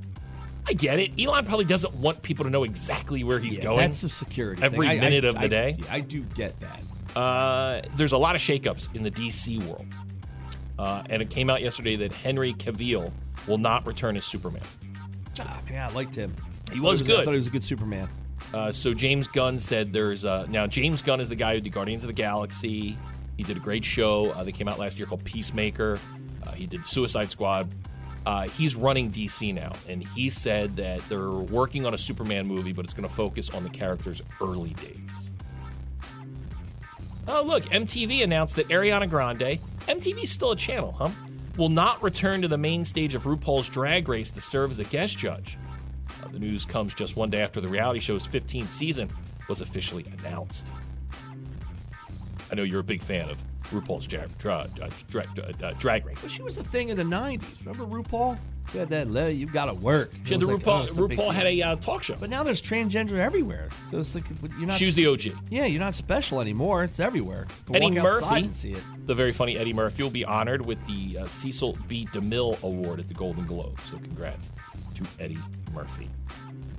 I 0.66 0.72
get 0.72 0.98
it. 0.98 1.12
Elon 1.22 1.44
probably 1.44 1.66
doesn't 1.66 1.94
want 1.94 2.22
people 2.22 2.44
to 2.44 2.50
know 2.50 2.64
exactly 2.64 3.22
where 3.22 3.38
he's 3.38 3.58
Yeah, 3.58 3.64
going. 3.64 3.78
That's 3.78 4.02
a 4.02 4.08
security. 4.08 4.62
Every 4.62 4.88
thing. 4.88 5.00
Minute 5.00 5.24
I- 5.24 5.28
of 5.28 5.34
the 5.36 5.40
I- 5.42 5.48
day. 5.48 5.78
I 5.90 6.00
do 6.00 6.22
get 6.22 6.58
that. 6.60 6.80
Uh, 7.18 7.80
there's 7.96 8.12
a 8.12 8.18
lot 8.18 8.34
of 8.34 8.40
shakeups 8.40 8.94
in 8.96 9.02
the 9.04 9.10
DC 9.10 9.58
world. 9.68 9.86
Uh, 10.78 11.02
and 11.08 11.22
it 11.22 11.30
came 11.30 11.50
out 11.50 11.62
yesterday 11.62 11.96
that 11.96 12.12
Henry 12.12 12.52
Cavill 12.54 13.12
will 13.46 13.58
not 13.58 13.86
return 13.86 14.16
as 14.16 14.24
Superman. 14.24 14.62
Ah, 15.40 15.60
man, 15.68 15.90
I 15.90 15.92
liked 15.92 16.14
him. 16.14 16.34
He 16.72 16.80
was 16.80 17.02
I 17.02 17.06
good. 17.06 17.20
I 17.20 17.24
thought 17.24 17.30
he 17.32 17.36
was 17.36 17.46
a 17.46 17.50
good 17.50 17.64
Superman. 17.64 18.08
Uh, 18.52 18.72
so 18.72 18.94
James 18.94 19.26
Gunn 19.26 19.58
said 19.58 19.92
there's 19.92 20.24
uh, 20.24 20.46
now 20.48 20.66
James 20.66 21.02
Gunn 21.02 21.20
is 21.20 21.28
the 21.28 21.36
guy 21.36 21.54
who 21.54 21.60
did 21.60 21.72
Guardians 21.72 22.04
of 22.04 22.08
the 22.08 22.14
Galaxy. 22.14 22.96
He 23.36 23.42
did 23.42 23.56
a 23.56 23.60
great 23.60 23.84
show 23.84 24.30
uh, 24.30 24.44
that 24.44 24.52
came 24.52 24.68
out 24.68 24.78
last 24.78 24.98
year 24.98 25.06
called 25.06 25.24
Peacemaker. 25.24 25.98
Uh, 26.46 26.52
he 26.52 26.66
did 26.66 26.86
Suicide 26.86 27.30
Squad. 27.30 27.68
Uh, 28.26 28.48
he's 28.48 28.74
running 28.74 29.10
DC 29.10 29.52
now, 29.52 29.72
and 29.88 30.06
he 30.14 30.30
said 30.30 30.76
that 30.76 31.06
they're 31.08 31.30
working 31.30 31.84
on 31.84 31.92
a 31.92 31.98
Superman 31.98 32.46
movie, 32.46 32.72
but 32.72 32.84
it's 32.84 32.94
going 32.94 33.08
to 33.08 33.14
focus 33.14 33.50
on 33.50 33.64
the 33.64 33.68
character's 33.68 34.22
early 34.40 34.70
days. 34.74 35.30
Oh, 37.26 37.42
look, 37.42 37.64
MTV 37.64 38.22
announced 38.22 38.56
that 38.56 38.68
Ariana 38.68 39.08
Grande, 39.08 39.58
MTV's 39.86 40.30
still 40.30 40.52
a 40.52 40.56
channel, 40.56 40.92
huh? 40.92 41.10
Will 41.56 41.68
not 41.68 42.02
return 42.02 42.42
to 42.42 42.48
the 42.48 42.58
main 42.58 42.84
stage 42.84 43.14
of 43.14 43.24
RuPaul's 43.24 43.68
Drag 43.68 44.08
Race 44.08 44.30
to 44.32 44.40
serve 44.40 44.70
as 44.70 44.78
a 44.78 44.84
guest 44.84 45.18
judge. 45.18 45.56
Uh, 46.22 46.28
the 46.28 46.38
news 46.38 46.64
comes 46.64 46.94
just 46.94 47.16
one 47.16 47.30
day 47.30 47.42
after 47.42 47.60
the 47.60 47.68
reality 47.68 48.00
show's 48.00 48.26
15th 48.26 48.70
season 48.70 49.10
was 49.48 49.60
officially 49.60 50.06
announced. 50.18 50.66
I 52.50 52.54
know 52.54 52.62
you're 52.62 52.80
a 52.80 52.84
big 52.84 53.02
fan 53.02 53.28
of 53.28 53.38
RuPaul's 53.70 54.06
Drag, 54.06 54.36
dra, 54.38 54.68
uh, 54.82 54.88
drag, 55.10 55.28
uh, 55.62 55.72
drag 55.78 56.06
Race. 56.06 56.18
But 56.20 56.30
she 56.30 56.42
was 56.42 56.56
a 56.56 56.64
thing 56.64 56.90
in 56.90 56.96
the 56.96 57.02
'90s. 57.02 57.64
Remember 57.64 57.84
RuPaul? 57.84 58.38
You 58.72 58.80
had 58.80 58.88
that. 58.88 59.08
letter, 59.08 59.30
you've 59.30 59.52
got 59.52 59.66
to 59.66 59.74
work. 59.74 60.10
She 60.24 60.34
had 60.34 60.40
the 60.40 60.46
was 60.46 60.56
like, 60.56 60.64
RuPaul. 60.64 60.80
oh, 60.80 60.84
it's 60.84 60.96
a 60.96 61.00
RuPaul 61.00 61.34
had 61.34 61.46
a 61.46 61.62
uh, 61.62 61.76
talk 61.76 62.02
show. 62.02 62.16
But 62.18 62.30
now 62.30 62.42
there's 62.42 62.62
transgender 62.62 63.18
everywhere. 63.18 63.68
So 63.90 63.98
it's 63.98 64.14
like 64.14 64.24
you're 64.58 64.66
not. 64.66 64.78
She 64.78 64.86
was 64.86 64.94
the 64.94 65.06
OG. 65.06 65.22
Yeah, 65.50 65.66
you're 65.66 65.80
not 65.80 65.94
special 65.94 66.40
anymore. 66.40 66.84
It's 66.84 66.98
everywhere. 66.98 67.46
Go 67.66 67.74
Eddie 67.74 67.86
walk 67.86 68.04
Murphy, 68.04 68.34
and 68.36 68.54
see 68.56 68.72
it. 68.72 68.82
the 69.06 69.14
very 69.14 69.32
funny 69.32 69.58
Eddie 69.58 69.72
Murphy, 69.72 70.02
will 70.02 70.10
be 70.10 70.24
honored 70.24 70.64
with 70.64 70.84
the 70.86 71.18
uh, 71.18 71.26
Cecil 71.28 71.76
B. 71.88 72.08
DeMille 72.12 72.60
Award 72.62 73.00
at 73.00 73.08
the 73.08 73.14
Golden 73.14 73.46
Globe. 73.46 73.78
So 73.84 73.96
congrats 73.98 74.50
to 74.94 75.04
Eddie 75.20 75.38
Murphy. 75.72 76.08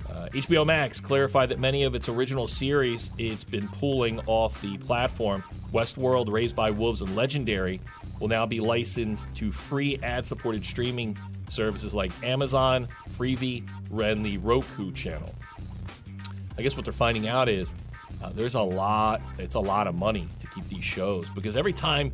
Uh, 0.08 0.28
HBO 0.32 0.64
Max 0.64 1.00
clarified 1.00 1.48
that 1.48 1.58
many 1.58 1.84
of 1.84 1.94
its 1.94 2.08
original 2.08 2.46
series 2.46 3.10
it's 3.18 3.44
been 3.44 3.68
pulling 3.68 4.20
off 4.26 4.60
the 4.62 4.78
platform. 4.78 5.42
Westworld, 5.72 6.30
Raised 6.30 6.56
by 6.56 6.70
Wolves, 6.70 7.00
and 7.00 7.14
Legendary 7.14 7.80
will 8.20 8.28
now 8.28 8.46
be 8.46 8.60
licensed 8.60 9.34
to 9.36 9.52
free 9.52 9.98
ad-supported 10.02 10.64
streaming 10.64 11.16
services 11.48 11.94
like 11.94 12.12
Amazon, 12.22 12.88
Freevee, 13.18 13.66
and 13.90 14.24
the 14.24 14.38
Roku 14.38 14.92
channel. 14.92 15.34
I 16.58 16.62
guess 16.62 16.76
what 16.76 16.84
they're 16.84 16.94
finding 16.94 17.28
out 17.28 17.48
is 17.48 17.72
uh, 18.22 18.30
there's 18.30 18.54
a 18.54 18.60
lot. 18.60 19.20
It's 19.38 19.54
a 19.54 19.60
lot 19.60 19.86
of 19.86 19.94
money 19.94 20.26
to 20.40 20.46
keep 20.48 20.66
these 20.68 20.84
shows 20.84 21.28
because 21.30 21.56
every 21.56 21.72
time 21.72 22.12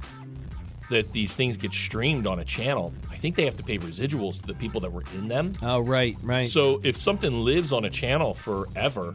that 0.91 1.13
these 1.13 1.35
things 1.35 1.57
get 1.57 1.73
streamed 1.73 2.27
on 2.27 2.41
a 2.41 2.45
channel, 2.45 2.93
think 3.23 3.37
they 3.37 3.45
have 3.45 3.57
to 3.57 3.63
pay 3.63 3.79
residuals 3.79 4.41
to 4.41 4.47
the 4.49 4.55
people 4.55 4.81
that 4.81 4.93
were 4.93 5.05
in 5.15 5.29
them. 5.29 5.53
Oh, 5.63 5.79
right, 5.79 6.17
right. 6.25 6.49
So 6.49 6.81
if 6.83 6.97
something 6.97 7.45
lives 7.45 7.73
on 7.73 7.85
a 7.85 7.91
channel 7.91 8.35
forever, 8.35 9.15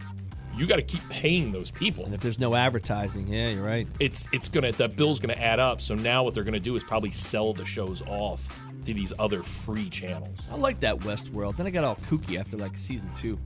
you 0.56 0.66
got 0.66 0.78
to 0.78 0.82
keep 0.82 1.08
paying 1.10 1.52
those 1.52 1.72
people. 1.72 2.06
and 2.06 2.14
if 2.14 2.22
there's 2.22 2.40
no 2.40 2.56
advertising, 2.56 3.28
yeah, 3.28 3.50
you're 3.50 3.66
right. 3.66 3.86
It's 4.00 4.26
it's 4.32 4.48
gonna 4.48 4.72
that 4.72 4.96
bill's 4.96 5.20
gonna 5.20 5.34
add 5.34 5.60
up. 5.60 5.82
So 5.82 5.94
now 5.94 6.24
what 6.24 6.34
they're 6.34 6.46
gonna 6.46 6.58
do 6.58 6.78
is 6.78 6.86
probably 6.86 7.12
sell 7.12 7.52
the 7.54 7.66
shows 7.66 8.02
off 8.04 8.48
to 8.86 8.94
these 8.94 9.12
other 9.20 9.44
free 9.44 9.90
channels. 9.90 10.40
I 10.50 10.56
like 10.56 10.80
that 10.80 10.98
Westworld. 11.00 11.58
Then 11.58 11.68
I 11.68 11.70
got 11.72 11.84
all 11.84 11.98
kooky 11.98 12.40
after 12.40 12.56
like 12.56 12.78
season 12.78 13.12
two. 13.14 13.38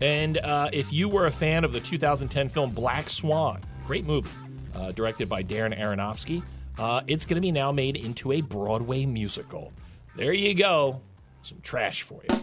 And 0.00 0.38
uh, 0.38 0.70
if 0.72 0.90
you 0.90 1.10
were 1.10 1.26
a 1.26 1.30
fan 1.30 1.64
of 1.64 1.72
the 1.74 1.80
2010 1.80 2.48
film 2.48 2.70
Black 2.70 3.10
Swan, 3.10 3.60
great 3.86 4.06
movie, 4.06 4.30
uh, 4.74 4.92
directed 4.92 5.28
by 5.28 5.42
Darren 5.42 5.78
Aronofsky, 5.78 6.42
uh, 6.78 7.02
it's 7.06 7.24
going 7.24 7.36
to 7.36 7.40
be 7.40 7.52
now 7.52 7.72
made 7.72 7.96
into 7.96 8.32
a 8.32 8.40
Broadway 8.40 9.06
musical. 9.06 9.72
There 10.14 10.32
you 10.32 10.54
go. 10.54 11.00
Some 11.42 11.60
trash 11.62 12.02
for 12.02 12.22
you. 12.28 12.36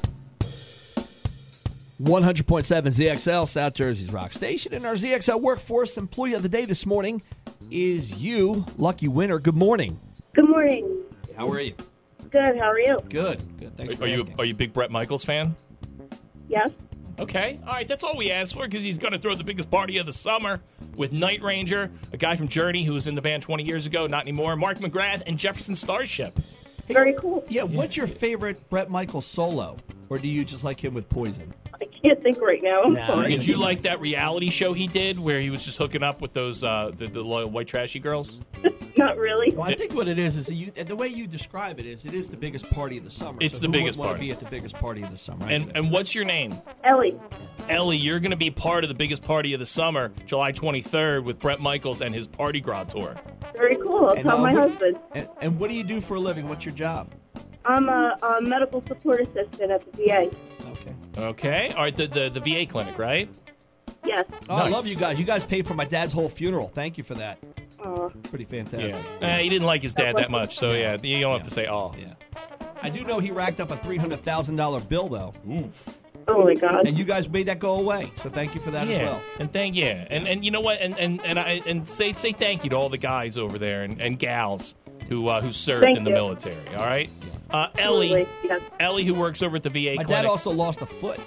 100.7 2.02 2.64
ZXL, 2.64 3.48
South 3.48 3.74
Jersey's 3.76 4.12
Rock 4.12 4.34
Station. 4.34 4.74
And 4.74 4.86
our 4.86 4.94
ZXL 4.94 5.42
Workforce 5.42 5.98
Employee 5.98 6.34
of 6.34 6.44
the 6.44 6.50
Day 6.50 6.66
this 6.66 6.86
morning 6.86 7.22
is 7.72 8.22
you, 8.22 8.66
lucky 8.78 9.08
winner. 9.08 9.40
Good 9.40 9.56
morning. 9.56 10.00
Good 10.34 10.50
morning. 10.50 11.04
How 11.38 11.50
are 11.50 11.62
you? 11.62 11.76
Good. 12.30 12.58
How 12.58 12.72
are 12.72 12.80
you? 12.80 13.00
Good. 13.10 13.60
Good. 13.60 13.78
Thanks 13.78 13.96
for 13.96 14.04
Are 14.04 14.08
you 14.08 14.26
are 14.40 14.46
you 14.46 14.54
a 14.54 14.58
big 14.58 14.74
Bret 14.74 14.92
Michaels 14.92 15.24
fan? 15.24 15.56
Yes. 16.50 16.72
Okay, 17.20 17.60
all 17.66 17.74
right, 17.74 17.88
that's 17.88 18.04
all 18.04 18.18
we 18.18 18.32
asked 18.32 18.54
for 18.56 18.64
because 18.64 18.82
he's 18.84 18.98
going 18.98 19.14
to 19.14 19.20
throw 19.20 19.36
the 19.36 19.44
biggest 19.44 19.70
party 19.70 19.98
of 19.98 20.06
the 20.06 20.14
summer 20.14 20.60
with 20.96 21.12
Night 21.12 21.42
Ranger, 21.44 21.92
a 22.12 22.18
guy 22.18 22.36
from 22.36 22.48
Journey 22.48 22.84
who 22.84 22.94
was 22.94 23.06
in 23.06 23.14
the 23.14 23.22
band 23.22 23.44
20 23.44 23.64
years 23.64 23.86
ago, 23.86 24.08
not 24.08 24.24
anymore, 24.24 24.56
Mark 24.56 24.80
McGrath, 24.80 25.22
and 25.28 25.38
Jefferson 25.38 25.76
Starship. 25.76 26.38
Very 26.88 27.14
cool. 27.14 27.44
Yeah, 27.48 27.64
what's 27.64 27.96
your 27.96 28.08
favorite 28.08 28.68
Bret 28.70 28.90
Michaels 28.90 29.26
solo? 29.26 29.78
Or 30.10 30.18
do 30.18 30.28
you 30.28 30.44
just 30.44 30.64
like 30.64 30.84
him 30.84 30.94
with 30.94 31.08
Poison? 31.08 31.54
I 31.82 31.86
can't 31.86 32.22
think 32.22 32.42
right 32.42 32.62
now. 32.62 32.84
I'm 32.84 32.94
Nah, 32.94 33.08
sorry. 33.08 33.30
Did 33.30 33.46
you 33.46 33.58
like 33.58 33.84
that 33.84 34.00
reality 34.02 34.50
show 34.50 34.74
he 34.74 34.88
did 34.88 35.20
where 35.20 35.40
he 35.40 35.50
was 35.50 35.64
just 35.64 35.78
hooking 35.78 36.04
up 36.04 36.20
with 36.22 36.34
those 36.34 36.64
uh, 36.64 36.92
the, 36.96 37.08
the 37.08 37.22
loyal 37.22 37.50
white 37.50 37.68
trashy 37.68 38.00
girls? 38.00 38.42
Not 38.98 39.18
really. 39.18 39.52
Well, 39.56 39.64
I 39.68 39.76
think 39.76 39.94
what 39.94 40.08
it 40.08 40.20
is 40.20 40.38
is 40.38 40.48
that 40.48 40.56
you, 40.56 40.72
the 40.72 40.96
way 40.96 41.08
you 41.08 41.26
describe 41.28 41.80
it 41.80 41.86
is 41.86 42.06
it 42.06 42.14
is 42.14 42.30
the 42.30 42.38
biggest 42.38 42.70
party 42.72 42.98
of 42.98 43.04
the 43.04 43.10
summer. 43.12 43.38
It's 43.42 43.56
So 43.56 43.62
the 43.62 43.68
who 43.68 43.74
biggest 43.74 43.98
wouldn't 43.98 44.00
want 44.00 44.10
party. 44.20 44.20
to 44.20 44.26
be 44.28 44.32
at 44.32 44.40
the 44.40 44.56
biggest 44.56 44.76
party 44.76 45.02
of 45.04 45.10
the 45.12 45.18
summer. 45.18 45.48
And 45.50 45.76
and 45.76 45.92
what's 45.92 46.14
your 46.14 46.26
name? 46.26 46.54
Ellie. 46.84 47.20
Ellie, 47.70 47.98
you're 47.98 48.20
going 48.20 48.32
to 48.32 48.38
be 48.38 48.52
part 48.52 48.84
of 48.84 48.90
the 48.90 48.94
biggest 48.96 49.22
party 49.24 49.54
of 49.54 49.60
the 49.60 49.66
summer, 49.66 50.12
July 50.26 50.52
23rd, 50.52 51.24
with 51.24 51.40
Bret 51.40 51.60
Michaels 51.62 52.02
and 52.02 52.14
his 52.14 52.28
Parti-Gras 52.28 52.84
tour. 52.86 53.16
Very 53.56 53.78
cool. 53.78 54.06
I'll 54.08 54.14
And, 54.14 54.24
tell 54.24 54.38
uh, 54.38 54.42
my 54.42 54.54
what- 54.54 54.64
husband. 54.70 55.00
And, 55.16 55.30
and 55.42 55.60
what 55.60 55.70
do 55.70 55.76
you 55.76 55.84
do 55.84 56.02
for 56.02 56.16
a 56.16 56.20
living? 56.20 56.50
What's 56.50 56.66
your 56.66 56.76
job? 56.76 57.10
I'm 57.66 57.88
a, 57.88 58.16
a 58.22 58.42
medical 58.42 58.84
support 58.86 59.22
assistant 59.22 59.72
at 59.72 59.90
the 59.94 60.04
VA. 60.04 60.30
Okay. 60.70 60.94
Okay, 61.16 61.70
all 61.78 61.84
right, 61.84 61.96
the 61.96 62.08
the, 62.08 62.30
the 62.30 62.40
VA 62.42 62.66
clinic, 62.70 62.98
right? 62.98 63.30
Yes. 64.06 64.26
Oh, 64.50 64.56
I 64.56 64.64
Nice. 64.64 64.72
love 64.74 64.88
you 64.88 64.96
guys. 64.96 65.20
You 65.20 65.26
guys 65.26 65.44
paid 65.46 65.66
for 65.66 65.74
my 65.74 65.86
dad's 65.86 66.12
whole 66.14 66.30
funeral. 66.30 66.68
Thank 66.68 66.98
you 66.98 67.04
for 67.04 67.14
that. 67.16 67.38
Uh, 67.84 68.10
Pretty 68.30 68.46
fantastic. 68.46 68.96
Eh, 69.22 69.40
he 69.42 69.50
didn't 69.50 69.66
like 69.68 69.82
his 69.82 69.94
dad 69.94 70.16
that 70.18 70.30
much, 70.32 70.56
so 70.58 70.74
yeah, 70.74 70.98
you 71.02 71.20
don't 71.22 71.38
have 71.38 71.48
to 71.48 71.54
say 71.54 71.68
oh. 71.68 71.94
Yeah. 71.98 72.14
I 72.82 72.90
do 72.90 73.04
know 73.04 73.20
he 73.20 73.32
racked 73.32 73.60
up 73.60 73.72
a 73.72 73.78
three 73.78 73.98
hundred 73.98 74.24
thousand 74.24 74.56
dollar 74.58 74.80
bill 74.82 75.08
though, 75.10 75.34
oh 76.28 76.44
my 76.44 76.54
God. 76.54 76.86
and 76.88 76.98
you 76.98 77.04
guys 77.06 77.30
made 77.30 77.46
that 77.48 77.60
go 77.60 77.76
away. 77.76 78.12
So 78.16 78.30
thank 78.30 78.56
you 78.56 78.62
for 78.62 78.72
that 78.72 78.88
Yeah, 78.88 78.96
as 78.96 79.02
well. 79.08 79.22
and 79.40 79.54
thank 79.54 79.76
yeah, 79.76 80.06
and 80.10 80.28
and 80.28 80.44
you 80.46 80.52
know 80.52 80.62
what, 80.62 80.80
and 80.82 80.98
and 80.98 81.22
and 81.26 81.40
I 81.40 81.62
and 81.66 81.88
say 81.88 82.12
say 82.14 82.32
thank 82.34 82.64
you 82.64 82.70
to 82.72 82.76
all 82.76 82.90
the 82.90 82.98
guys 82.98 83.38
over 83.38 83.58
there 83.58 83.84
and, 83.84 84.02
and 84.02 84.20
gals 84.20 84.76
who 85.10 85.28
uh, 85.30 85.42
who 85.42 85.52
served 85.54 85.84
Thank 85.84 85.98
in 85.98 86.04
the 86.04 86.10
you. 86.12 86.16
military. 86.16 86.68
All 86.76 86.86
right, 86.86 87.10
uh, 87.52 87.68
Ellie, 87.78 88.14
Absolutely. 88.14 88.28
Yes. 88.50 88.62
Ellie, 88.80 89.04
who 89.06 89.14
works 89.14 89.42
over 89.42 89.56
at 89.58 89.64
the 89.64 89.70
VA 89.70 89.96
My 89.98 90.04
clinic. 90.04 90.08
dad 90.08 90.26
also 90.26 90.52
lost 90.52 90.82
a 90.82 90.86
foot 90.86 91.20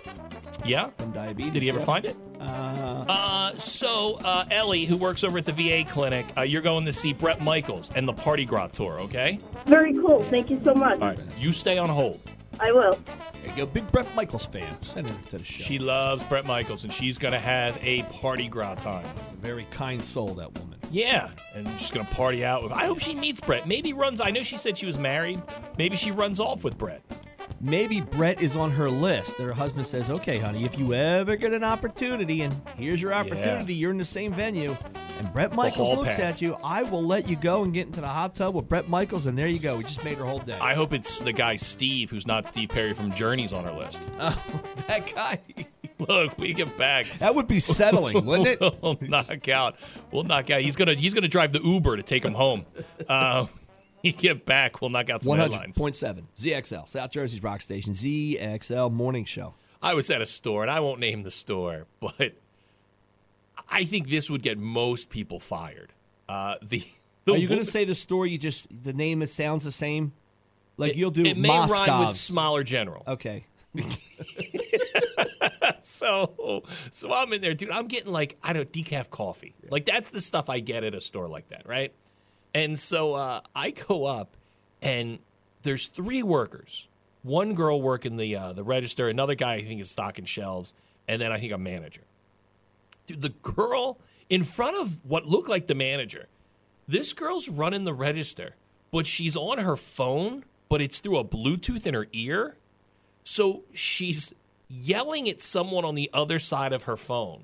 yeah. 0.65 0.91
from 0.99 1.13
diabetes. 1.13 1.53
Did 1.53 1.63
he 1.63 1.69
ever 1.71 1.79
yeah. 1.81 1.85
find 1.85 2.05
it? 2.05 2.17
Uh, 2.41 3.05
Uh, 3.09 3.55
so 3.57 4.15
uh, 4.25 4.45
Ellie, 4.51 4.85
who 4.85 4.97
works 4.97 5.23
over 5.25 5.39
at 5.39 5.45
the 5.45 5.53
VA 5.53 5.85
clinic, 5.89 6.27
uh, 6.37 6.43
you're 6.43 6.63
going 6.63 6.85
to 6.85 6.93
see 6.93 7.13
Bret 7.13 7.41
Michaels 7.41 7.91
and 7.95 8.07
the 8.07 8.13
Parti-Gras 8.13 8.69
tour. 8.69 9.01
Okay. 9.01 9.39
Very 9.67 9.95
cool. 9.95 10.23
Thank 10.25 10.51
you 10.51 10.61
so 10.65 10.75
much. 10.75 11.01
All 11.01 11.09
right, 11.09 11.19
you 11.37 11.53
stay 11.53 11.79
on 11.79 11.89
hold. 11.89 12.21
I 12.59 12.73
will. 12.73 12.99
there 13.43 13.51
you 13.51 13.57
go, 13.57 13.67
big 13.67 13.91
Bret 13.93 14.13
Michaels 14.15 14.47
fan. 14.47 14.81
Send 14.83 15.07
him 15.07 15.17
to 15.29 15.39
the 15.39 15.45
show. 15.45 15.63
She 15.63 15.79
loves 15.79 16.23
Bret 16.25 16.47
Michaels, 16.47 16.85
and 16.85 16.93
she's 16.93 17.19
gonna 17.19 17.39
have 17.39 17.79
a 17.83 18.03
Party 18.05 18.49
Gras 18.49 18.77
time. 18.77 19.05
She's 19.25 19.33
a 19.33 19.37
very 19.37 19.67
kind 19.71 20.03
soul, 20.03 20.29
that 20.35 20.59
woman. 20.59 20.79
Yeah, 20.91 21.31
and 21.55 21.69
she's 21.79 21.91
gonna 21.91 22.09
party 22.13 22.45
out 22.45 22.63
with. 22.63 22.73
I 22.73 22.87
hope 22.87 23.01
she 23.01 23.15
meets 23.15 23.41
Bret. 23.41 23.67
Maybe 23.69 23.93
runs. 23.93 24.21
I 24.21 24.31
know 24.31 24.43
she 24.43 24.57
said 24.57 24.79
she 24.79 24.87
was 24.87 24.97
married. 24.99 25.43
Maybe 25.77 25.97
she 25.97 26.11
runs 26.13 26.41
off 26.41 26.65
with 26.65 26.79
Bret. 26.79 27.03
Maybe 27.61 28.01
Bret 28.01 28.43
is 28.43 28.55
on 28.57 28.71
her 28.73 28.91
list. 28.91 29.39
Her 29.39 29.53
husband 29.53 29.87
says, 29.87 30.11
"Okay, 30.11 30.39
honey, 30.39 30.65
if 30.65 30.79
you 30.79 30.93
ever 30.95 31.37
get 31.37 31.53
an 31.53 31.65
opportunity, 31.65 32.43
and 32.43 32.55
here's 32.77 33.01
your 33.01 33.15
opportunity, 33.15 33.75
you're 33.75 33.91
in 33.91 33.99
the 33.99 34.05
same 34.05 34.33
venue, 34.33 34.77
and 35.19 35.33
Bret 35.33 35.55
Michaels 35.55 35.97
looks 35.97 36.17
pass. 36.17 36.37
at 36.37 36.43
you, 36.43 36.57
I 36.63 36.83
will 36.83 37.05
let 37.05 37.29
you 37.29 37.37
go 37.37 37.63
and 37.65 37.73
get 37.73 37.87
into 37.87 38.01
the 38.01 38.09
hot 38.09 38.35
tub 38.35 38.55
with 38.55 38.69
Bret 38.69 38.89
Michaels, 38.89 39.27
and 39.27 39.37
there 39.39 39.49
you 39.49 39.59
go. 39.59 39.77
We 39.77 39.85
just 39.85 40.05
made 40.05 40.19
her 40.19 40.25
whole 40.25 40.39
day. 40.41 40.59
I 40.61 40.75
hope 40.75 40.93
it's 40.93 41.21
the 41.21 41.33
guy 41.33 41.57
Steve, 41.57 42.11
who's 42.11 42.27
not 42.27 42.47
Steve 42.47 42.69
Perry 42.69 42.93
from 42.93 43.13
Journey's 43.15 43.53
on 43.53 43.65
her 43.65 43.73
list. 43.73 44.03
oh, 44.21 44.37
that 44.87 45.13
guy. 45.15 45.39
Look, 45.99 46.37
we 46.37 46.53
get 46.53 46.77
back. 46.77 47.07
That 47.21 47.35
would 47.35 47.49
be 47.49 47.59
settling, 47.59 48.27
wouldn't 48.27 48.49
it? 48.49 48.61
We'll 48.83 48.99
knock 49.01 49.49
out. 49.49 49.77
We'll 50.13 50.25
knock 50.25 50.51
out. 50.51 50.61
He's 50.61 50.77
gonna 50.77 50.93
he's 50.95 51.15
gonna 51.15 51.27
drive 51.27 51.53
the 51.53 51.63
Uber 51.63 51.97
to 51.97 52.03
take 52.03 52.23
him 52.23 52.35
home. 52.35 52.67
Uh, 53.09 53.47
he 54.07 54.13
get 54.13 54.45
back. 54.45 54.81
We'll 54.81 54.91
knock 54.91 55.11
out 55.11 55.23
some 55.23 55.31
One 55.31 55.39
hundred 55.39 55.55
headlines. 55.55 55.79
point 55.79 55.97
seven 55.97 56.29
ZXL, 56.37 56.89
South 56.89 57.11
Jersey's 57.11 57.43
rock 57.43 57.61
station, 57.61 57.93
ZXL 57.93 58.93
Morning 58.93 59.25
Show. 59.25 59.55
I 59.83 59.95
was 59.95 60.11
at 60.11 60.21
a 60.21 60.27
store, 60.27 60.63
and 60.63 60.71
I 60.71 60.81
won't 60.81 61.01
name 61.01 61.23
the 61.23 61.31
store, 61.31 61.87
but 62.01 62.35
I 63.69 63.85
think 63.85 64.09
this 64.09 64.31
would 64.31 64.43
get 64.43 64.59
most 64.59 65.11
people 65.11 65.41
fired. 65.41 65.93
Uh, 66.29 66.57
the, 66.63 66.83
the 67.25 67.35
Are 67.35 67.37
you 67.37 67.49
going 67.49 67.61
to 67.61 67.67
say 67.67 67.85
the 67.85 67.95
story? 67.95 68.31
You 68.31 68.39
just 68.39 68.69
the 68.83 68.93
name 68.93 69.23
is 69.23 69.33
sounds 69.33 69.65
the 69.65 69.71
same. 69.73 70.13
Like 70.77 70.97
you'll 70.97 71.11
do 71.11 71.25
It 71.25 71.39
may 71.39 71.49
rhyme 71.49 72.07
with 72.07 72.17
smaller 72.17 72.63
general. 72.63 73.03
Okay. 73.07 73.47
So, 75.81 76.65
so 76.91 77.13
I'm 77.13 77.33
in 77.33 77.41
there, 77.41 77.55
dude. 77.55 77.71
I'm 77.71 77.87
getting 77.87 78.13
like 78.13 78.37
I 78.43 78.53
don't 78.53 78.65
know, 78.75 78.83
decaf 78.83 79.09
coffee. 79.09 79.55
Like 79.71 79.87
that's 79.87 80.11
the 80.11 80.21
stuff 80.21 80.51
I 80.51 80.59
get 80.59 80.83
at 80.83 80.95
a 80.95 81.01
store 81.01 81.29
like 81.29 81.49
that, 81.51 81.67
right? 81.67 81.93
And 82.57 82.79
so 82.79 83.13
uh, 83.13 83.43
I 83.55 83.71
go 83.71 84.07
up, 84.07 84.35
and 84.81 85.19
there's 85.61 85.89
three 85.89 86.23
workers. 86.23 86.89
One 87.23 87.53
girl 87.53 87.83
working 87.83 88.17
the 88.17 88.35
uh, 88.35 88.55
the 88.55 88.65
register, 88.65 89.11
another 89.11 89.35
guy 89.35 89.57
I 89.57 89.65
think 89.65 89.79
is 89.79 89.91
stocking 89.91 90.25
shelves, 90.25 90.73
and 91.07 91.21
then 91.21 91.33
I 91.33 91.39
think 91.39 91.53
a 91.53 91.59
manager. 91.59 92.01
Dude, 93.07 93.21
the 93.21 93.29
girl 93.29 93.99
in 94.31 94.43
front 94.43 94.81
of 94.81 94.97
what 95.05 95.27
looked 95.27 95.51
like 95.51 95.67
the 95.67 95.75
manager, 95.75 96.29
this 96.89 97.13
girl's 97.13 97.51
running 97.51 97.85
the 97.85 97.93
register, 97.93 98.55
but 98.91 99.07
she's 99.07 99.37
on 99.37 99.59
her 99.59 99.77
phone, 99.77 100.43
but 100.71 100.81
it's 100.81 100.99
through 100.99 101.19
a 101.19 101.25
Bluetooth 101.25 101.85
in 101.85 101.93
her 101.93 102.07
ear. 102.15 102.57
So 103.23 103.65
she's 103.75 104.33
yelling 104.71 105.29
at 105.29 105.43
someone 105.43 105.85
on 105.85 105.95
the 105.95 106.09
other 106.15 106.39
side 106.39 106.73
of 106.73 106.85
her 106.85 106.97
phone 106.97 107.43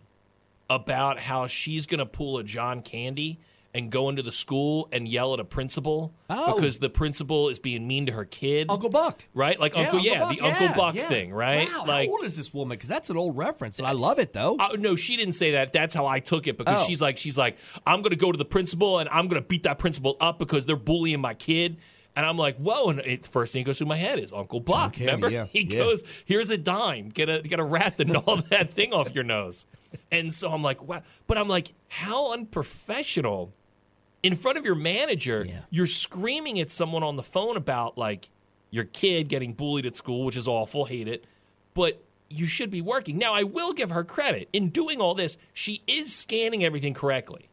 about 0.71 1.19
how 1.19 1.49
she's 1.49 1.85
going 1.85 1.99
to 1.99 2.07
pull 2.07 2.39
a 2.39 2.45
John 2.45 2.81
Candy 2.81 3.39
and 3.75 3.91
go 3.91 4.11
into 4.11 4.23
the 4.23 4.31
school 4.33 4.87
and 4.93 5.09
yell 5.09 5.33
at 5.33 5.41
a 5.41 5.45
principal 5.45 6.13
Oh. 6.29 6.55
because 6.55 6.79
the 6.79 6.91
principal 6.91 7.49
is 7.49 7.59
being 7.59 7.87
mean 7.89 8.05
to 8.07 8.13
her 8.13 8.27
kid. 8.27 8.67
Uncle 8.71 8.91
Buck. 8.91 9.23
Right? 9.33 9.59
Like 9.59 9.75
Uncle, 9.77 9.99
yeah, 10.01 10.21
Buck, 10.21 10.37
the 10.37 10.45
Uncle 10.45 10.67
yeah, 10.67 10.77
Buck 10.77 10.95
yeah. 10.95 11.09
thing, 11.09 11.33
right? 11.33 11.67
Wow, 11.69 11.85
like, 11.87 12.07
how 12.09 12.13
old 12.13 12.25
is 12.25 12.37
this 12.37 12.53
woman? 12.53 12.77
Because 12.77 12.91
that's 12.91 13.09
an 13.09 13.17
old 13.17 13.37
reference, 13.37 13.79
and 13.79 13.87
I 13.87 13.93
love 13.93 14.19
it 14.19 14.33
though. 14.35 14.57
uh, 14.59 14.77
no, 14.79 14.95
she 14.95 15.17
didn't 15.17 15.35
say 15.35 15.53
that. 15.53 15.73
That's 15.73 15.95
how 15.95 16.07
I 16.07 16.21
took 16.21 16.47
it 16.47 16.59
because 16.59 16.83
Oh. 16.83 16.87
she's 16.87 17.01
like, 17.01 17.17
she's 17.17 17.39
like, 17.39 17.57
I'm 17.87 18.03
gonna 18.03 18.17
go 18.17 18.31
to 18.31 18.37
the 18.39 18.45
principal 18.45 18.99
and 18.99 19.09
I'm 19.09 19.27
gonna 19.29 19.41
beat 19.41 19.63
that 19.63 19.79
principal 19.79 20.17
up 20.21 20.39
because 20.39 20.67
they're 20.67 20.77
bullying 20.77 21.21
my 21.21 21.33
kid. 21.35 21.79
And 22.15 22.27
I'm 22.27 22.37
like, 22.37 22.59
whoa! 22.59 22.91
And 22.91 22.99
it, 23.01 23.25
first 23.25 23.55
thing 23.55 23.63
that 23.65 23.69
goes 23.69 23.79
through 23.79 23.87
my 23.87 23.97
head 23.97 24.19
is 24.19 24.35
Uncle 24.35 24.61
Buck. 24.61 24.93
Candy, 24.93 25.07
Remember? 25.07 25.31
yeah, 25.31 25.47
He 25.51 25.63
yeah. 25.63 25.79
goes, 25.79 26.05
"Here's 26.27 26.51
a 26.51 26.59
dime. 26.59 27.09
Get 27.09 27.31
a 27.31 27.41
get 27.41 27.59
a 27.59 27.65
rat 27.65 27.97
to 27.97 28.05
gnaw 28.05 28.37
that 28.51 28.75
thing 28.75 28.93
off 28.93 29.15
your 29.15 29.25
nose." 29.25 29.65
And 30.11 30.33
so 30.33 30.51
I'm 30.51 30.63
like, 30.63 30.83
wow. 30.83 31.03
But 31.27 31.37
I'm 31.39 31.49
like, 31.49 31.73
how 31.89 32.33
unprofessional! 32.33 33.53
In 34.23 34.37
front 34.37 34.59
of 34.59 34.65
your 34.65 34.75
manager, 34.75 35.45
Yeah. 35.49 35.61
you're 35.71 35.87
screaming 35.87 36.61
at 36.61 36.71
someone 36.71 37.03
on 37.03 37.17
the 37.17 37.23
phone 37.23 37.57
about 37.57 37.99
like 37.99 38.29
your 38.71 38.85
kid 38.85 39.29
getting 39.29 39.53
bullied 39.53 39.85
at 39.87 39.97
school, 39.97 40.25
which 40.25 40.37
is 40.37 40.47
awful. 40.47 40.85
Hate 40.87 41.09
it 41.09 41.27
but 41.75 42.03
you 42.29 42.47
should 42.47 42.71
be 42.71 42.81
working. 42.81 43.19
Now, 43.19 43.35
I 43.35 43.43
will 43.43 43.73
give 43.73 43.91
her 43.91 44.05
credit. 44.05 44.49
In 44.53 44.71
doing 44.71 45.01
all 45.01 45.15
this, 45.15 45.37
she 45.53 45.83
is 45.87 46.15
scanning 46.15 46.65
everything 46.65 46.95
correctly. 46.95 47.49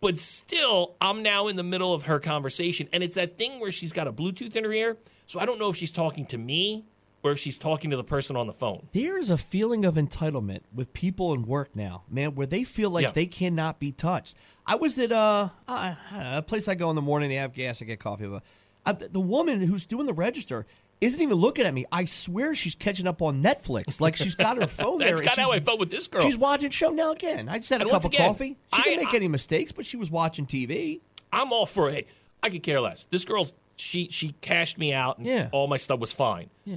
But 0.00 0.18
still, 0.18 0.94
I'm 1.00 1.22
now 1.22 1.48
in 1.48 1.56
the 1.56 1.62
middle 1.62 1.94
of 1.94 2.04
her 2.04 2.20
conversation. 2.20 2.88
And 2.92 3.02
it's 3.02 3.14
that 3.14 3.36
thing 3.38 3.60
where 3.60 3.72
she's 3.72 3.92
got 3.92 4.06
a 4.06 4.12
Bluetooth 4.12 4.54
in 4.54 4.64
her 4.64 4.72
ear. 4.72 4.98
So 5.26 5.40
I 5.40 5.46
don't 5.46 5.58
know 5.58 5.70
if 5.70 5.76
she's 5.76 5.90
talking 5.90 6.26
to 6.26 6.38
me 6.38 6.84
or 7.24 7.32
if 7.32 7.38
she's 7.38 7.56
talking 7.58 7.90
to 7.90 7.96
the 7.96 8.04
person 8.04 8.36
on 8.36 8.46
the 8.46 8.52
phone. 8.52 8.86
There 8.92 9.18
is 9.18 9.30
a 9.30 9.38
feeling 9.38 9.84
of 9.84 9.94
entitlement 9.94 10.60
with 10.72 10.92
people 10.92 11.32
in 11.32 11.46
work 11.46 11.74
now, 11.74 12.02
man, 12.08 12.34
where 12.34 12.46
they 12.46 12.62
feel 12.64 12.90
like 12.90 13.02
Yeah. 13.04 13.10
they 13.12 13.26
cannot 13.26 13.80
be 13.80 13.90
touched. 13.92 14.36
I 14.66 14.76
was 14.76 14.98
at 14.98 15.10
uh, 15.10 15.48
I, 15.66 15.96
I 16.12 16.22
know, 16.22 16.38
a 16.38 16.42
place 16.42 16.68
I 16.68 16.74
go 16.74 16.90
in 16.90 16.96
the 16.96 17.02
morning. 17.02 17.30
They 17.30 17.36
have 17.36 17.54
gas. 17.54 17.80
I 17.82 17.86
get 17.86 17.98
coffee. 17.98 18.26
But 18.26 18.42
I, 18.86 18.92
the 18.92 19.20
woman 19.20 19.60
who's 19.62 19.86
doing 19.86 20.06
the 20.06 20.12
register 20.12 20.66
isn't 21.00 21.20
even 21.20 21.36
looking 21.36 21.64
at 21.66 21.72
me. 21.74 21.86
I 21.90 22.04
swear 22.04 22.54
she's 22.54 22.74
catching 22.74 23.06
up 23.06 23.20
on 23.22 23.42
Netflix. 23.42 24.00
Like 24.00 24.16
she's 24.16 24.34
got 24.34 24.58
her 24.58 24.66
phone 24.68 24.98
there. 24.98 25.08
That's 25.08 25.22
kind 25.22 25.38
of 25.38 25.44
how 25.44 25.52
I 25.52 25.60
felt 25.60 25.80
with 25.80 25.90
this 25.90 26.06
girl. 26.06 26.22
She's 26.22 26.38
watching 26.38 26.70
show 26.70 26.90
now 26.90 27.12
again. 27.12 27.48
I 27.48 27.56
just 27.58 27.70
had 27.70 27.80
a 27.80 27.84
And 27.84 27.90
cup 27.90 28.02
of 28.04 28.12
again, 28.12 28.28
coffee. 28.28 28.56
She 28.74 28.82
didn't 28.82 29.04
make 29.06 29.14
any 29.14 29.28
mistakes, 29.28 29.72
but 29.72 29.86
she 29.86 29.96
was 29.96 30.10
watching 30.10 30.46
TV. 30.46 31.00
I'm 31.32 31.52
all 31.52 31.66
for 31.66 31.88
it. 31.88 31.94
Hey, 31.94 32.06
I 32.42 32.50
could 32.50 32.62
care 32.62 32.80
less. 32.80 33.06
This 33.10 33.24
girl, 33.24 33.48
she 33.76 34.08
she 34.10 34.34
cashed 34.40 34.78
me 34.78 34.92
out 34.92 35.18
and 35.18 35.26
Yeah. 35.26 35.48
all 35.52 35.66
my 35.66 35.78
stuff 35.78 35.98
was 36.00 36.12
fine. 36.12 36.48
Yeah. 36.64 36.76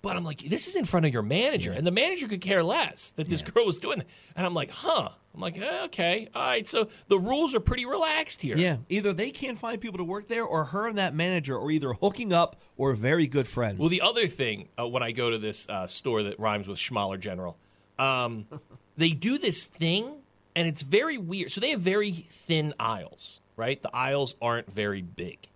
But 0.00 0.16
I'm 0.16 0.24
like, 0.24 0.40
this 0.40 0.68
is 0.68 0.76
in 0.76 0.84
front 0.84 1.06
of 1.06 1.12
your 1.12 1.22
manager, 1.22 1.72
and 1.72 1.86
the 1.86 1.90
manager 1.90 2.28
could 2.28 2.40
care 2.40 2.62
less 2.62 3.10
that 3.16 3.28
this 3.28 3.42
girl 3.42 3.66
was 3.66 3.78
doing 3.78 3.98
that. 3.98 4.06
And 4.36 4.46
I'm 4.46 4.54
like, 4.54 4.70
huh. 4.70 5.10
I'm 5.34 5.40
like, 5.40 5.58
eh, 5.58 5.84
okay, 5.84 6.28
all 6.34 6.42
right. 6.42 6.66
So 6.66 6.88
the 7.08 7.18
rules 7.18 7.54
are 7.54 7.60
pretty 7.60 7.84
relaxed 7.84 8.42
here. 8.42 8.56
Yeah, 8.56 8.78
either 8.88 9.12
they 9.12 9.30
can't 9.30 9.58
find 9.58 9.80
people 9.80 9.98
to 9.98 10.04
work 10.04 10.28
there, 10.28 10.44
or 10.44 10.66
her 10.66 10.88
and 10.88 10.98
that 10.98 11.14
manager 11.14 11.56
are 11.56 11.70
either 11.70 11.92
hooking 11.92 12.32
up 12.32 12.56
or 12.76 12.92
very 12.94 13.26
good 13.26 13.46
friends. 13.46 13.78
Well, 13.78 13.88
the 13.88 14.00
other 14.00 14.26
thing 14.26 14.68
uh, 14.78 14.88
when 14.88 15.02
I 15.02 15.12
go 15.12 15.30
to 15.30 15.38
this 15.38 15.68
uh, 15.68 15.86
store 15.86 16.22
that 16.24 16.40
rhymes 16.40 16.66
with 16.68 16.78
Schmaller 16.78 17.20
General, 17.20 17.56
um, 17.98 18.46
they 18.96 19.10
do 19.10 19.38
this 19.38 19.66
thing, 19.66 20.22
and 20.56 20.66
it's 20.66 20.82
very 20.82 21.18
weird. 21.18 21.52
So 21.52 21.60
they 21.60 21.70
have 21.70 21.80
very 21.80 22.12
thin 22.12 22.74
aisles, 22.80 23.40
right? 23.56 23.80
The 23.80 23.94
aisles 23.94 24.34
aren't 24.40 24.72
very 24.72 25.02
big. 25.02 25.48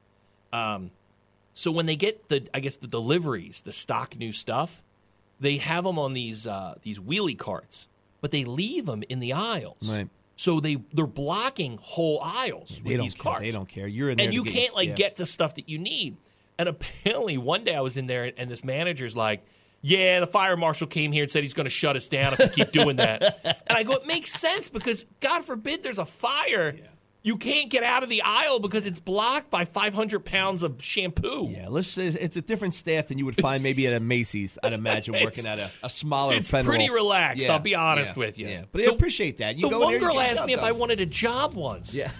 Um, 0.52 0.90
so 1.54 1.70
when 1.70 1.86
they 1.86 1.96
get 1.96 2.28
the, 2.28 2.48
I 2.54 2.60
guess 2.60 2.76
the 2.76 2.86
deliveries, 2.86 3.60
the 3.60 3.72
stock 3.72 4.16
new 4.16 4.32
stuff, 4.32 4.82
they 5.40 5.58
have 5.58 5.84
them 5.84 5.98
on 5.98 6.14
these 6.14 6.46
uh, 6.46 6.76
these 6.82 6.98
wheelie 6.98 7.38
carts, 7.38 7.88
but 8.20 8.30
they 8.30 8.44
leave 8.44 8.86
them 8.86 9.02
in 9.08 9.20
the 9.20 9.32
aisles. 9.32 9.92
Right. 9.92 10.08
So 10.36 10.60
they 10.60 10.76
they're 10.92 11.06
blocking 11.06 11.78
whole 11.80 12.20
aisles 12.22 12.80
they 12.82 12.92
with 12.92 13.02
these 13.02 13.14
care. 13.14 13.22
carts 13.22 13.42
They 13.42 13.50
don't 13.50 13.68
care. 13.68 13.86
You're 13.86 14.10
in 14.10 14.18
there, 14.18 14.26
and 14.26 14.34
you 14.34 14.44
get- 14.44 14.54
can't 14.54 14.74
like 14.74 14.90
yeah. 14.90 14.94
get 14.94 15.16
to 15.16 15.26
stuff 15.26 15.56
that 15.56 15.68
you 15.68 15.78
need. 15.78 16.16
And 16.58 16.68
apparently, 16.68 17.38
one 17.38 17.64
day 17.64 17.74
I 17.74 17.80
was 17.80 17.96
in 17.96 18.06
there, 18.06 18.32
and 18.36 18.50
this 18.50 18.64
manager's 18.64 19.16
like, 19.16 19.44
"Yeah, 19.82 20.20
the 20.20 20.26
fire 20.26 20.56
marshal 20.56 20.86
came 20.86 21.12
here 21.12 21.24
and 21.24 21.30
said 21.30 21.42
he's 21.42 21.54
going 21.54 21.64
to 21.64 21.70
shut 21.70 21.96
us 21.96 22.08
down 22.08 22.34
if 22.34 22.38
we 22.38 22.48
keep 22.48 22.72
doing 22.72 22.96
that." 22.96 23.40
and 23.66 23.76
I 23.76 23.82
go, 23.82 23.94
"It 23.94 24.06
makes 24.06 24.32
sense 24.32 24.68
because 24.68 25.04
God 25.20 25.44
forbid 25.44 25.82
there's 25.82 25.98
a 25.98 26.06
fire." 26.06 26.76
You 27.24 27.36
can't 27.36 27.70
get 27.70 27.84
out 27.84 28.02
of 28.02 28.08
the 28.08 28.20
aisle 28.22 28.58
because 28.58 28.84
it's 28.84 28.98
blocked 28.98 29.48
by 29.48 29.64
500 29.64 30.24
pounds 30.24 30.64
of 30.64 30.82
shampoo. 30.82 31.46
Yeah, 31.50 31.66
let's 31.68 31.86
say 31.86 32.06
it's 32.06 32.36
a 32.36 32.42
different 32.42 32.74
staff 32.74 33.06
than 33.08 33.18
you 33.18 33.24
would 33.26 33.36
find 33.36 33.62
maybe 33.62 33.86
at 33.86 33.92
a 33.92 34.00
Macy's. 34.00 34.58
I'd 34.62 34.72
imagine 34.72 35.14
working 35.22 35.46
at 35.46 35.60
a, 35.60 35.70
a 35.84 35.88
smaller. 35.88 36.34
it's 36.34 36.50
Federal. 36.50 36.74
pretty 36.74 36.90
relaxed, 36.90 37.44
Yeah, 37.46 37.52
I'll 37.52 37.60
be 37.60 37.76
honest 37.76 38.14
yeah, 38.16 38.18
with 38.18 38.38
you. 38.38 38.48
Yeah, 38.48 38.64
but 38.72 38.82
I 38.82 38.86
The- 38.86 38.92
appreciate 38.94 39.38
that. 39.38 39.56
You 39.56 39.70
the 39.70 39.78
one 39.78 39.98
girl 39.98 40.18
asked 40.18 40.44
me 40.46 40.52
if 40.52 40.60
I 40.62 40.72
wanted 40.72 40.98
a 40.98 41.06
job 41.06 41.54
once. 41.54 41.94
Yeah. 41.94 42.10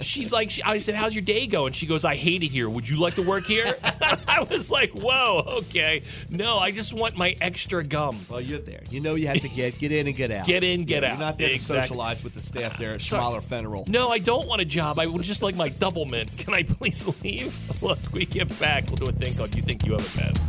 She's 0.00 0.32
like, 0.32 0.50
she, 0.50 0.62
I 0.62 0.78
said, 0.78 0.94
"How's 0.94 1.14
your 1.14 1.22
day 1.22 1.46
going?" 1.46 1.72
She 1.74 1.86
goes, 1.86 2.04
"I 2.04 2.16
hate 2.16 2.42
it 2.42 2.48
here. 2.48 2.68
Would 2.70 2.88
you 2.88 2.96
like 2.98 3.14
to 3.16 3.22
work 3.22 3.44
here?" 3.44 3.74
I 4.28 4.46
was 4.48 4.70
like, 4.70 4.90
"Whoa, 4.92 5.42
okay. 5.58 6.02
No, 6.30 6.56
I 6.58 6.70
just 6.70 6.92
want 6.94 7.16
my 7.18 7.36
extra 7.40 7.84
gum. 7.84 8.18
Well, 8.30 8.40
you're 8.40 8.58
there. 8.58 8.80
You 8.90 9.00
know 9.00 9.14
you 9.16 9.26
have 9.26 9.40
to 9.40 9.48
get 9.48 9.78
get 9.78 9.92
in 9.92 10.06
and 10.06 10.16
get 10.16 10.30
out. 10.30 10.46
Get 10.46 10.64
in, 10.64 10.84
get 10.84 11.02
Yeah, 11.02 11.08
out. 11.10 11.18
You're 11.18 11.26
not 11.26 11.38
there 11.38 11.50
Exactly. 11.50 11.76
to 11.76 11.82
socialize 11.82 12.24
with 12.24 12.32
the 12.34 12.40
staff 12.40 12.78
there 12.78 12.92
at 12.92 13.00
Sorry. 13.02 13.20
Smaller 13.20 13.40
Federal. 13.42 13.84
No, 13.88 14.08
I 14.08 14.18
don't 14.18 14.46
want 14.48 14.62
a 14.62 14.64
job. 14.64 14.98
I 14.98 15.06
would 15.06 15.22
just 15.22 15.42
like 15.42 15.56
my 15.56 15.68
double 15.68 16.06
mint. 16.06 16.32
Can 16.38 16.54
I 16.54 16.62
please 16.62 17.06
leave? 17.22 17.54
Look, 17.82 17.98
we 18.12 18.24
get 18.24 18.58
back. 18.58 18.86
We'll 18.86 18.96
do 18.96 19.06
a 19.06 19.12
thing 19.12 19.34
called 19.34 19.54
"You 19.54 19.62
Think 19.62 19.84
You 19.84 19.92
Have 19.92 20.16
a 20.16 20.18
Pet." 20.18 20.40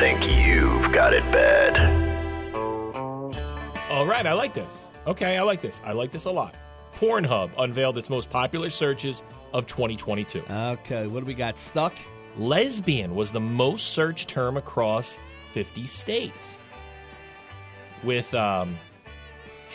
Think 0.00 0.46
you've 0.46 0.90
got 0.92 1.12
it 1.12 1.22
bad. 1.30 1.76
All 3.90 4.06
right, 4.06 4.26
I 4.26 4.32
like 4.32 4.54
this. 4.54 4.88
Okay, 5.06 5.36
I 5.36 5.42
like 5.42 5.60
this. 5.60 5.78
I 5.84 5.92
like 5.92 6.10
this 6.10 6.24
a 6.24 6.30
lot. 6.30 6.54
Pornhub 6.96 7.50
unveiled 7.58 7.98
its 7.98 8.08
most 8.08 8.30
popular 8.30 8.70
searches 8.70 9.22
of 9.52 9.66
2022. 9.66 10.42
Okay, 10.50 11.06
what 11.06 11.20
do 11.20 11.26
we 11.26 11.34
got? 11.34 11.58
Stuck. 11.58 11.98
Lesbian 12.38 13.14
was 13.14 13.30
the 13.30 13.40
most 13.40 13.88
searched 13.88 14.26
term 14.26 14.56
across 14.56 15.18
50 15.52 15.86
states. 15.86 16.56
With 18.02 18.32
um, 18.32 18.78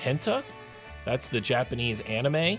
Henta, 0.03 0.41
that's 1.05 1.27
the 1.27 1.39
Japanese 1.39 1.99
anime, 1.99 2.57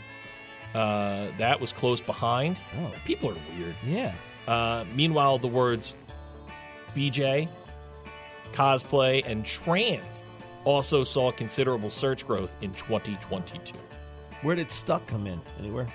uh, 0.73 1.27
that 1.39 1.61
was 1.61 1.73
close 1.73 2.01
behind. 2.01 2.59
Oh. 2.79 2.93
People 3.05 3.31
are 3.31 3.37
weird. 3.59 3.75
Yeah. 3.85 4.15
Uh, 4.47 4.85
meanwhile, 4.95 5.39
the 5.39 5.49
words 5.49 5.95
BJ, 6.97 7.49
cosplay, 8.53 9.23
and 9.27 9.45
trans 9.45 10.25
also 10.65 11.05
saw 11.05 11.31
considerable 11.31 11.91
search 11.91 12.27
growth 12.27 12.55
in 12.63 12.73
2022. 12.75 13.75
Where 14.43 14.57
did 14.57 14.71
stuck 14.71 15.07
come 15.07 15.27
in? 15.27 15.41
Anywhere? 15.61 15.87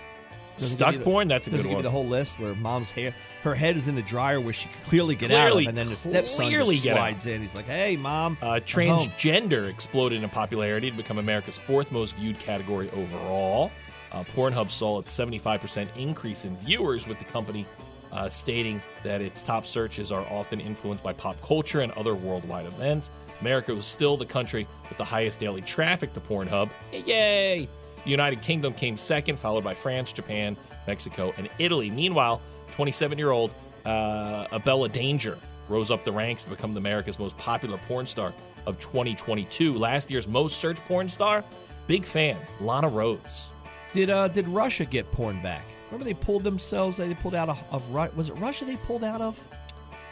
Doesn't 0.57 0.77
Stuck 0.77 0.91
give 0.91 0.99
the- 0.99 1.05
porn? 1.05 1.27
That's 1.27 1.47
a 1.47 1.49
good 1.49 1.57
give 1.57 1.65
one. 1.67 1.77
you 1.77 1.81
the 1.81 1.89
whole 1.89 2.05
list 2.05 2.39
where 2.39 2.53
mom's 2.55 2.91
hair, 2.91 3.15
her 3.43 3.55
head 3.55 3.77
is 3.77 3.87
in 3.87 3.95
the 3.95 4.01
dryer 4.03 4.39
where 4.39 4.53
she 4.53 4.67
can 4.69 4.77
clearly 4.85 5.15
get 5.15 5.29
Clearly- 5.29 5.63
out 5.65 5.69
of, 5.69 5.69
and 5.69 5.77
then 5.77 5.89
the 5.89 5.95
stepson 5.95 6.45
clearly 6.45 6.75
just 6.75 6.87
slides 6.87 7.25
in. 7.25 7.41
He's 7.41 7.55
like, 7.55 7.65
"Hey, 7.67 7.95
mom, 7.95 8.37
Uh, 8.41 8.45
I'm 8.45 8.61
home." 8.61 8.61
transgender 8.67 9.69
exploded 9.69 10.21
in 10.21 10.29
popularity 10.29 10.91
to 10.91 10.97
become 10.97 11.17
America's 11.17 11.57
fourth 11.57 11.91
most 11.91 12.15
viewed 12.15 12.37
category 12.39 12.89
overall. 12.91 13.71
Uh, 14.11 14.23
Pornhub 14.35 14.69
saw 14.69 14.99
its 14.99 15.11
75% 15.11 15.89
increase 15.95 16.43
in 16.45 16.55
viewers, 16.57 17.07
with 17.07 17.17
the 17.17 17.25
company 17.25 17.65
uh, 18.11 18.29
stating 18.29 18.81
that 19.03 19.21
its 19.21 19.41
top 19.41 19.65
searches 19.65 20.11
are 20.11 20.25
often 20.29 20.59
influenced 20.59 21.03
by 21.03 21.13
pop 21.13 21.39
culture 21.41 21.81
and 21.81 21.91
other 21.93 22.15
worldwide 22.15 22.65
events. 22.65 23.09
America 23.41 23.73
was 23.73 23.85
still 23.85 24.17
the 24.17 24.25
country 24.25 24.67
with 24.89 24.97
the 24.97 25.05
highest 25.05 25.39
daily 25.39 25.61
traffic 25.61 26.13
to 26.13 26.19
Pornhub. 26.19 26.69
Yay! 26.91 27.67
The 28.03 28.09
United 28.09 28.41
Kingdom 28.41 28.73
came 28.73 28.97
second, 28.97 29.39
followed 29.39 29.63
by 29.63 29.73
France, 29.73 30.11
Japan, 30.11 30.57
Mexico, 30.87 31.33
and 31.37 31.49
Italy. 31.59 31.89
Meanwhile, 31.89 32.41
27 32.71 33.17
year 33.17 33.31
old 33.31 33.51
uh, 33.85 34.47
Abella 34.51 34.89
Danger 34.89 35.37
rose 35.69 35.91
up 35.91 36.03
the 36.03 36.11
ranks 36.11 36.43
to 36.43 36.49
become 36.49 36.75
America's 36.75 37.17
most 37.19 37.37
popular 37.37 37.77
porn 37.77 38.05
star 38.05 38.33
of 38.65 38.79
2022. 38.79 39.73
Last 39.73 40.11
year's 40.11 40.27
most 40.27 40.59
searched 40.59 40.83
porn 40.85 41.09
star, 41.09 41.43
big 41.87 42.05
fan, 42.05 42.37
Lana 42.59 42.89
Rhoades. 42.89 43.47
Did 43.93 44.09
uh 44.09 44.27
did 44.29 44.47
Russia 44.47 44.85
get 44.85 45.11
porn 45.11 45.41
back? 45.41 45.65
Remember 45.91 46.05
they 46.05 46.13
pulled 46.13 46.43
themselves. 46.43 46.97
They 46.97 47.13
pulled 47.15 47.35
out 47.35 47.49
of, 47.49 47.61
of 47.71 47.91
was 48.15 48.29
it 48.29 48.33
Russia? 48.33 48.65
They 48.65 48.77
pulled 48.77 49.03
out 49.03 49.19
of 49.21 49.39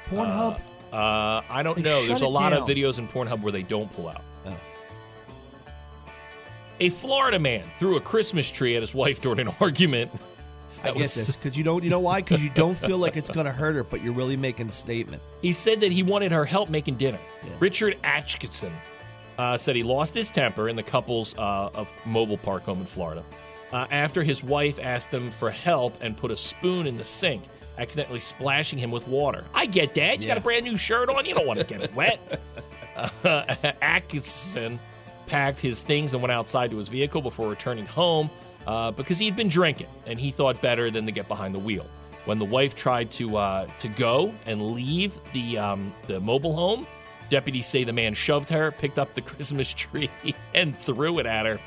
Pornhub. 0.09 0.59
Uh, 0.91 1.41
I 1.49 1.61
don't 1.63 1.75
They 1.77 1.83
know. 1.83 2.05
There's 2.05 2.21
a 2.21 2.27
lot 2.27 2.51
of 2.53 2.67
videos 2.67 2.99
in 2.99 3.07
Pornhub 3.07 3.41
where 3.41 3.51
they 3.51 3.63
don't 3.63 3.91
pull 3.93 4.09
out. 4.09 4.21
Oh. 4.45 4.53
A 6.79 6.89
Florida 6.89 7.39
man 7.39 7.63
threw 7.77 7.97
a 7.97 8.01
Christmas 8.01 8.49
tree 8.49 8.75
at 8.75 8.81
his 8.81 8.93
wife 8.93 9.21
during 9.21 9.39
an 9.39 9.49
argument. 9.59 10.11
I 10.79 10.83
That 10.83 10.93
get 10.93 10.97
was- 10.97 11.15
this 11.15 11.35
because 11.35 11.57
you 11.57 11.63
don't. 11.63 11.83
You 11.83 11.89
know 11.89 11.99
why? 11.99 12.19
Because 12.19 12.41
you 12.41 12.49
don't 12.49 12.75
feel 12.75 12.97
like 12.97 13.17
it's 13.17 13.29
going 13.29 13.45
to 13.45 13.51
hurt 13.51 13.75
her, 13.75 13.83
but 13.83 14.01
you're 14.03 14.13
really 14.13 14.37
making 14.37 14.67
a 14.67 14.71
statement. 14.71 15.21
He 15.41 15.51
said 15.53 15.81
that 15.81 15.91
he 15.91 16.03
wanted 16.03 16.31
her 16.31 16.45
help 16.45 16.69
making 16.69 16.95
dinner. 16.95 17.19
Richard 17.59 17.97
Atchison 18.03 18.73
uh, 19.37 19.57
said 19.57 19.75
he 19.75 19.83
lost 19.83 20.13
his 20.13 20.29
temper 20.31 20.69
in 20.69 20.75
the 20.75 20.83
couple's 20.83 21.37
uh, 21.37 21.69
of 21.73 21.91
mobile 22.05 22.37
park 22.37 22.63
home 22.63 22.79
in 22.79 22.85
Florida 22.85 23.23
uh, 23.71 23.87
after 23.91 24.23
his 24.23 24.43
wife 24.43 24.79
asked 24.81 25.13
him 25.13 25.31
for 25.31 25.51
help 25.51 25.95
and 26.01 26.17
put 26.17 26.31
a 26.31 26.37
spoon 26.37 26.87
in 26.87 26.97
the 26.97 27.05
sink, 27.05 27.43
accidentally 27.77 28.19
splashing 28.19 28.79
him 28.79 28.91
with 28.91 29.07
water. 29.07 29.45
I 29.53 29.65
get 29.65 29.93
that. 29.95 30.21
You 30.21 30.27
got 30.27 30.37
a 30.37 30.41
brand 30.41 30.65
new 30.65 30.77
shirt 30.77 31.09
on. 31.09 31.25
You 31.25 31.33
don't 31.33 31.47
want 31.47 31.59
to 31.59 31.65
get 31.65 31.81
it 31.81 31.93
wet. 31.93 32.41
Uh, 33.23 33.55
Atkinson 33.81 34.77
packed 35.25 35.59
his 35.59 35.83
things 35.83 36.11
and 36.11 36.21
went 36.21 36.33
outside 36.33 36.69
to 36.69 36.75
his 36.75 36.89
vehicle 36.89 37.21
before 37.21 37.47
returning 37.47 37.85
home 37.85 38.29
uh, 38.67 38.91
because 38.91 39.17
he 39.17 39.25
had 39.25 39.37
been 39.37 39.47
drinking 39.47 39.87
and 40.05 40.19
he 40.19 40.31
thought 40.31 40.61
better 40.61 40.91
than 40.91 41.05
to 41.05 41.11
get 41.13 41.27
behind 41.29 41.55
the 41.55 41.59
wheel. 41.59 41.85
When 42.25 42.39
the 42.39 42.45
wife 42.45 42.75
tried 42.75 43.09
to 43.11 43.37
uh, 43.37 43.67
to 43.79 43.87
go 43.87 44.33
and 44.45 44.73
leave 44.73 45.17
the 45.31 45.57
um, 45.57 45.93
the 46.07 46.19
mobile 46.19 46.53
home, 46.53 46.85
deputies 47.29 47.67
say 47.67 47.83
the 47.83 47.93
man 47.93 48.13
shoved 48.13 48.49
her, 48.49 48.71
picked 48.71 48.99
up 48.99 49.13
the 49.13 49.21
Christmas 49.31 49.73
tree, 49.73 50.09
and 50.53 50.77
threw 50.77 51.19
it 51.19 51.25
at 51.25 51.45
her. 51.45 51.59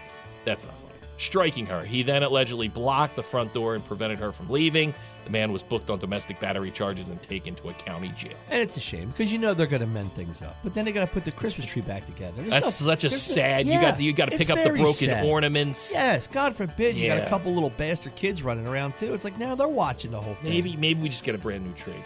That's 0.44 0.66
not. 0.66 0.74
Striking 1.22 1.66
her. 1.66 1.82
He 1.84 2.02
then 2.02 2.22
allegedly 2.24 2.66
blocked 2.68 3.14
the 3.16 3.22
front 3.22 3.52
door 3.54 3.74
and 3.76 3.84
prevented 3.84 4.18
her 4.18 4.32
from 4.32 4.50
leaving. 4.50 4.92
The 5.24 5.30
man 5.30 5.52
was 5.52 5.62
booked 5.62 5.88
on 5.88 6.00
domestic 6.00 6.40
battery 6.40 6.72
charges 6.72 7.08
and 7.08 7.22
taken 7.22 7.54
to 7.54 7.68
a 7.68 7.72
county 7.74 8.08
jail. 8.16 8.36
And 8.50 8.60
it's 8.60 8.76
a 8.76 8.80
shame 8.80 9.10
because 9.10 9.32
you 9.32 9.38
know 9.38 9.54
they're 9.54 9.68
going 9.68 9.82
to 9.82 9.86
mend 9.86 10.12
things 10.14 10.42
up, 10.42 10.56
but 10.64 10.74
then 10.74 10.84
they 10.84 10.90
got 10.90 11.06
to 11.06 11.12
put 11.12 11.24
the 11.24 11.30
Christmas 11.30 11.64
tree 11.66 11.80
back 11.82 12.04
together. 12.06 12.32
There's 12.38 12.50
That's 12.50 12.80
no- 12.80 12.86
such 12.88 13.04
a 13.04 13.10
no- 13.10 13.16
sad. 13.16 13.66
you 13.66 13.74
got 13.80 14.00
you 14.00 14.12
got 14.12 14.32
to 14.32 14.36
pick 14.36 14.50
up 14.50 14.58
the 14.64 14.70
broken 14.70 14.92
sad. 14.92 15.24
ornaments. 15.24 15.92
Yes, 15.94 16.26
God 16.26 16.56
forbid 16.56 16.96
you 16.96 17.06
got 17.06 17.18
Yeah. 17.18 17.24
a 17.26 17.28
couple 17.28 17.54
little 17.54 17.70
bastard 17.70 18.16
kids 18.16 18.42
running 18.42 18.66
around 18.66 18.96
too. 18.96 19.14
It's 19.14 19.22
like 19.24 19.38
now 19.38 19.54
they're 19.54 19.68
watching 19.68 20.10
the 20.10 20.20
whole 20.20 20.34
thing. 20.34 20.50
Maybe 20.50 20.74
maybe 20.76 21.00
we 21.00 21.08
just 21.08 21.22
get 21.22 21.36
a 21.36 21.38
brand 21.38 21.64
new 21.64 21.72
tree. 21.74 22.02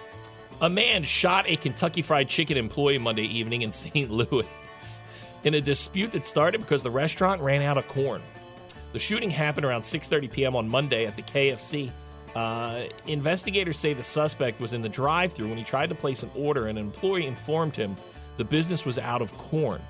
A 0.61 0.69
man 0.69 1.05
shot 1.05 1.47
a 1.49 1.57
Kentucky 1.57 2.03
Fried 2.03 2.29
Chicken 2.29 2.59
employee 2.59 2.99
Monday 2.99 3.25
evening 3.25 3.63
in 3.63 3.73
St. 3.73 4.11
Louis 4.11 4.47
in 5.45 5.55
a 5.55 5.61
dispute 5.63 6.13
that 6.13 6.27
started 6.27 6.61
because 6.61 6.83
the 6.83 6.91
restaurant 6.91 7.41
ran 7.41 7.63
out 7.63 7.79
of 7.79 7.89
corn. 7.89 8.21
The 8.97 9.01
shooting 9.01 9.29
happened 9.31 9.67
around 9.67 9.83
6:30 9.83 10.33
p.m. 10.33 10.57
on 10.57 10.71
Monday 10.71 11.05
at 11.05 11.17
the 11.17 11.23
KFC. 11.23 11.91
Uh, 12.35 12.85
investigators 13.07 13.79
say 13.79 13.93
the 13.93 14.03
suspect 14.03 14.59
was 14.59 14.73
in 14.73 14.81
the 14.81 14.89
drive-thru 14.89 15.47
when 15.47 15.59
he 15.59 15.65
tried 15.65 15.91
to 15.91 15.95
place 15.95 16.23
an 16.23 16.31
order, 16.35 16.69
and 16.69 16.79
an 16.79 16.87
employee 16.87 17.27
informed 17.27 17.77
him 17.77 17.95
the 18.39 18.45
business 18.45 18.87
was 18.87 18.97
out 18.97 19.21
of 19.21 19.31
corn. 19.37 19.83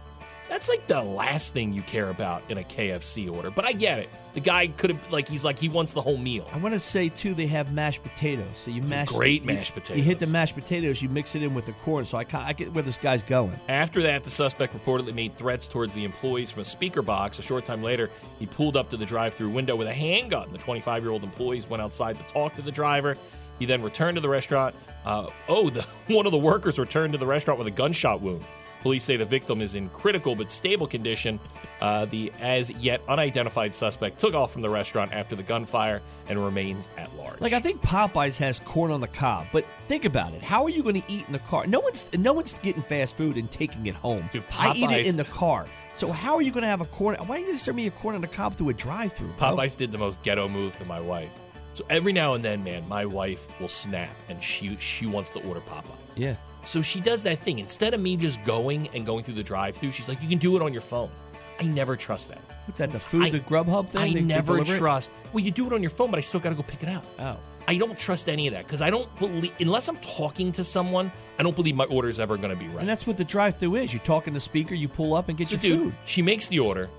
That's 0.48 0.68
like 0.68 0.86
the 0.86 1.02
last 1.02 1.52
thing 1.54 1.72
you 1.72 1.82
care 1.82 2.08
about 2.10 2.42
in 2.48 2.58
a 2.58 2.62
KFC 2.62 3.32
order. 3.34 3.50
But 3.50 3.64
I 3.64 3.72
get 3.72 3.98
it. 3.98 4.08
The 4.34 4.40
guy 4.40 4.68
could 4.68 4.90
have 4.90 5.10
like 5.12 5.26
he's 5.28 5.44
like 5.44 5.58
he 5.58 5.68
wants 5.68 5.92
the 5.92 6.00
whole 6.02 6.16
meal. 6.18 6.46
I 6.52 6.58
want 6.58 6.74
to 6.74 6.80
say 6.80 7.08
too, 7.08 7.34
they 7.34 7.46
have 7.48 7.72
mashed 7.72 8.02
potatoes. 8.02 8.46
So 8.56 8.70
you 8.70 8.82
mash 8.82 9.08
Great 9.08 9.40
you- 9.42 9.46
mashed 9.48 9.74
potatoes. 9.74 9.96
You 9.98 10.04
hit 10.04 10.18
the 10.18 10.26
mashed 10.26 10.54
potatoes, 10.54 11.02
you 11.02 11.08
mix 11.08 11.34
it 11.34 11.42
in 11.42 11.54
with 11.54 11.66
the 11.66 11.72
corn. 11.72 12.04
So 12.04 12.18
I 12.18 12.24
I 12.32 12.52
get 12.52 12.72
where 12.72 12.82
this 12.82 12.98
guy's 12.98 13.22
going. 13.22 13.58
After 13.68 14.02
that, 14.02 14.24
the 14.24 14.30
suspect 14.30 14.72
reportedly 14.74 15.14
made 15.14 15.36
threats 15.36 15.66
towards 15.66 15.94
the 15.94 16.04
employees 16.04 16.52
from 16.52 16.62
a 16.62 16.66
speaker 16.66 17.02
box. 17.02 17.38
A 17.38 17.42
short 17.42 17.64
time 17.64 17.82
later, 17.82 18.10
he 18.38 18.46
pulled 18.46 18.76
up 18.76 18.90
to 18.90 18.96
the 18.96 19.06
drive 19.06 19.34
through 19.34 19.50
window 19.50 19.74
with 19.74 19.88
a 19.88 19.94
handgun. 19.94 20.52
The 20.52 20.58
25 20.58 21.02
year 21.02 21.12
old 21.12 21.24
employees 21.24 21.68
went 21.68 21.82
outside 21.82 22.18
to 22.18 22.32
talk 22.32 22.54
to 22.54 22.62
the 22.62 22.72
driver. 22.72 23.16
He 23.58 23.66
then 23.66 23.82
returned 23.82 24.16
to 24.16 24.20
the 24.20 24.28
restaurant. 24.28 24.74
Uh, 25.04 25.28
oh, 25.48 25.70
the, 25.70 25.82
one 26.14 26.26
of 26.26 26.32
the 26.32 26.38
workers 26.38 26.78
returned 26.78 27.14
to 27.14 27.18
the 27.18 27.26
restaurant 27.26 27.58
with 27.58 27.66
a 27.66 27.72
gunshot 27.72 28.20
wound. 28.20 28.44
Police 28.86 29.02
say 29.02 29.16
the 29.16 29.24
victim 29.24 29.60
is 29.62 29.74
in 29.74 29.88
critical 29.88 30.36
but 30.36 30.48
stable 30.48 30.86
condition. 30.86 31.40
Uh, 31.80 32.04
the 32.04 32.30
as 32.40 32.70
yet 32.70 33.00
unidentified 33.08 33.74
suspect 33.74 34.20
took 34.20 34.32
off 34.32 34.52
from 34.52 34.62
the 34.62 34.70
restaurant 34.70 35.12
after 35.12 35.34
the 35.34 35.42
gunfire 35.42 36.00
and 36.28 36.38
remains 36.38 36.88
at 36.96 37.12
large. 37.16 37.40
Like 37.40 37.52
I 37.52 37.58
think 37.58 37.82
Popeyes 37.82 38.38
has 38.38 38.60
corn 38.60 38.92
on 38.92 39.00
the 39.00 39.08
cob, 39.08 39.48
but 39.50 39.64
think 39.88 40.04
about 40.04 40.34
it. 40.34 40.42
How 40.42 40.62
are 40.62 40.70
you 40.70 40.84
going 40.84 41.02
to 41.02 41.12
eat 41.12 41.26
in 41.26 41.32
the 41.32 41.40
car? 41.40 41.66
No 41.66 41.80
one's 41.80 42.08
no 42.16 42.32
one's 42.32 42.54
getting 42.54 42.84
fast 42.84 43.16
food 43.16 43.36
and 43.36 43.50
taking 43.50 43.86
it 43.86 43.96
home. 43.96 44.28
Dude, 44.30 44.44
I 44.56 44.72
eat 44.74 44.88
it 44.88 45.06
in 45.08 45.16
the 45.16 45.24
car. 45.24 45.66
So 45.96 46.12
how 46.12 46.36
are 46.36 46.42
you 46.42 46.52
going 46.52 46.62
to 46.62 46.68
have 46.68 46.80
a 46.80 46.84
corn? 46.84 47.16
Why 47.26 47.38
don't 47.38 47.48
you 47.48 47.56
serve 47.56 47.74
me 47.74 47.88
a 47.88 47.90
corn 47.90 48.14
on 48.14 48.20
the 48.20 48.28
cob 48.28 48.54
through 48.54 48.68
a 48.68 48.74
drive-through? 48.74 49.32
Popeyes 49.36 49.76
did 49.76 49.90
the 49.90 49.98
most 49.98 50.22
ghetto 50.22 50.48
move 50.48 50.78
to 50.78 50.84
my 50.84 51.00
wife. 51.00 51.32
So 51.74 51.84
every 51.90 52.12
now 52.12 52.34
and 52.34 52.44
then, 52.44 52.62
man, 52.62 52.86
my 52.88 53.04
wife 53.04 53.48
will 53.60 53.68
snap 53.68 54.14
and 54.28 54.40
she 54.40 54.76
she 54.78 55.06
wants 55.06 55.30
to 55.32 55.40
order 55.40 55.60
Popeyes. 55.60 56.14
Yeah. 56.14 56.36
So 56.66 56.82
she 56.82 57.00
does 57.00 57.22
that 57.22 57.38
thing. 57.40 57.58
Instead 57.58 57.94
of 57.94 58.00
me 58.00 58.16
just 58.16 58.42
going 58.44 58.88
and 58.92 59.06
going 59.06 59.24
through 59.24 59.34
the 59.34 59.42
drive-through, 59.42 59.92
she's 59.92 60.08
like, 60.08 60.20
"You 60.22 60.28
can 60.28 60.38
do 60.38 60.56
it 60.56 60.62
on 60.62 60.72
your 60.72 60.82
phone." 60.82 61.10
I 61.58 61.62
never 61.64 61.96
trust 61.96 62.28
that. 62.28 62.40
What's 62.66 62.78
that? 62.80 62.92
The 62.92 63.00
food, 63.00 63.22
I- 63.24 63.30
the 63.30 63.40
Grubhub 63.40 63.88
thing? 63.88 64.00
I 64.02 64.08
They- 64.08 64.14
they 64.14 64.20
never 64.20 64.58
it? 64.58 64.66
trust. 64.66 65.10
Well, 65.32 65.42
you 65.42 65.50
do 65.50 65.66
it 65.66 65.72
on 65.72 65.80
your 65.82 65.90
phone, 65.90 66.10
but 66.10 66.18
I 66.18 66.20
still 66.20 66.40
got 66.40 66.50
to 66.50 66.54
go 66.54 66.62
pick 66.62 66.82
it 66.82 66.88
out. 66.88 67.04
Oh. 67.18 67.36
I 67.68 67.78
don't 67.78 67.98
trust 67.98 68.28
any 68.28 68.46
of 68.46 68.52
that 68.52 68.64
because 68.66 68.82
I 68.82 68.90
don't 68.90 69.08
believe 69.18 69.52
unless 69.58 69.88
I'm 69.88 69.96
talking 69.98 70.52
to 70.52 70.62
someone, 70.64 71.10
I 71.38 71.42
don't 71.42 71.56
believe 71.56 71.74
my 71.74 71.84
order 71.84 72.08
is 72.08 72.20
ever 72.20 72.36
going 72.36 72.50
to 72.50 72.56
be 72.56 72.68
right. 72.68 72.80
And 72.80 72.88
that's 72.88 73.06
what 73.06 73.16
the 73.16 73.24
drive-through 73.24 73.76
is. 73.76 73.92
You 73.94 73.98
talk 74.00 74.28
in 74.28 74.34
the 74.34 74.40
speaker, 74.40 74.74
you 74.74 74.86
pull 74.88 75.14
up 75.14 75.28
and 75.28 75.38
get 75.38 75.48
So, 75.48 75.52
your 75.54 75.60
dude, 75.60 75.80
food. 75.84 75.94
she 76.04 76.20
makes 76.22 76.48
the 76.48 76.58
order. 76.58 76.90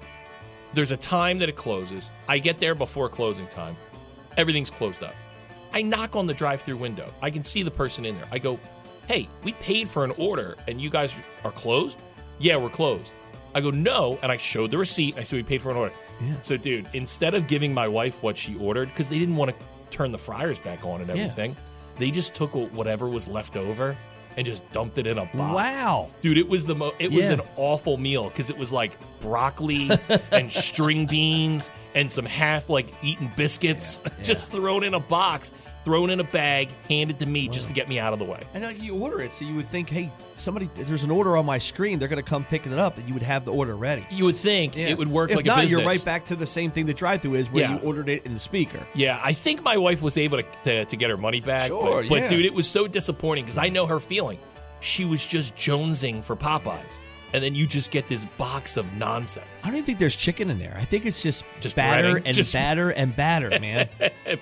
There's 0.73 0.91
a 0.91 0.97
time 0.97 1.39
that 1.39 1.49
it 1.49 1.55
closes. 1.55 2.09
I 2.27 2.39
get 2.39 2.59
there 2.59 2.73
before 2.75 3.07
closing 3.09 3.47
time. 3.47 3.77
Everything's 4.37 4.69
closed 4.69 5.03
up. 5.03 5.15
I 5.73 5.81
knock 5.83 6.15
on 6.15 6.25
the 6.27 6.33
drive-through 6.33 6.77
window. 6.77 7.13
I 7.21 7.29
can 7.29 7.43
see 7.43 7.61
the 7.63 7.71
person 7.71 8.05
in 8.05 8.15
there. 8.15 8.27
I 8.31 8.39
go, 8.39 8.59
"Hey, 9.07 9.27
we 9.43 9.53
paid 9.53 9.89
for 9.89 10.03
an 10.03 10.11
order, 10.17 10.55
and 10.67 10.79
you 10.81 10.89
guys 10.89 11.13
are 11.43 11.51
closed." 11.51 11.97
Yeah, 12.39 12.57
we're 12.57 12.69
closed. 12.69 13.11
I 13.55 13.61
go, 13.61 13.71
"No," 13.71 14.19
and 14.21 14.31
I 14.31 14.37
showed 14.37 14.71
the 14.71 14.77
receipt. 14.77 15.17
I 15.17 15.23
said, 15.23 15.37
"We 15.37 15.43
paid 15.43 15.61
for 15.61 15.71
an 15.71 15.77
order." 15.77 15.93
Yeah. 16.21 16.33
So, 16.41 16.57
dude, 16.57 16.87
instead 16.93 17.33
of 17.33 17.47
giving 17.47 17.73
my 17.73 17.87
wife 17.87 18.15
what 18.21 18.37
she 18.37 18.55
ordered 18.57 18.89
because 18.89 19.09
they 19.09 19.19
didn't 19.19 19.35
want 19.35 19.51
to 19.51 19.57
turn 19.95 20.11
the 20.11 20.17
fryers 20.17 20.59
back 20.59 20.83
on 20.85 21.01
and 21.01 21.07
Yeah. 21.09 21.23
everything, 21.23 21.55
they 21.97 22.11
just 22.11 22.33
took 22.35 22.53
whatever 22.73 23.07
was 23.07 23.27
left 23.27 23.55
over 23.55 23.95
and 24.35 24.45
just 24.45 24.69
dumped 24.71 24.97
it 24.99 25.07
in 25.07 25.17
a 25.17 25.25
box. 25.25 25.77
Wow. 25.77 26.09
dude, 26.21 26.37
it 26.37 26.47
was 26.47 26.65
the 26.67 26.75
mo- 26.75 26.93
it 26.99 27.11
was 27.11 27.25
an 27.27 27.41
awful 27.55 27.97
meal 27.97 28.25
because 28.25 28.49
it 28.51 28.57
was 28.57 28.71
like 28.71 28.91
broccoli 29.19 29.89
and 30.31 30.51
string 30.51 31.07
beans 31.07 31.69
and 31.95 32.11
some 32.11 32.25
half 32.25 32.69
like 32.69 32.87
eaten 33.01 33.31
biscuits 33.35 34.01
just 34.23 34.51
thrown 34.51 34.83
in 34.83 34.93
a 34.93 34.99
box, 34.99 35.51
thrown 35.87 36.09
in 36.09 36.19
a 36.19 36.23
bag, 36.25 36.67
handed 36.89 37.17
to 37.17 37.25
me 37.25 37.47
just 37.47 37.69
to 37.69 37.73
get 37.73 37.87
me 37.87 37.97
out 37.97 38.11
of 38.11 38.19
the 38.19 38.25
way. 38.25 38.43
And 38.53 38.61
like 38.61 38.83
you 38.83 38.93
order 38.95 39.21
it, 39.21 39.31
so 39.31 39.45
you 39.45 39.55
would 39.55 39.69
think, 39.69 39.87
hey, 39.87 40.11
somebody, 40.35 40.69
there's 40.75 41.05
an 41.05 41.11
order 41.11 41.37
on 41.37 41.45
my 41.45 41.57
screen. 41.59 41.97
They're 41.97 42.09
going 42.09 42.21
to 42.21 42.29
come 42.29 42.43
picking 42.43 42.73
it 42.73 42.77
up, 42.77 42.97
and 42.97 43.07
you 43.07 43.13
would 43.13 43.23
have 43.23 43.45
the 43.45 43.53
order 43.53 43.73
ready. 43.73 44.05
You 44.11 44.25
would 44.25 44.35
think 44.35 44.75
Yeah. 44.75 44.87
it 44.87 44.97
would 44.97 45.07
work 45.07 45.29
if 45.31 45.37
like 45.37 45.45
not, 45.45 45.59
a 45.59 45.61
business. 45.61 45.79
you're 45.79 45.87
right 45.87 46.03
back 46.03 46.25
to 46.25 46.35
the 46.35 46.45
same 46.45 46.71
thing 46.71 46.87
the 46.87 46.93
drive-through 46.93 47.35
is, 47.35 47.49
where 47.49 47.63
Yeah. 47.63 47.75
you 47.75 47.79
ordered 47.79 48.09
it 48.09 48.25
in 48.25 48.33
the 48.33 48.39
speaker. 48.39 48.85
Yeah, 48.93 49.17
I 49.23 49.31
think 49.31 49.63
my 49.63 49.77
wife 49.77 50.01
was 50.01 50.17
able 50.17 50.39
to 50.39 50.43
to, 50.65 50.83
to 50.83 50.97
get 50.97 51.09
her 51.09 51.15
money 51.15 51.39
back. 51.39 51.67
Sure, 51.67 52.01
but, 52.01 52.09
but 52.09 52.19
yeah. 52.23 52.29
dude, 52.29 52.45
it 52.45 52.53
was 52.53 52.67
so 52.67 52.85
disappointing 52.85 53.45
because 53.45 53.57
I 53.57 53.69
know 53.69 53.85
her 53.85 54.01
feeling. 54.01 54.39
She 54.81 55.05
was 55.05 55.25
just 55.25 55.55
jonesing 55.55 56.21
for 56.21 56.35
Popeyes, 56.35 56.99
and 57.33 57.43
then 57.43 57.53
you 57.55 57.67
just 57.67 57.91
get 57.91 58.07
this 58.07 58.25
box 58.37 58.77
of 58.77 58.91
nonsense. 58.93 59.45
I 59.63 59.67
don't 59.67 59.75
even 59.75 59.85
think 59.85 59.99
there's 59.99 60.15
chicken 60.15 60.49
in 60.49 60.57
there. 60.59 60.75
I 60.79 60.85
think 60.85 61.05
it's 61.05 61.21
just, 61.21 61.43
Just 61.59 61.75
batter 61.75 62.15
breading? 62.19 62.23
and 62.25 62.35
Just- 62.35 62.53
batter 62.53 62.89
and 62.91 63.15
batter, 63.15 63.49
man. 63.59 63.89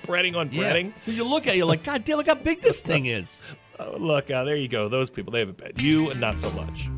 breading 0.04 0.36
on 0.36 0.50
Yeah. 0.52 0.72
breading. 0.72 0.92
'Cause 1.04 1.14
You 1.16 1.24
look 1.24 1.46
at 1.46 1.54
it, 1.54 1.58
you're 1.58 1.66
like, 1.66 1.82
God 1.84 2.04
damn, 2.04 2.16
look 2.18 2.26
how 2.28 2.34
big 2.34 2.60
this 2.62 2.80
thing 2.82 3.06
is. 3.06 3.44
Oh, 3.78 3.94
look, 3.98 4.30
uh, 4.30 4.42
there 4.44 4.56
you 4.56 4.68
go. 4.68 4.88
Those 4.88 5.10
people, 5.10 5.32
they 5.32 5.40
have 5.40 5.50
a 5.50 5.52
bad. 5.52 5.78
You, 5.82 6.14
not 6.14 6.40
so 6.40 6.50
much. 6.52 6.88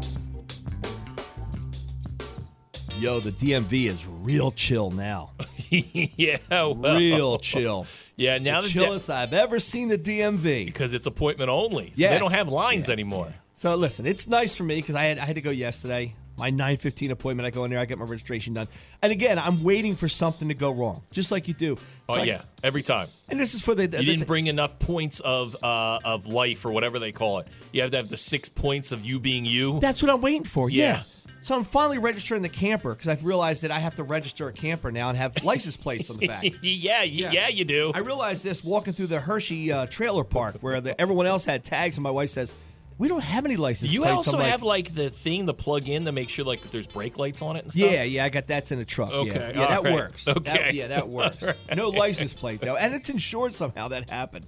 Yo, 3.01 3.19
the 3.21 3.33
DMV 3.33 3.87
is 3.89 4.07
real 4.07 4.51
chill 4.53 4.91
now. 4.93 5.31
yeah, 5.71 6.39
well. 6.49 6.75
Real 6.97 7.39
chill. 7.39 7.87
Yeah, 8.17 8.39
now 8.39 8.61
the 8.61 8.67
that 8.69 8.73
chillest 8.73 9.11
I've 9.11 9.33
ever 9.33 9.61
seen 9.61 9.89
the 9.89 9.99
DMV. 9.99 10.67
because 10.67 10.93
it's 10.93 11.07
appointment 11.07 11.51
only. 11.51 11.93
So 11.95 12.09
they 12.09 12.19
don't 12.19 12.33
have 12.33 12.49
lines 12.49 12.89
anymore. 12.89 13.33
So 13.59 13.75
listen, 13.75 14.07
it's 14.07 14.29
nice 14.29 14.55
for 14.55 14.63
me 14.63 14.77
because 14.77 14.95
I 14.95 15.07
had 15.07 15.19
I 15.19 15.25
had 15.25 15.35
to 15.35 15.43
go 15.43 15.51
yesterday. 15.51 16.15
My 16.39 16.53
9:15 16.53 17.11
appointment, 17.11 17.45
I 17.45 17.51
go 17.51 17.65
in 17.65 17.73
there, 17.73 17.81
I 17.81 17.87
get 17.87 17.99
my 17.99 18.05
registration 18.05 18.55
done, 18.55 18.69
and 19.03 19.11
again, 19.11 19.37
I'm 19.37 19.65
waiting 19.65 19.97
for 19.97 20.09
something 20.09 20.47
to 20.47 20.55
go 20.55 20.71
wrong, 20.71 21.03
just 21.11 21.33
like 21.33 21.49
you 21.49 21.55
do. 21.55 21.77
Oh 22.09 22.23
yeah, 22.23 22.43
every 22.63 22.83
time. 22.83 23.09
and 23.29 23.41
this 23.41 23.55
is 23.55 23.61
for 23.65 23.75
the, 23.75 23.89
the 23.89 23.99
You 23.99 24.07
didn't 24.07 24.21
the- 24.21 24.27
bring 24.27 24.47
enough 24.47 24.79
points 24.79 25.19
of 25.19 25.57
uh, 25.61 25.99
of 26.05 26.29
life 26.29 26.65
or 26.65 26.71
whatever 26.71 27.01
they 27.01 27.11
call 27.11 27.41
it. 27.41 27.49
You 27.73 27.83
have 27.83 27.91
to 27.91 27.97
have 27.97 28.09
the 28.09 28.17
six 28.17 28.49
points 28.49 28.93
of 28.93 29.05
you 29.05 29.19
being 29.19 29.45
you. 29.45 29.81
That's 29.81 30.05
what 30.05 30.13
I'm 30.13 30.21
waiting 30.21 30.45
for. 30.45 30.71
Yeah. 30.71 30.85
Yeah. 30.85 31.03
So 31.43 31.57
I'm 31.57 31.65
finally 31.65 31.99
registering 31.99 32.43
the 32.43 32.49
camper 32.49 32.91
because 32.93 33.09
I've 33.09 33.25
realized 33.25 33.65
that 33.65 33.73
I 33.73 33.81
have 33.81 33.97
to 33.97 34.05
register 34.05 34.47
a 34.47 34.53
camper 34.53 34.93
now 34.93 35.09
and 35.09 35.19
have 35.19 35.43
license 35.43 35.77
plates 35.77 36.11
on 36.11 36.19
the 36.19 36.29
back. 36.29 36.45
yeah, 36.63 37.03
yeah, 37.03 37.33
yeah, 37.33 37.49
you 37.49 37.65
do. 37.65 37.91
I 37.93 38.01
realized 38.01 38.45
this 38.45 38.63
walking 38.63 38.93
through 38.93 39.07
the 39.09 39.19
Hershey 39.19 39.73
uh, 39.73 39.87
trailer 39.87 40.23
park 40.25 40.59
where 40.61 40.81
the, 40.81 41.01
everyone 41.01 41.27
else 41.27 41.45
had 41.45 41.65
tags, 41.65 41.97
and 41.97 42.05
my 42.05 42.11
wife 42.11 42.31
says, 42.31 42.55
"We 42.99 43.09
don't 43.09 43.23
have 43.23 43.45
any 43.45 43.57
license 43.57 43.93
you 43.93 44.01
plates." 44.03 44.15
also 44.15 44.33
I'm 44.33 44.43
like, 44.43 44.51
have 44.51 44.63
like 44.63 44.95
the 44.95 45.11
thing 45.11 45.47
the 45.47 45.55
plug 45.55 45.89
in 45.89 46.05
to 46.05 46.13
make 46.13 46.29
sure 46.29 46.45
like 46.45 46.71
there's 46.71 46.87
brake 46.87 47.19
lights 47.19 47.41
on 47.41 47.57
it 47.57 47.65
and 47.65 47.73
stuff. 47.73 47.91
Yeah, 47.91 48.03
yeah, 48.03 48.25
I 48.25 48.29
got 48.29 48.47
that's 48.47 48.73
in 48.73 48.79
the 48.79 48.85
truck. 48.85 49.13
Okay, 49.13 49.29
yeah, 49.35 49.61
yeah 49.61 49.67
that 49.69 49.83
right. 49.85 49.95
works. 49.95 50.25
That- 50.25 50.37
Okay. 50.39 50.71
yeah, 50.75 50.89
that 50.89 51.09
works. 51.09 51.43
No 51.75 51.89
license 51.91 52.35
plate 52.35 52.61
though, 52.61 52.77
and 52.77 52.95
it's 52.95 53.09
insured 53.11 53.55
somehow. 53.55 53.89
That 53.89 54.11
happened. 54.11 54.47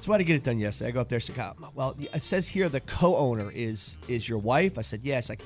So 0.00 0.12
I 0.12 0.14
had 0.14 0.18
to 0.18 0.24
get 0.24 0.36
it 0.36 0.44
done 0.44 0.58
yesterday. 0.58 0.88
I 0.88 0.92
go 0.92 1.00
up 1.02 1.08
there. 1.10 1.20
So, 1.20 1.34
well, 1.74 1.94
it 1.98 2.22
says 2.22 2.48
here 2.48 2.68
the 2.70 2.80
co-owner 2.80 3.50
is 3.54 3.98
is 4.08 4.28
your 4.28 4.38
wife. 4.38 4.78
I 4.78 4.82
said, 4.82 5.00
yeah. 5.02 5.18
It's 5.18 5.28
like, 5.28 5.42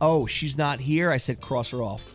oh, 0.00 0.26
she's 0.26 0.56
not 0.56 0.80
here. 0.80 1.10
I 1.10 1.18
said, 1.18 1.40
cross 1.42 1.70
her 1.72 1.82
off. 1.82 2.06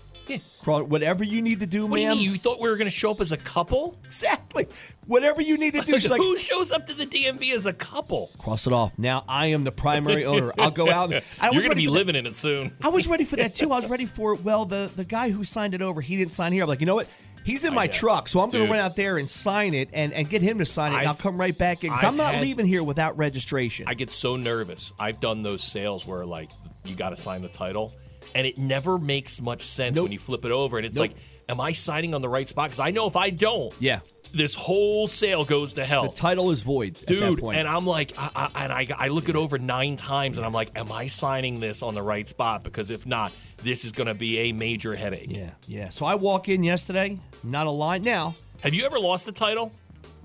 Crawl- 0.62 0.84
Whatever 0.84 1.24
you 1.24 1.42
need 1.42 1.60
to 1.62 1.68
do, 1.68 1.86
What 1.86 1.98
do 1.98 2.02
you? 2.04 2.32
You 2.32 2.38
thought 2.38 2.60
we 2.60 2.70
were 2.70 2.76
going 2.78 2.90
to 2.90 2.96
show 2.96 3.12
up 3.12 3.22
as 3.22 3.32
a 3.32 3.38
couple? 3.38 3.98
exactly. 4.06 4.68
Whatever 5.06 5.42
you 5.42 5.58
need 5.58 5.74
to 5.74 5.82
do. 5.82 5.94
She's 6.00 6.10
like, 6.10 6.22
Who 6.22 6.38
shows 6.38 6.72
up 6.72 6.86
to 6.88 6.94
the 6.94 7.06
DMV 7.06 7.54
as 7.54 7.66
a 7.66 7.74
couple? 7.74 8.30
cross 8.40 8.68
it 8.68 8.74
off. 8.74 8.98
Now 9.00 9.24
I 9.28 9.48
am 9.48 9.64
the 9.64 9.72
primary 9.72 10.26
owner. 10.34 10.52
I'll 10.58 10.72
go 10.72 10.90
out. 10.92 11.12
And, 11.14 11.24
I 11.40 11.52
You're 11.52 11.62
going 11.62 11.72
to 11.72 11.76
be 11.76 11.86
for 11.86 11.92
that- 11.92 11.98
living 11.98 12.16
in 12.16 12.26
it 12.26 12.36
soon. 12.36 12.76
I 12.84 12.90
was 12.90 13.08
ready 13.08 13.24
for 13.26 13.36
that 13.38 13.56
too. 13.56 13.72
I 13.72 13.78
was 13.80 13.90
ready 13.90 14.06
for 14.06 14.36
well, 14.36 14.66
the 14.66 14.92
the 14.96 15.06
guy 15.06 15.30
who 15.30 15.44
signed 15.44 15.74
it 15.74 15.82
over, 15.82 16.02
he 16.02 16.18
didn't 16.18 16.32
sign 16.34 16.52
here. 16.52 16.64
I'm 16.64 16.70
like, 16.70 16.80
you 16.82 16.86
know 16.86 16.96
what? 16.96 17.08
He's 17.46 17.64
in 17.64 17.74
my 17.74 17.88
truck, 17.88 18.28
so 18.28 18.42
I'm 18.42 18.50
going 18.50 18.66
to 18.66 18.70
run 18.70 18.82
out 18.82 18.98
there 18.98 19.18
and 19.18 19.30
sign 19.30 19.74
it 19.74 19.88
and, 19.94 20.12
and 20.12 20.30
get 20.30 20.42
him 20.42 20.60
to 20.60 20.66
sign 20.66 20.92
it. 20.92 20.96
and 20.96 21.00
I've- 21.04 21.08
I'll 21.08 21.16
come 21.16 21.40
right 21.40 21.58
back 21.58 21.86
in 21.86 21.92
because 21.92 22.04
I'm 22.04 22.18
not 22.18 22.34
had- 22.34 22.42
leaving 22.44 22.66
here 22.66 22.84
without 22.84 23.18
registration. 23.18 23.86
I 23.88 23.94
get 23.94 24.12
so 24.12 24.36
nervous. 24.36 24.92
I've 25.00 25.22
done 25.22 25.44
those 25.44 25.64
sales 25.64 26.06
where 26.06 26.26
like 26.26 26.52
you 26.84 26.94
got 26.96 27.12
to 27.12 27.16
sign 27.18 27.42
the 27.42 27.48
title, 27.48 27.94
and 28.36 28.46
it 28.48 28.58
never 28.58 28.98
makes 28.98 29.42
much 29.42 29.64
sense 29.64 29.96
Nope. 29.96 30.04
when 30.04 30.12
you 30.12 30.20
flip 30.20 30.46
it 30.46 30.52
over, 30.52 30.78
and 30.78 30.86
it's 30.86 30.98
Nope. 30.98 31.10
like, 31.10 31.18
am 31.50 31.60
I 31.62 31.72
signing 31.74 32.14
on 32.14 32.22
the 32.22 32.30
right 32.30 32.48
spot? 32.48 32.70
Because 32.70 32.80
I 32.80 32.92
know 32.92 33.08
if 33.08 33.16
I 33.16 33.30
don't, 33.30 33.74
yeah, 33.80 34.00
this 34.34 34.54
whole 34.54 35.08
sale 35.08 35.46
goes 35.46 35.76
to 35.76 35.86
hell. 35.86 36.10
the 36.10 36.16
title 36.16 36.52
is 36.52 36.62
void, 36.62 36.98
at 37.02 37.08
that 37.08 37.08
Dude, 37.08 37.44
and 37.44 37.68
I'm 37.68 37.86
like, 37.86 38.14
I, 38.18 38.30
I, 38.54 38.64
and 38.64 38.74
I, 38.74 38.88
I 38.98 39.08
look 39.10 39.30
it 39.30 39.36
over 39.36 39.58
nine 39.58 39.96
times, 39.96 40.38
and 40.38 40.46
I'm 40.46 40.54
like, 40.54 40.72
am 40.76 40.92
I 40.92 41.08
signing 41.08 41.60
this 41.60 41.82
on 41.82 41.94
the 41.96 42.02
right 42.04 42.28
spot? 42.28 42.64
Because 42.64 42.90
if 42.90 43.06
not, 43.06 43.32
this 43.64 43.86
is 43.86 43.92
going 43.92 44.08
to 44.08 44.14
be 44.14 44.38
a 44.40 44.52
major 44.52 44.96
headache. 44.96 45.28
yeah, 45.30 45.52
yeah. 45.68 45.90
So 45.90 46.06
I 46.06 46.16
walk 46.16 46.50
in 46.50 46.64
yesterday, 46.64 47.20
not 47.44 47.66
a 47.68 47.72
line. 47.72 48.04
Now 48.04 48.36
Have 48.62 48.74
you 48.74 48.86
ever 48.86 49.00
lost 49.00 49.26
the 49.26 49.32
title? 49.32 49.72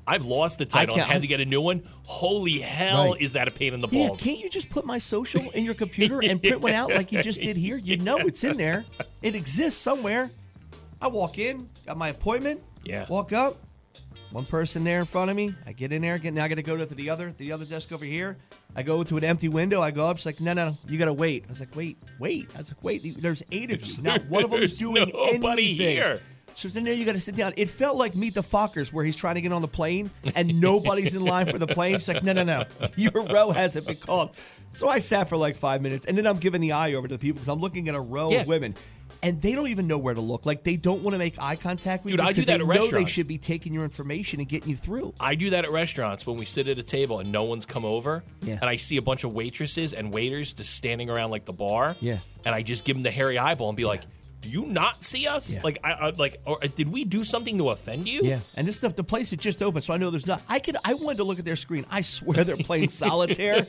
I've 0.07 0.25
lost 0.25 0.59
the 0.59 0.65
title 0.67 0.97
and 0.97 1.05
had 1.05 1.23
to 1.23 1.29
get 1.29 1.41
a 1.41 1.45
new 1.45 1.61
one. 1.61 1.83
Holy 2.05 2.59
hell, 2.59 3.13
Right. 3.13 3.21
is 3.21 3.35
that 3.35 3.47
a 3.47 3.51
pain 3.53 3.73
in 3.73 3.81
the 3.81 3.87
balls? 3.89 4.25
Yeah, 4.27 4.33
can't 4.33 4.43
you 4.45 4.51
just 4.51 4.69
put 4.69 4.85
my 4.85 4.99
social 4.99 5.49
in 5.51 5.65
your 5.65 5.75
computer 5.75 6.21
and 6.23 6.41
print 6.43 6.61
one 6.61 6.73
out 6.73 6.91
like 6.91 7.13
you 7.13 7.23
just 7.23 7.41
did 7.43 7.57
here? 7.57 7.77
You 7.77 7.99
know 7.99 8.17
it's 8.19 8.43
in 8.43 8.57
there. 8.57 8.85
It 9.23 9.35
exists 9.37 9.81
somewhere. 9.81 10.31
I 11.01 11.07
walk 11.09 11.39
in, 11.39 11.69
got 11.87 11.97
my 11.97 12.09
appointment. 12.09 12.61
Yeah. 12.85 13.07
Walk 13.09 13.33
up. 13.33 13.57
One 14.33 14.47
person 14.47 14.83
there 14.83 14.99
in 15.01 15.05
front 15.05 15.31
of 15.31 15.37
me. 15.37 15.55
I 15.67 15.73
get 15.73 15.93
in 15.93 16.01
there. 16.03 16.17
Get 16.19 16.33
now. 16.33 16.45
I 16.45 16.49
got 16.49 16.55
to 16.55 16.63
go 16.63 16.75
to 16.77 16.87
the 16.87 17.11
other, 17.11 17.35
the 17.37 17.53
other 17.53 17.67
desk 17.67 17.93
over 17.93 18.05
here. 18.05 18.39
I 18.75 18.83
go 18.83 19.05
to 19.05 19.17
an 19.19 19.25
empty 19.25 19.49
window. 19.51 19.83
I 19.83 19.91
go 19.91 20.07
up. 20.07 20.17
She's 20.17 20.25
like, 20.25 20.41
"No, 20.41 20.55
no, 20.55 20.71
no. 20.71 20.79
You 20.89 20.97
got 20.99 21.05
to 21.05 21.13
wait." 21.13 21.45
I 21.47 21.49
was 21.51 21.61
like, 21.61 21.77
"Wait, 21.77 21.99
wait." 22.19 22.49
I 22.55 22.59
was 22.59 22.71
like, 22.71 22.83
"Wait." 22.83 23.21
There's 23.21 23.43
eight 23.53 23.71
of 23.71 23.85
you. 23.87 24.03
Not 24.03 24.25
one 24.31 24.45
of 24.45 24.51
them 24.51 24.63
is 24.63 24.79
doing 24.79 25.13
nobody 25.15 25.67
anything. 25.67 25.97
here. 25.97 26.23
So 26.55 26.69
then 26.69 26.85
there 26.85 26.95
you 26.95 27.05
got 27.05 27.13
to 27.13 27.21
sit 27.21 27.35
down. 27.37 27.53
It 27.57 27.69
felt 27.69 27.97
like 27.97 28.15
Meet 28.15 28.35
the 28.35 28.41
Fockers, 28.43 28.93
where 28.93 29.05
he's 29.05 29.17
trying 29.17 29.37
to 29.37 29.41
get 29.41 29.53
on 29.53 29.63
the 29.63 29.69
plane 29.69 30.11
and 30.35 30.61
nobody's 30.61 31.15
in 31.15 31.25
line 31.25 31.47
for 31.51 31.59
the 31.59 31.67
plane. 31.67 31.95
She's 31.95 32.09
like, 32.09 32.23
no, 32.23 32.33
no, 32.33 32.43
no, 32.45 32.65
your 32.97 33.13
row 33.13 33.51
hasn't 33.51 33.87
been 33.87 33.97
called. 33.97 34.37
So 34.73 34.89
I 34.89 34.99
sat 35.01 35.29
for 35.29 35.37
like 35.37 35.57
five 35.57 35.83
minutes, 35.83 36.07
and 36.07 36.17
then 36.17 36.27
I'm 36.27 36.39
giving 36.39 36.61
the 36.61 36.73
eye 36.73 36.95
over 36.95 37.07
to 37.09 37.15
the 37.15 37.19
people 37.19 37.35
because 37.37 37.49
I'm 37.49 37.61
looking 37.61 37.89
at 37.89 37.95
a 37.95 38.01
row 38.01 38.31
Yeah. 38.31 38.41
of 38.41 38.47
women, 38.47 38.75
and 39.23 39.41
they 39.43 39.53
don't 39.53 39.69
even 39.69 39.87
know 39.87 39.99
where 39.99 40.15
to 40.15 40.21
look. 40.21 40.47
Like 40.47 40.65
they 40.65 40.77
don't 40.77 41.03
want 41.03 41.13
to 41.15 41.19
make 41.19 41.35
eye 41.41 41.57
contact 41.57 42.05
with 42.05 42.13
Dude, 42.13 42.21
you 42.21 42.27
I 42.27 42.29
do 42.31 42.35
because 42.37 42.47
that 42.47 42.59
they 42.59 42.65
at 42.65 42.81
know 42.81 42.91
they 42.91 43.05
should 43.05 43.29
be 43.29 43.37
taking 43.37 43.75
your 43.75 43.85
information 43.85 44.41
and 44.41 44.49
getting 44.49 44.71
you 44.71 44.77
through. 44.77 45.13
I 45.21 45.35
do 45.35 45.51
that 45.51 45.67
at 45.67 45.71
restaurants 45.73 46.27
when 46.27 46.39
we 46.39 46.47
sit 46.47 46.69
at 46.69 46.79
a 46.79 46.83
table 46.83 47.19
and 47.21 47.31
no 47.31 47.45
one's 47.45 47.67
come 47.67 47.85
over, 47.85 48.25
Yeah. 48.41 48.55
and 48.61 48.65
I 48.65 48.77
see 48.77 48.97
a 48.97 49.03
bunch 49.03 49.25
of 49.25 49.35
waitresses 49.35 49.93
and 49.93 50.11
waiters 50.11 50.55
just 50.55 50.75
standing 50.75 51.11
around 51.11 51.31
like 51.31 51.45
the 51.45 51.53
bar. 51.53 51.95
Yeah. 52.01 52.19
and 52.47 52.55
I 52.55 52.63
just 52.63 52.85
give 52.85 52.97
them 52.97 53.03
the 53.03 53.11
hairy 53.11 53.39
eyeball 53.39 53.69
and 53.69 53.77
be 53.77 53.85
like, 53.85 54.03
"Do 54.43 54.51
you 54.51 54.67
not 54.67 55.03
see 55.03 55.27
us? 55.27 55.55
Yeah. 55.55 55.61
Like, 55.65 55.79
I, 55.83 55.93
I 55.93 56.11
like, 56.11 56.41
or 56.45 56.63
uh, 56.63 56.69
did 56.75 56.93
we 56.93 57.05
do 57.05 57.25
something 57.25 57.57
to 57.59 57.71
offend 57.71 58.07
you? 58.09 58.21
Yeah, 58.23 58.41
and 58.57 58.67
this 58.67 58.77
stuff, 58.77 58.95
the 58.97 59.05
place 59.05 59.33
is 59.33 59.39
just 59.39 59.63
open, 59.63 59.81
so 59.83 59.95
I 59.95 59.97
know 59.97 60.11
there's 60.11 60.27
not. 60.27 60.43
I 60.49 60.59
could, 60.59 60.77
I 60.85 60.95
wanted 60.95 61.19
to 61.19 61.25
look 61.25 61.39
at 61.39 61.45
their 61.45 61.57
screen. 61.57 61.87
I 61.91 62.01
swear 62.03 62.45
they're 62.45 62.57
playing 62.59 62.89
solitaire. 63.03 63.67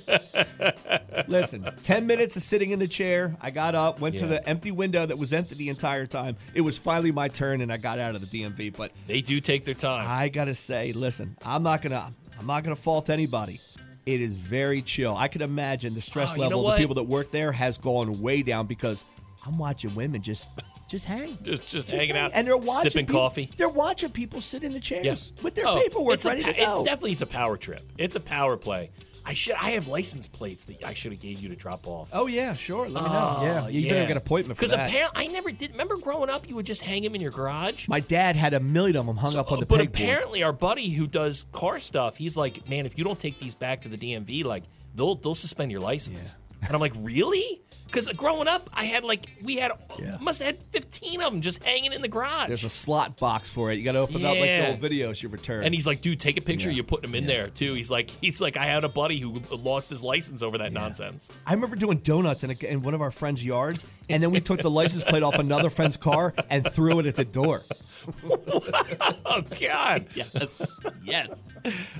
Listen, 1.27 1.69
ten 1.81 2.05
minutes 2.07 2.35
of 2.35 2.41
sitting 2.43 2.71
in 2.71 2.79
the 2.79 2.87
chair. 2.87 3.35
I 3.41 3.51
got 3.51 3.75
up, 3.75 3.99
went 3.99 4.17
to 4.17 4.27
the 4.27 4.47
empty 4.47 4.71
window 4.71 5.05
that 5.05 5.17
was 5.17 5.33
empty 5.33 5.55
the 5.55 5.69
entire 5.69 6.05
time. 6.05 6.35
It 6.53 6.61
was 6.61 6.77
finally 6.77 7.11
my 7.11 7.27
turn, 7.27 7.61
and 7.61 7.71
I 7.71 7.77
got 7.77 7.99
out 7.99 8.15
of 8.15 8.29
the 8.29 8.43
DMV. 8.43 8.75
But 8.75 8.91
They 9.07 9.21
do 9.21 9.39
take 9.39 9.65
their 9.65 9.73
time. 9.73 10.05
I 10.09 10.29
gotta 10.29 10.55
say, 10.55 10.91
listen, 10.93 11.37
I'm 11.43 11.63
not 11.63 11.81
gonna, 11.81 12.09
I'm 12.39 12.47
not 12.47 12.63
gonna 12.63 12.75
fault 12.75 13.09
anybody. 13.09 13.59
It 14.05 14.19
is 14.19 14.35
very 14.35 14.81
chill. 14.81 15.15
I 15.15 15.29
can 15.29 15.41
imagine 15.41 15.93
the 15.93 16.01
stress 16.01 16.31
Oh, 16.31 16.35
you 16.35 16.41
know 16.41 16.57
level 16.57 16.69
of 16.69 16.75
the 16.75 16.81
people 16.81 16.95
that 16.95 17.03
work 17.03 17.31
there 17.31 17.51
has 17.53 17.77
gone 17.77 18.21
way 18.21 18.41
down 18.41 18.67
because 18.67 19.05
I'm 19.45 19.57
watching 19.57 19.93
women 19.95 20.21
just, 20.21 20.49
just 20.89 21.05
hang. 21.05 21.37
just, 21.43 21.63
just, 21.63 21.87
Just 21.87 21.91
hanging 21.91 22.15
hang. 22.15 22.25
out 22.25 22.31
and 22.33 22.47
they're 22.47 22.55
watching 22.57 22.91
sipping 22.91 23.05
people- 23.07 23.21
coffee. 23.21 23.51
They're 23.57 23.67
watching 23.69 24.09
people 24.11 24.41
sit 24.41 24.63
in 24.63 24.73
the 24.73 24.79
chairs 24.79 25.05
Yes. 25.05 25.33
with 25.41 25.55
their 25.55 25.67
Oh, 25.67 25.79
paperwork 25.81 26.13
it's 26.15 26.25
ready 26.25 26.43
pa- 26.43 26.51
to 26.51 26.57
go. 26.57 26.79
It's 26.79 26.89
definitely 26.89 27.17
a 27.21 27.25
power 27.25 27.57
trip. 27.57 27.81
It's 27.97 28.15
a 28.15 28.19
power 28.21 28.55
play. 28.57 28.91
I 29.25 29.31
should. 29.33 29.55
I 29.55 29.71
have 29.71 29.87
license 29.87 30.27
plates 30.27 30.65
that 30.65 30.83
I 30.83 30.93
should 30.93 31.13
have 31.13 31.21
gave 31.21 31.39
you 31.39 31.47
to 31.47 31.55
drop 31.55 31.87
off. 31.87 32.09
oh 32.11 32.27
yeah, 32.27 32.55
sure. 32.55 32.89
Let 32.89 33.05
me 33.05 33.09
know. 33.09 33.35
Oh, 33.39 33.43
yeah, 33.45 33.67
you 33.69 33.87
better 33.87 34.01
get 34.01 34.11
an 34.11 34.17
appointment 34.17 34.59
for 34.59 34.67
that. 34.67 34.75
Because 34.75 34.89
apparently, 34.91 35.23
I 35.23 35.27
never 35.31 35.49
did. 35.49 35.71
Remember 35.71 35.95
growing 35.95 36.29
up, 36.29 36.49
you 36.49 36.55
would 36.55 36.65
just 36.65 36.83
hang 36.83 37.03
them 37.03 37.15
in 37.15 37.21
your 37.21 37.31
garage. 37.31 37.87
My 37.87 38.01
dad 38.01 38.35
had 38.35 38.53
a 38.53 38.59
million 38.59 38.97
of 38.97 39.05
them 39.05 39.15
hung 39.15 39.31
So- 39.31 39.39
up 39.39 39.49
on 39.53 39.61
the 39.61 39.65
but 39.65 39.79
pegboard. 39.79 39.85
apparently, 39.87 40.43
our 40.43 40.51
buddy 40.51 40.89
who 40.89 41.07
does 41.07 41.45
car 41.53 41.79
stuff, 41.79 42.17
he's 42.17 42.35
like, 42.35 42.67
man, 42.67 42.85
if 42.85 42.97
you 42.97 43.05
don't 43.05 43.17
take 43.19 43.39
these 43.39 43.55
back 43.55 43.81
to 43.83 43.87
the 43.87 43.95
DMV, 43.97 44.43
like 44.43 44.63
they'll 44.93 45.15
they'll 45.15 45.35
suspend 45.35 45.71
your 45.71 45.79
license. 45.79 46.35
And 46.65 46.73
I'm 46.73 46.79
like, 46.79 46.93
really? 46.97 47.61
Because 47.85 48.07
growing 48.07 48.47
up, 48.47 48.69
I 48.73 48.85
had 48.85 49.03
like 49.03 49.25
we 49.43 49.57
had 49.57 49.71
Yeah. 49.99 50.17
must 50.19 50.41
have 50.41 50.55
had 50.55 50.63
15 50.71 51.21
of 51.21 51.31
them 51.31 51.41
just 51.41 51.61
hanging 51.61 51.93
in 51.93 52.01
the 52.01 52.07
garage. 52.07 52.47
There's 52.47 52.63
a 52.63 52.69
slot 52.69 53.17
box 53.17 53.49
for 53.51 53.71
it. 53.71 53.75
You 53.75 53.83
got 53.83 53.91
to 53.91 53.99
open 53.99 54.25
up 54.25 54.31
like 54.31 54.39
the 54.39 54.45
Yeah. 54.47 54.67
old 54.69 54.79
videos 54.79 55.21
you 55.21 55.29
return. 55.29 55.63
and 55.63 55.75
he's 55.75 55.85
like, 55.85 56.01
dude, 56.01 56.19
take 56.19 56.37
a 56.37 56.41
picture. 56.41 56.69
Yeah. 56.69 56.75
You're 56.77 56.85
putting 56.85 57.09
him 57.11 57.15
in 57.15 57.27
there 57.27 57.49
too. 57.49 57.75
He's 57.75 57.91
like, 57.91 58.09
he's 58.21 58.41
like, 58.41 58.57
I 58.57 58.65
had 58.65 58.83
a 58.83 58.89
buddy 58.89 59.19
who 59.19 59.41
lost 59.51 59.89
his 59.89 60.01
license 60.03 60.41
over 60.41 60.57
that 60.57 60.73
nonsense. 60.73 61.29
I 61.45 61.53
remember 61.53 61.75
doing 61.75 61.99
donuts 61.99 62.43
in, 62.43 62.49
a, 62.51 62.55
in 62.65 62.81
one 62.81 62.95
of 62.95 63.01
our 63.01 63.11
friends' 63.11 63.45
yards, 63.45 63.85
and 64.09 64.23
then 64.23 64.31
we 64.31 64.41
took 64.41 64.61
the 64.61 64.71
license 64.71 65.03
plate 65.03 65.21
off 65.21 65.35
another 65.35 65.69
friend's 65.69 65.97
car 65.97 66.33
and 66.49 66.67
threw 66.71 66.97
it 66.99 67.05
at 67.05 67.15
the 67.15 67.25
door. 67.25 67.61
Oh 69.25 69.41
God. 69.59 70.05
Yes, 70.13 70.75
yes. 71.03 71.55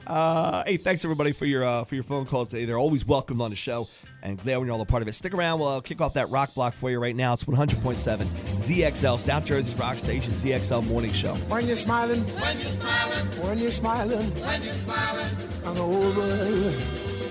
Uh, 0.06 0.64
hey, 0.66 0.78
thanks 0.78 1.04
everybody 1.04 1.32
for 1.32 1.45
your 1.45 1.64
uh, 1.64 1.84
for 1.84 1.95
your 1.95 2.04
phone 2.04 2.26
calls 2.26 2.49
today. 2.49 2.66
They're 2.66 2.78
always 2.78 3.06
welcomed 3.06 3.41
on 3.41 3.49
the 3.49 3.56
show, 3.56 3.88
and 4.22 4.38
glad 4.38 4.58
when 4.58 4.68
you're 4.68 4.76
all 4.76 4.82
a 4.82 4.86
part 4.86 5.01
of 5.01 5.08
it. 5.08 5.14
Stick 5.14 5.34
around. 5.34 5.60
We'll 5.60 5.70
uh, 5.70 5.82
kick 5.82 5.99
off 6.01 6.14
that 6.14 6.30
rock 6.30 6.54
block 6.54 6.74
for 6.74 6.91
you 6.91 6.99
right 6.99 7.16
now. 7.16 7.34
It's 7.34 7.45
100.7 7.45 7.95
ZXL 7.95 9.18
South 9.18 9.45
Jersey's 9.45 9.76
rock 9.80 9.97
station 9.97 10.32
ZXL 10.32 10.86
Morning 10.88 11.12
Show. 11.12 11.34
When 11.34 11.66
you're 11.66 11.76
smiling, 11.76 12.22
when 12.22 12.58
you're 12.60 12.66
smiling, 12.68 13.26
when 13.41 13.58
you're 13.58 13.72
smiling, 13.72 14.20
when 14.41 14.62
you're 14.64 14.74
smiling, 14.74 15.28
and 15.66 15.76
the 15.78 15.82
whole 15.82 16.14
world 16.14 16.74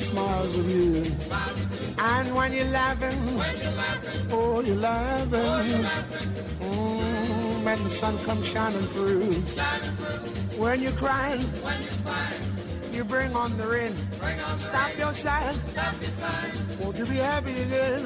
smiles 0.01 0.57
with 0.57 0.70
you. 0.75 1.05
And 1.99 2.35
when 2.35 2.53
you're 2.53 2.64
laughing, 2.66 3.18
when 3.39 3.61
you're 3.61 3.70
laughing, 3.73 4.29
oh, 4.33 4.61
you're 4.61 4.77
laughing. 4.77 5.85
Mm, 6.62 7.12
when 7.65 7.83
the 7.83 7.91
sun 7.91 8.19
comes 8.21 8.49
shining 8.49 8.81
through. 8.81 9.33
When 10.59 10.81
you're 10.81 10.93
crying, 10.93 11.41
when 11.41 11.83
you're 11.83 11.93
crying, 12.05 12.43
you 12.93 13.05
bring 13.05 13.35
on 13.35 13.57
the 13.57 13.67
rain. 13.67 13.95
Stop 14.57 14.99
your 14.99 15.13
sighing. 15.13 15.59
Stop 15.59 15.95
your 16.01 16.11
sighing. 16.11 16.79
Won't 16.81 16.99
you 16.99 17.07
be 17.07 17.17
happy 17.17 17.53
again? 17.53 18.03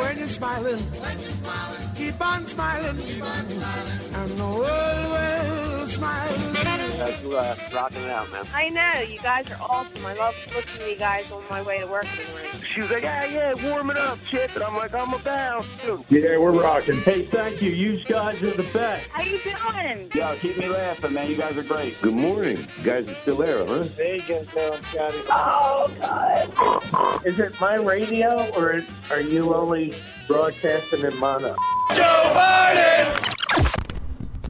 When 0.00 0.18
you're 0.18 0.26
smiling, 0.26 0.78
when 0.78 1.20
you're 1.20 1.30
smiling, 1.30 1.89
keep 2.00 2.26
on 2.26 2.46
smiling. 2.46 2.96
Keep 2.96 3.22
on 3.22 3.46
smiling. 3.46 3.98
And 4.14 4.30
the 4.38 4.44
world 4.44 5.04
will 5.12 5.86
smile. 5.86 6.28
guys 6.54 7.24
are 7.24 7.36
uh, 7.36 7.56
rocking 7.74 8.02
it 8.02 8.10
out, 8.10 8.32
man. 8.32 8.46
I 8.54 8.68
know, 8.70 9.00
you 9.02 9.18
guys 9.20 9.50
are 9.50 9.60
awesome. 9.60 10.06
I 10.06 10.14
love 10.14 10.34
listening 10.54 10.86
to 10.86 10.92
you 10.92 10.96
guys 10.96 11.30
on 11.30 11.42
my 11.50 11.62
way 11.62 11.80
to 11.80 11.86
work 11.86 12.06
in 12.18 12.24
the 12.24 12.30
morning. 12.30 12.50
She 12.62 12.80
was 12.80 12.90
like, 12.90 13.02
yeah, 13.02 13.24
yeah, 13.26 13.70
warming 13.70 13.98
up, 13.98 14.18
Chip. 14.26 14.54
And 14.54 14.64
I'm 14.64 14.76
like, 14.76 14.94
I'm 14.94 15.12
about. 15.12 15.66
Dude, 15.84 16.04
Yeah, 16.08 16.38
we're 16.38 16.52
rocking. 16.52 17.00
Hey, 17.02 17.22
thank 17.22 17.60
you. 17.60 17.70
You 17.70 18.02
guys 18.04 18.42
are 18.42 18.50
the 18.50 18.68
best. 18.72 19.06
How 19.08 19.22
you 19.22 19.38
doing? 19.38 20.10
yo, 20.14 20.34
keep 20.36 20.56
me 20.56 20.68
laughing, 20.68 21.12
man. 21.12 21.28
You 21.28 21.36
guys 21.36 21.56
are 21.58 21.62
great. 21.62 22.00
Good 22.00 22.14
morning. 22.14 22.66
You 22.78 22.84
guys 22.84 23.08
are 23.08 23.14
still 23.16 23.36
there, 23.36 23.66
huh? 23.66 23.84
There 23.96 24.16
you 24.16 24.22
go, 24.22 24.72
Scotty. 24.72 25.18
Oh, 25.28 25.92
God. 26.00 27.26
Is 27.26 27.38
it 27.38 27.60
my 27.60 27.74
radio, 27.74 28.50
or 28.56 28.80
are 29.10 29.20
you 29.20 29.54
only 29.54 29.94
broadcasting 30.30 31.04
in 31.04 31.18
mono? 31.18 31.56
Joe 31.92 32.32
Biden! 32.36 33.26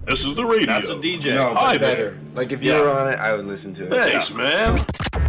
This 0.06 0.26
is 0.26 0.34
the 0.34 0.44
radio. 0.44 0.66
That's 0.66 0.90
a 0.90 0.94
DJ. 0.96 1.34
No, 1.34 1.54
Hi, 1.54 1.78
better. 1.78 2.18
Like 2.34 2.52
if 2.52 2.62
you 2.62 2.72
Yeah. 2.72 2.80
were 2.80 2.90
on 2.90 3.08
it, 3.10 3.18
I 3.18 3.32
would 3.34 3.46
listen 3.46 3.72
to 3.74 3.86
it. 3.86 3.90
Thanks, 4.10 4.30
man. 4.30 4.78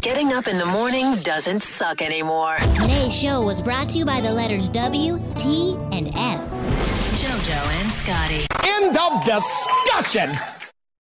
Getting 0.02 0.34
up 0.34 0.48
in 0.50 0.58
the 0.58 0.66
morning 0.66 1.16
doesn't 1.24 1.64
suck 1.64 2.02
anymore. 2.02 2.58
Today's 2.76 3.14
show 3.14 3.42
was 3.44 3.62
brought 3.62 3.90
to 3.90 3.98
you 3.98 4.04
by 4.06 4.20
the 4.20 4.32
letters 4.32 4.68
W, 4.70 5.20
T, 5.38 5.78
and 5.94 6.08
F. 6.18 6.42
JoJo 7.22 7.60
and 7.80 7.92
Scotty. 7.92 8.46
End 8.66 8.98
of 8.98 9.24
discussion. 9.24 10.36